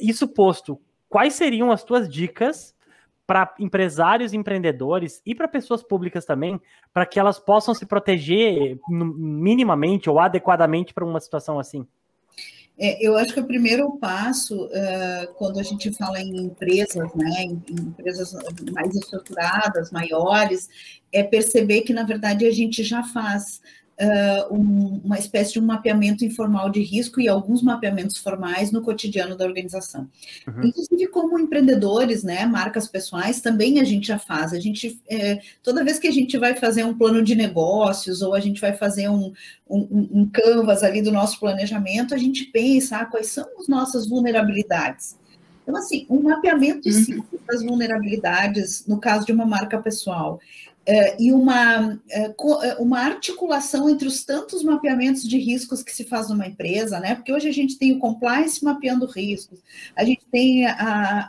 Isso 0.00 0.28
posto, 0.28 0.80
quais 1.08 1.34
seriam 1.34 1.72
as 1.72 1.82
tuas 1.82 2.08
dicas 2.08 2.72
para 3.26 3.54
empresários, 3.58 4.32
empreendedores 4.32 5.22
e 5.24 5.34
para 5.34 5.48
pessoas 5.48 5.82
públicas 5.82 6.24
também, 6.24 6.60
para 6.92 7.06
que 7.06 7.18
elas 7.18 7.38
possam 7.38 7.74
se 7.74 7.86
proteger 7.86 8.78
minimamente 8.88 10.10
ou 10.10 10.18
adequadamente 10.18 10.92
para 10.92 11.04
uma 11.04 11.20
situação 11.20 11.58
assim? 11.58 11.86
É, 12.78 13.06
eu 13.06 13.16
acho 13.16 13.34
que 13.34 13.40
o 13.40 13.46
primeiro 13.46 13.98
passo, 13.98 14.64
uh, 14.64 15.34
quando 15.34 15.60
a 15.60 15.62
gente 15.62 15.92
fala 15.92 16.18
em 16.18 16.36
empresas, 16.36 17.14
né, 17.14 17.42
em, 17.42 17.62
em 17.68 17.80
empresas 17.88 18.32
mais 18.72 18.94
estruturadas, 18.94 19.92
maiores, 19.92 20.68
é 21.12 21.22
perceber 21.22 21.82
que, 21.82 21.92
na 21.92 22.02
verdade, 22.02 22.46
a 22.46 22.50
gente 22.50 22.82
já 22.82 23.02
faz 23.04 23.60
uh, 24.00 24.54
um, 24.54 25.00
uma 25.04 25.18
espécie 25.18 25.52
de 25.54 25.60
um 25.60 25.64
mapeamento 25.64 26.24
informal 26.24 26.70
de 26.70 26.82
risco 26.82 27.20
e 27.20 27.28
alguns 27.28 27.62
mapeamentos 27.62 28.16
formais 28.18 28.70
no 28.70 28.82
cotidiano 28.82 29.36
da 29.36 29.44
organização. 29.44 30.08
Uhum. 30.46 30.66
Inclusive, 30.66 31.06
como 31.08 31.38
empreendedores, 31.38 32.22
né, 32.22 32.44
marcas 32.46 32.88
pessoais, 32.88 33.40
também 33.40 33.80
a 33.80 33.84
gente 33.84 34.08
já 34.08 34.18
faz. 34.18 34.52
A 34.52 34.60
gente, 34.60 35.00
é, 35.08 35.40
toda 35.62 35.84
vez 35.84 35.98
que 35.98 36.08
a 36.08 36.12
gente 36.12 36.36
vai 36.38 36.54
fazer 36.54 36.84
um 36.84 36.94
plano 36.94 37.22
de 37.22 37.34
negócios 37.34 38.22
ou 38.22 38.34
a 38.34 38.40
gente 38.40 38.60
vai 38.60 38.72
fazer 38.72 39.08
um, 39.08 39.32
um, 39.68 40.08
um 40.12 40.30
canvas 40.30 40.82
ali 40.82 41.02
do 41.02 41.12
nosso 41.12 41.38
planejamento, 41.38 42.14
a 42.14 42.18
gente 42.18 42.44
pensa 42.44 42.98
ah, 42.98 43.06
quais 43.06 43.28
são 43.28 43.46
as 43.58 43.68
nossas 43.68 44.06
vulnerabilidades. 44.06 45.16
Então, 45.62 45.76
assim, 45.76 46.06
um 46.10 46.22
mapeamento 46.22 46.88
uhum. 46.88 46.94
simples 46.94 47.40
das 47.46 47.62
vulnerabilidades 47.62 48.84
no 48.86 48.98
caso 48.98 49.24
de 49.24 49.32
uma 49.32 49.46
marca 49.46 49.78
pessoal. 49.78 50.40
É, 50.84 51.16
e 51.22 51.32
uma, 51.32 52.00
é, 52.10 52.24
é, 52.24 52.74
uma 52.80 52.98
articulação 52.98 53.88
entre 53.88 54.08
os 54.08 54.24
tantos 54.24 54.64
mapeamentos 54.64 55.22
de 55.22 55.38
riscos 55.38 55.80
que 55.80 55.94
se 55.94 56.02
faz 56.02 56.28
numa 56.28 56.46
empresa, 56.46 56.98
né? 56.98 57.14
Porque 57.14 57.32
hoje 57.32 57.48
a 57.48 57.52
gente 57.52 57.78
tem 57.78 57.92
o 57.92 58.00
compliance 58.00 58.64
mapeando 58.64 59.06
riscos, 59.06 59.60
a 59.94 60.04
gente 60.04 60.24
tem 60.30 60.66
a, 60.66 60.74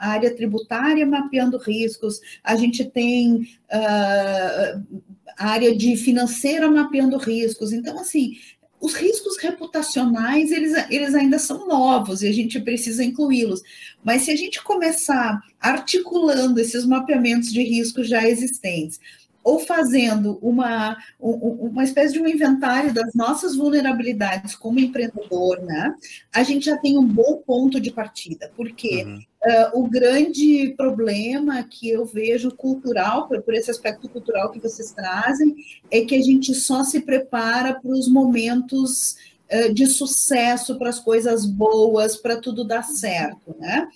a 0.02 0.08
área 0.08 0.36
tributária 0.36 1.06
mapeando 1.06 1.58
riscos, 1.60 2.20
a 2.44 2.56
gente 2.56 2.84
tem 2.84 3.48
uh, 3.72 5.04
a 5.38 5.48
área 5.50 5.76
de 5.76 5.96
financeira 5.98 6.70
mapeando 6.70 7.18
riscos. 7.18 7.72
Então, 7.72 8.00
assim, 8.00 8.38
os 8.84 8.96
riscos 8.96 9.38
reputacionais, 9.38 10.52
eles, 10.52 10.74
eles 10.90 11.16
ainda 11.16 11.40
são 11.40 11.68
novos 11.68 12.22
e 12.22 12.28
a 12.28 12.34
gente 12.34 12.60
precisa 12.60 13.04
incluí-los. 13.04 13.62
Mas 14.04 14.24
se 14.24 14.32
a 14.32 14.36
gente 14.36 14.62
começar 14.62 15.42
articulando 15.60 16.60
esses 16.60 16.86
mapeamentos 16.86 17.54
de 17.54 17.64
riscos 17.64 18.10
já 18.10 18.28
existentes, 18.28 19.00
ou 19.44 19.60
fazendo 19.60 20.40
uma, 20.42 20.98
uma 21.20 21.84
espécie 21.84 22.14
de 22.14 22.22
um 22.22 22.28
inventário 22.28 22.94
das 22.94 23.14
nossas 23.14 23.56
vulnerabilidades 23.56 24.56
como 24.56 24.80
empreendedor, 24.80 25.62
né? 25.62 25.94
A 26.34 26.44
gente 26.44 26.66
já 26.66 26.78
tem 26.78 26.98
um 26.98 27.06
bom 27.06 27.44
ponto 27.46 27.80
de 27.80 27.92
partida, 27.92 28.50
porque 28.56 29.04
uhum. 29.04 29.18
uh, 29.18 29.82
o 29.82 29.90
grande 29.90 30.74
problema 30.78 31.62
que 31.64 31.90
eu 31.90 32.06
vejo 32.06 32.56
cultural, 32.56 33.28
por, 33.28 33.42
por 33.42 33.54
esse 33.54 33.70
aspecto 33.70 34.08
cultural 34.08 34.50
que 34.52 34.60
vocês 34.60 34.92
trazem, 34.92 35.56
é 35.92 36.02
que 36.02 36.16
a 36.16 36.22
gente 36.22 36.56
só 36.56 36.84
se 36.84 37.02
prepara 37.02 37.74
para 37.74 37.92
os 37.92 38.08
momentos 38.08 39.18
uh, 39.52 39.74
de 39.74 39.88
sucesso, 39.88 40.78
para 40.78 40.90
as 40.90 41.00
coisas 41.00 41.46
boas, 41.46 42.16
para 42.16 42.38
tudo 42.38 42.64
dar 42.64 42.84
certo, 42.84 43.54
né? 43.60 43.88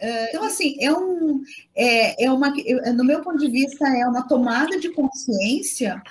Então, 0.00 0.44
assim, 0.44 0.76
é 0.80 0.92
um, 0.92 1.42
é, 1.74 2.24
é 2.24 2.30
uma, 2.30 2.52
no 2.94 3.04
meu 3.04 3.22
ponto 3.22 3.38
de 3.38 3.50
vista, 3.50 3.86
é 3.86 4.06
uma 4.06 4.26
tomada 4.28 4.78
de 4.78 4.90
consciência 4.90 6.02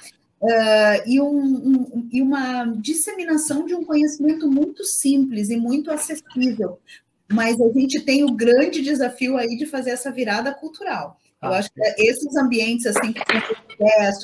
uh, 0.42 1.02
e, 1.06 1.20
um, 1.20 1.40
um, 1.40 2.10
e 2.12 2.22
uma 2.22 2.66
disseminação 2.78 3.66
de 3.66 3.74
um 3.76 3.84
conhecimento 3.84 4.50
muito 4.50 4.84
simples 4.84 5.50
e 5.50 5.58
muito 5.58 5.92
acessível. 5.92 6.80
Mas 7.32 7.60
a 7.60 7.70
gente 7.72 8.02
tem 8.02 8.24
o 8.24 8.34
grande 8.34 8.82
desafio 8.82 9.38
aí 9.38 9.58
de 9.58 9.66
fazer 9.66 9.92
essa 9.92 10.12
virada 10.12 10.54
cultural. 10.54 11.20
Eu 11.42 11.54
ah, 11.54 11.60
acho 11.60 11.70
que 11.72 11.82
esses 11.98 12.36
ambientes, 12.36 12.86
assim, 12.88 13.14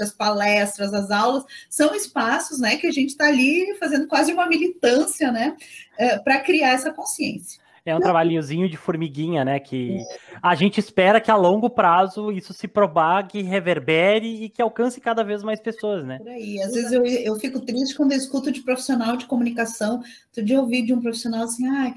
as 0.01 0.11
palestras, 0.13 0.93
as 0.93 1.11
aulas, 1.11 1.43
são 1.69 1.93
espaços, 1.93 2.59
né, 2.59 2.77
que 2.77 2.87
a 2.87 2.91
gente 2.91 3.09
está 3.09 3.27
ali 3.27 3.75
fazendo 3.79 4.07
quase 4.07 4.31
uma 4.33 4.47
militância, 4.47 5.31
né, 5.31 5.55
uh, 5.99 6.23
para 6.23 6.39
criar 6.39 6.69
essa 6.69 6.91
consciência. 6.91 7.60
É 7.83 7.95
um 7.95 7.99
trabalhinhozinho 7.99 8.69
de 8.69 8.77
formiguinha, 8.77 9.43
né? 9.43 9.59
Que 9.59 9.97
a 10.41 10.53
gente 10.53 10.79
espera 10.79 11.19
que 11.19 11.31
a 11.31 11.35
longo 11.35 11.67
prazo 11.67 12.31
isso 12.31 12.53
se 12.53 12.67
propague, 12.67 13.41
reverbere 13.41 14.43
e 14.43 14.49
que 14.49 14.61
alcance 14.61 15.01
cada 15.01 15.23
vez 15.23 15.41
mais 15.41 15.59
pessoas, 15.59 16.05
né? 16.05 16.19
Por 16.19 16.29
aí. 16.29 16.61
Às 16.61 16.73
vezes 16.73 16.91
eu, 16.91 17.03
eu 17.03 17.35
fico 17.37 17.59
triste 17.59 17.95
quando 17.95 18.11
eu 18.11 18.19
escuto 18.19 18.51
de 18.51 18.61
profissional 18.61 19.17
de 19.17 19.25
comunicação. 19.25 19.95
Outro 20.27 20.43
dia 20.43 20.57
eu 20.57 20.61
ouvi 20.61 20.83
de 20.83 20.93
um 20.93 21.01
profissional 21.01 21.43
assim, 21.43 21.67
ai, 21.67 21.95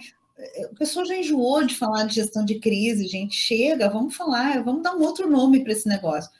o 0.71 0.75
pessoal 0.75 1.05
já 1.05 1.17
enjoou 1.17 1.65
de 1.65 1.77
falar 1.77 2.05
de 2.05 2.15
gestão 2.15 2.47
de 2.47 2.59
crise, 2.59 3.07
gente. 3.07 3.37
Chega, 3.37 3.91
vamos 3.91 4.17
falar, 4.17 4.63
vamos 4.65 4.83
dar 4.83 4.97
um 4.97 5.03
outro 5.03 5.29
nome 5.29 5.63
para 5.63 5.73
esse 5.73 5.87
negócio. 5.87 6.31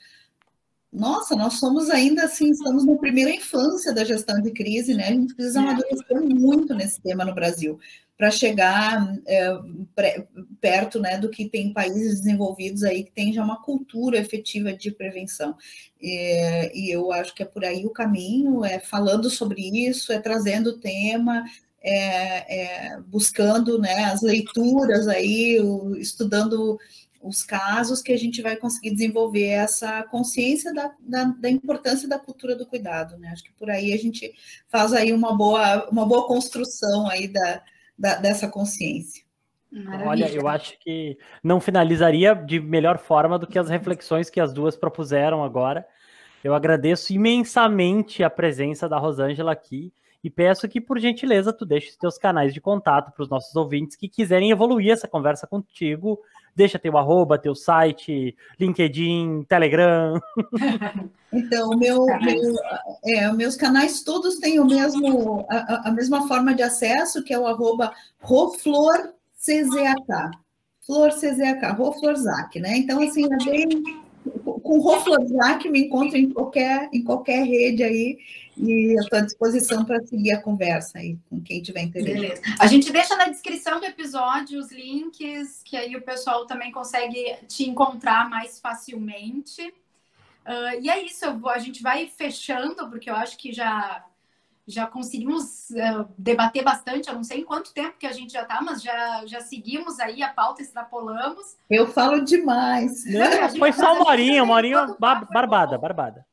Nossa, 0.91 1.35
nós 1.35 1.55
somos 1.59 1.89
ainda 1.89 2.23
assim, 2.23 2.49
estamos 2.49 2.85
na 2.85 2.95
primeira 2.95 3.29
infância 3.29 3.93
da 3.93 4.03
gestão 4.03 4.41
de 4.41 4.49
crise, 4.51 4.95
né? 4.95 5.09
A 5.09 5.11
gente 5.11 5.35
precisa 5.35 5.59
é. 5.59 5.61
amadurecer 5.61 6.21
muito 6.23 6.73
nesse 6.73 6.99
tema 7.01 7.23
no 7.23 7.35
Brasil 7.35 7.77
para 8.17 8.31
chegar 8.31 9.13
é, 9.27 9.53
perto 10.61 10.99
né, 10.99 11.17
do 11.17 11.29
que 11.29 11.49
tem 11.49 11.73
países 11.73 12.21
desenvolvidos 12.21 12.83
aí 12.83 13.03
que 13.03 13.11
tem 13.11 13.33
já 13.33 13.43
uma 13.43 13.61
cultura 13.61 14.17
efetiva 14.17 14.71
de 14.71 14.91
prevenção. 14.91 15.55
E, 16.01 16.71
e 16.73 16.91
eu 16.91 17.11
acho 17.11 17.35
que 17.35 17.43
é 17.43 17.45
por 17.45 17.65
aí 17.65 17.85
o 17.85 17.89
caminho, 17.89 18.63
é 18.63 18.79
falando 18.79 19.29
sobre 19.29 19.61
isso, 19.87 20.13
é 20.13 20.19
trazendo 20.19 20.71
o 20.71 20.77
tema, 20.77 21.43
é, 21.81 22.93
é, 22.93 22.99
buscando 23.01 23.77
né, 23.77 24.05
as 24.05 24.21
leituras 24.21 25.07
aí, 25.07 25.59
o, 25.59 25.95
estudando 25.97 26.79
os 27.21 27.43
casos 27.43 28.01
que 28.01 28.13
a 28.13 28.17
gente 28.17 28.41
vai 28.41 28.55
conseguir 28.55 28.91
desenvolver 28.91 29.47
essa 29.47 30.03
consciência 30.03 30.73
da, 30.73 30.93
da, 30.99 31.23
da, 31.25 31.49
importância 31.49 32.07
da 32.07 32.19
cultura 32.19 32.55
do 32.55 32.67
cuidado, 32.67 33.17
né? 33.17 33.29
Acho 33.29 33.43
que 33.43 33.53
por 33.53 33.67
aí 33.69 33.93
a 33.93 33.97
gente 33.97 34.31
faz 34.69 34.93
aí 34.93 35.11
uma 35.11 35.35
boa, 35.35 35.89
uma 35.89 36.05
boa 36.05 36.27
construção 36.27 37.09
aí 37.09 37.27
da, 37.27 37.63
da, 37.97 38.15
dessa 38.15 38.47
consciência. 38.47 39.23
Maravilha. 39.71 40.07
Olha, 40.07 40.33
eu 40.33 40.47
acho 40.47 40.79
que 40.79 41.17
não 41.43 41.59
finalizaria 41.59 42.33
de 42.33 42.59
melhor 42.59 42.97
forma 42.97 43.37
do 43.37 43.47
que 43.47 43.59
as 43.59 43.69
reflexões 43.69 44.29
que 44.29 44.39
as 44.39 44.53
duas 44.53 44.75
propuseram 44.77 45.43
agora. 45.43 45.85
Eu 46.43 46.53
agradeço 46.53 47.11
imensamente 47.11 48.23
a 48.23 48.29
presença 48.29 48.87
da 48.87 48.97
Rosângela 48.97 49.51
aqui 49.51 49.91
e 50.25 50.29
peço 50.31 50.67
que, 50.67 50.81
por 50.81 50.97
gentileza, 50.97 51.53
tu 51.53 51.67
deixe 51.67 51.91
os 51.91 51.97
teus 51.97 52.17
canais 52.17 52.51
de 52.51 52.59
contato 52.59 53.11
para 53.11 53.21
os 53.21 53.29
nossos 53.29 53.55
ouvintes 53.55 53.95
que 53.95 54.09
quiserem 54.09 54.49
evoluir 54.49 54.91
essa 54.91 55.07
conversa 55.07 55.45
contigo. 55.45 56.19
Deixa 56.55 56.79
teu 56.79 56.97
arroba, 56.97 57.37
teu 57.37 57.53
site, 57.53 58.35
LinkedIn, 58.59 59.45
Telegram. 59.47 60.19
Então, 61.33 61.71
meu, 61.71 62.05
meu 62.05 62.55
é, 63.03 63.29
meus 63.33 63.57
canais 63.57 64.01
todos 64.03 64.35
têm 64.37 64.57
o 64.57 64.65
mesmo, 64.65 65.45
a, 65.49 65.89
a, 65.89 65.91
mesma 65.91 66.29
forma 66.29 66.55
de 66.55 66.63
acesso, 66.63 67.21
que 67.25 67.33
é 67.33 67.37
o 67.37 67.45
arroba 67.45 67.91
roflorczak. 68.21 69.11
Flor 70.85 71.09
CZK, 71.09 71.75
Roflorzac, 71.75 72.57
né? 72.57 72.77
Então, 72.77 73.03
assim, 73.03 73.25
é 73.25 73.43
bem, 73.43 73.83
com 74.63 74.79
Roflorzac 74.79 75.67
me 75.67 75.87
encontro 75.87 76.15
em 76.15 76.29
qualquer, 76.29 76.87
em 76.93 77.03
qualquer 77.03 77.43
rede 77.43 77.83
aí 77.83 78.17
e 78.57 78.97
eu 78.97 79.01
estou 79.01 79.19
à 79.19 79.21
disposição 79.21 79.83
para 79.83 80.01
seguir 80.05 80.31
a 80.31 80.41
conversa 80.41 80.99
aí 80.99 81.17
com 81.29 81.41
quem 81.41 81.61
tiver 81.61 81.81
interesse. 81.81 82.13
Beleza. 82.13 82.41
A 82.59 82.67
gente 82.67 82.91
deixa 82.91 83.15
na 83.15 83.27
descrição 83.27 83.79
do 83.79 83.85
episódio 83.85 84.59
os 84.59 84.71
links, 84.71 85.61
que 85.63 85.75
aí 85.75 85.95
o 85.95 86.01
pessoal 86.01 86.45
também 86.45 86.71
consegue 86.71 87.37
te 87.47 87.69
encontrar 87.69 88.29
mais 88.29 88.59
facilmente. 88.59 89.61
Uh, 90.45 90.79
e 90.81 90.89
é 90.89 91.03
isso, 91.03 91.37
vou, 91.37 91.49
a 91.49 91.59
gente 91.59 91.81
vai 91.81 92.07
fechando, 92.07 92.89
porque 92.89 93.09
eu 93.09 93.15
acho 93.15 93.37
que 93.37 93.51
já 93.51 94.03
já 94.67 94.87
conseguimos 94.87 95.69
uh, 95.69 96.09
debater 96.17 96.63
bastante. 96.63 97.07
Eu 97.07 97.13
não 97.15 97.23
sei 97.23 97.41
em 97.41 97.45
quanto 97.45 97.73
tempo 97.73 97.99
que 97.99 98.07
a 98.07 98.11
gente 98.11 98.33
já 98.33 98.41
está, 98.41 98.61
mas 98.61 98.81
já, 98.81 99.23
já 99.25 99.39
seguimos 99.39 99.99
aí 99.99 100.23
a 100.23 100.29
pauta, 100.29 100.61
extrapolamos. 100.61 101.55
Eu 101.69 101.87
falo 101.87 102.25
demais. 102.25 103.05
Não, 103.05 103.59
foi 103.59 103.71
só 103.73 103.93
uma 103.93 104.09
horinha, 104.09 104.43
uma 104.43 104.55
horinha 104.55 104.95
barbada, 104.99 105.77
barbada. 105.77 106.25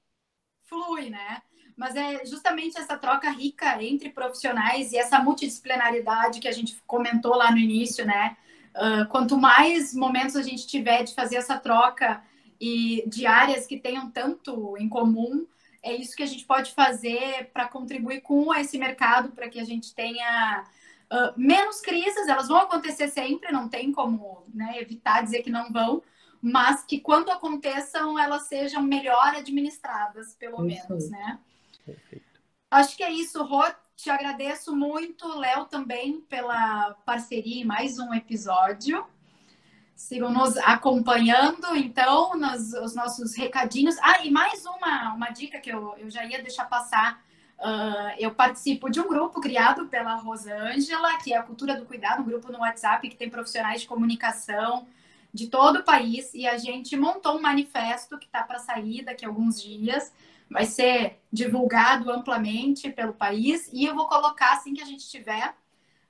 Flui, 0.62 1.10
né? 1.10 1.42
Mas 1.76 1.96
é 1.96 2.24
justamente 2.24 2.78
essa 2.78 2.96
troca 2.96 3.30
rica 3.30 3.82
entre 3.82 4.10
profissionais 4.10 4.92
e 4.92 4.98
essa 4.98 5.18
multidisciplinaridade 5.18 6.40
que 6.40 6.48
a 6.48 6.52
gente 6.52 6.80
comentou 6.86 7.34
lá 7.34 7.50
no 7.50 7.58
início, 7.58 8.04
né? 8.04 8.36
Uh, 8.74 9.06
quanto 9.08 9.36
mais 9.36 9.94
momentos 9.94 10.36
a 10.36 10.42
gente 10.42 10.66
tiver 10.66 11.02
de 11.02 11.14
fazer 11.14 11.36
essa 11.36 11.58
troca 11.58 12.22
e 12.60 13.04
de 13.06 13.26
áreas 13.26 13.66
que 13.66 13.78
tenham 13.78 14.10
tanto 14.10 14.76
em 14.78 14.88
comum, 14.88 15.46
é 15.82 15.94
isso 15.94 16.16
que 16.16 16.22
a 16.22 16.26
gente 16.26 16.44
pode 16.44 16.72
fazer 16.72 17.50
para 17.52 17.66
contribuir 17.66 18.20
com 18.20 18.54
esse 18.54 18.78
mercado, 18.78 19.30
para 19.30 19.48
que 19.48 19.58
a 19.58 19.64
gente 19.64 19.94
tenha 19.94 20.64
uh, 21.10 21.32
menos 21.36 21.80
crises. 21.80 22.28
Elas 22.28 22.48
vão 22.48 22.58
acontecer 22.58 23.08
sempre, 23.08 23.50
não 23.50 23.68
tem 23.68 23.90
como 23.90 24.44
né, 24.54 24.78
evitar 24.80 25.22
dizer 25.22 25.42
que 25.42 25.50
não 25.50 25.72
vão, 25.72 26.02
mas 26.40 26.84
que 26.84 27.00
quando 27.00 27.30
aconteçam, 27.30 28.18
elas 28.18 28.46
sejam 28.46 28.82
melhor 28.82 29.34
administradas, 29.34 30.34
pelo 30.34 30.66
isso. 30.66 30.88
menos, 30.88 31.10
né? 31.10 31.38
Perfeito. 31.85 32.41
Acho 32.70 32.97
que 32.97 33.05
é 33.05 33.11
isso, 33.11 33.43
Rô. 33.43 33.62
Te 33.95 34.11
agradeço 34.11 34.74
muito, 34.74 35.28
Léo, 35.39 35.66
também 35.66 36.20
pela 36.22 36.95
parceria 37.05 37.62
em 37.62 37.64
mais 37.64 37.99
um 37.99 38.12
episódio. 38.14 39.07
Sigam 39.95 40.33
nos 40.33 40.57
acompanhando, 40.57 41.76
então, 41.76 42.35
nos 42.35 42.72
os 42.72 42.95
nossos 42.95 43.37
recadinhos. 43.37 43.97
Ah, 44.03 44.24
e 44.24 44.30
mais 44.30 44.64
uma, 44.66 45.12
uma 45.14 45.30
dica 45.30 45.61
que 45.61 45.70
eu, 45.70 45.95
eu 45.99 46.11
já 46.11 46.24
ia 46.24 46.43
deixar 46.43 46.64
passar. 46.64 47.22
Uh, 47.59 48.16
eu 48.18 48.35
participo 48.35 48.91
de 48.91 49.01
um 49.01 49.07
grupo 49.07 49.41
criado 49.41 49.87
pela 49.87 50.16
Rosângela, 50.16 51.16
que 51.18 51.33
é 51.33 51.37
a 51.37 51.43
Cultura 51.45 51.76
do 51.76 51.87
Cuidado, 51.87 52.22
um 52.22 52.24
grupo 52.24 52.51
no 52.51 52.59
WhatsApp 52.59 53.09
que 53.09 53.14
tem 53.14 53.30
profissionais 53.30 53.83
de 53.83 53.87
comunicação 53.87 54.89
de 55.33 55.47
todo 55.47 55.78
o 55.80 55.85
país. 55.85 56.35
E 56.35 56.47
a 56.47 56.59
gente 56.59 56.97
montou 56.97 57.37
um 57.37 57.41
manifesto 57.41 58.18
que 58.18 58.26
está 58.26 58.43
para 58.43 58.59
sair 58.59 59.05
daqui 59.05 59.24
a 59.24 59.28
alguns 59.28 59.62
dias. 59.62 60.12
Vai 60.53 60.66
ser 60.66 61.20
divulgado 61.32 62.11
amplamente 62.11 62.90
pelo 62.90 63.14
país. 63.14 63.68
E 63.72 63.84
eu 63.86 63.94
vou 63.94 64.07
colocar, 64.07 64.53
assim 64.53 64.74
que 64.74 64.82
a 64.82 64.86
gente 64.86 65.09
tiver, 65.09 65.55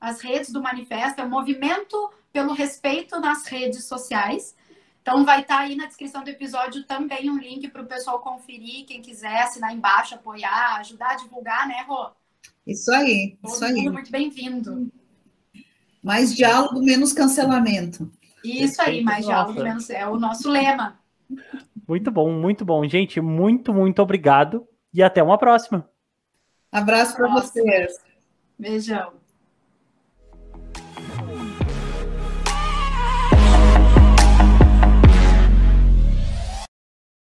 as 0.01 0.20
redes 0.20 0.51
do 0.53 0.62
manifesto. 0.62 1.20
É 1.20 1.24
um 1.24 1.30
movimento 1.30 2.11
pelo 2.32 2.53
respeito 2.53 3.20
nas 3.20 3.47
redes 3.47 3.84
sociais. 3.84 4.57
Então 5.01 5.24
vai 5.24 5.40
estar 5.40 5.57
tá 5.57 5.62
aí 5.62 5.74
na 5.74 5.86
descrição 5.86 6.22
do 6.22 6.30
episódio 6.30 6.84
também 6.84 7.28
um 7.28 7.36
link 7.36 7.68
para 7.68 7.82
o 7.82 7.86
pessoal 7.86 8.20
conferir, 8.20 8.86
quem 8.86 9.03
quiser 9.03 9.43
assinar 9.43 9.74
embaixo, 9.74 10.14
apoiar, 10.14 10.76
ajudar 10.76 11.11
a 11.11 11.16
divulgar, 11.16 11.66
né, 11.66 11.84
Rô? 11.86 12.11
Isso 12.64 12.93
aí, 12.93 13.36
Todo 13.43 13.53
isso 13.53 13.64
mundo 13.66 13.78
aí. 13.78 13.90
muito 13.90 14.11
bem-vindo. 14.12 14.93
Mais 16.03 16.34
diálogo, 16.34 16.80
menos 16.80 17.12
cancelamento. 17.12 18.11
Isso 18.45 18.80
aí, 18.80 19.03
mais 19.03 19.24
diálogo, 19.24 19.61
menos 19.61 19.90
é 19.90 20.07
o 20.07 20.18
nosso 20.18 20.49
lema. 20.49 20.99
Muito 21.87 22.11
bom, 22.11 22.30
muito 22.33 22.64
bom. 22.64 22.85
Gente, 22.87 23.20
muito, 23.20 23.72
muito 23.72 24.01
obrigado 24.01 24.66
e 24.93 25.03
até 25.03 25.22
uma 25.22 25.39
próxima. 25.39 25.89
Abraço 26.70 27.16
para 27.16 27.28
vocês. 27.28 27.93
Beijão. 28.59 29.12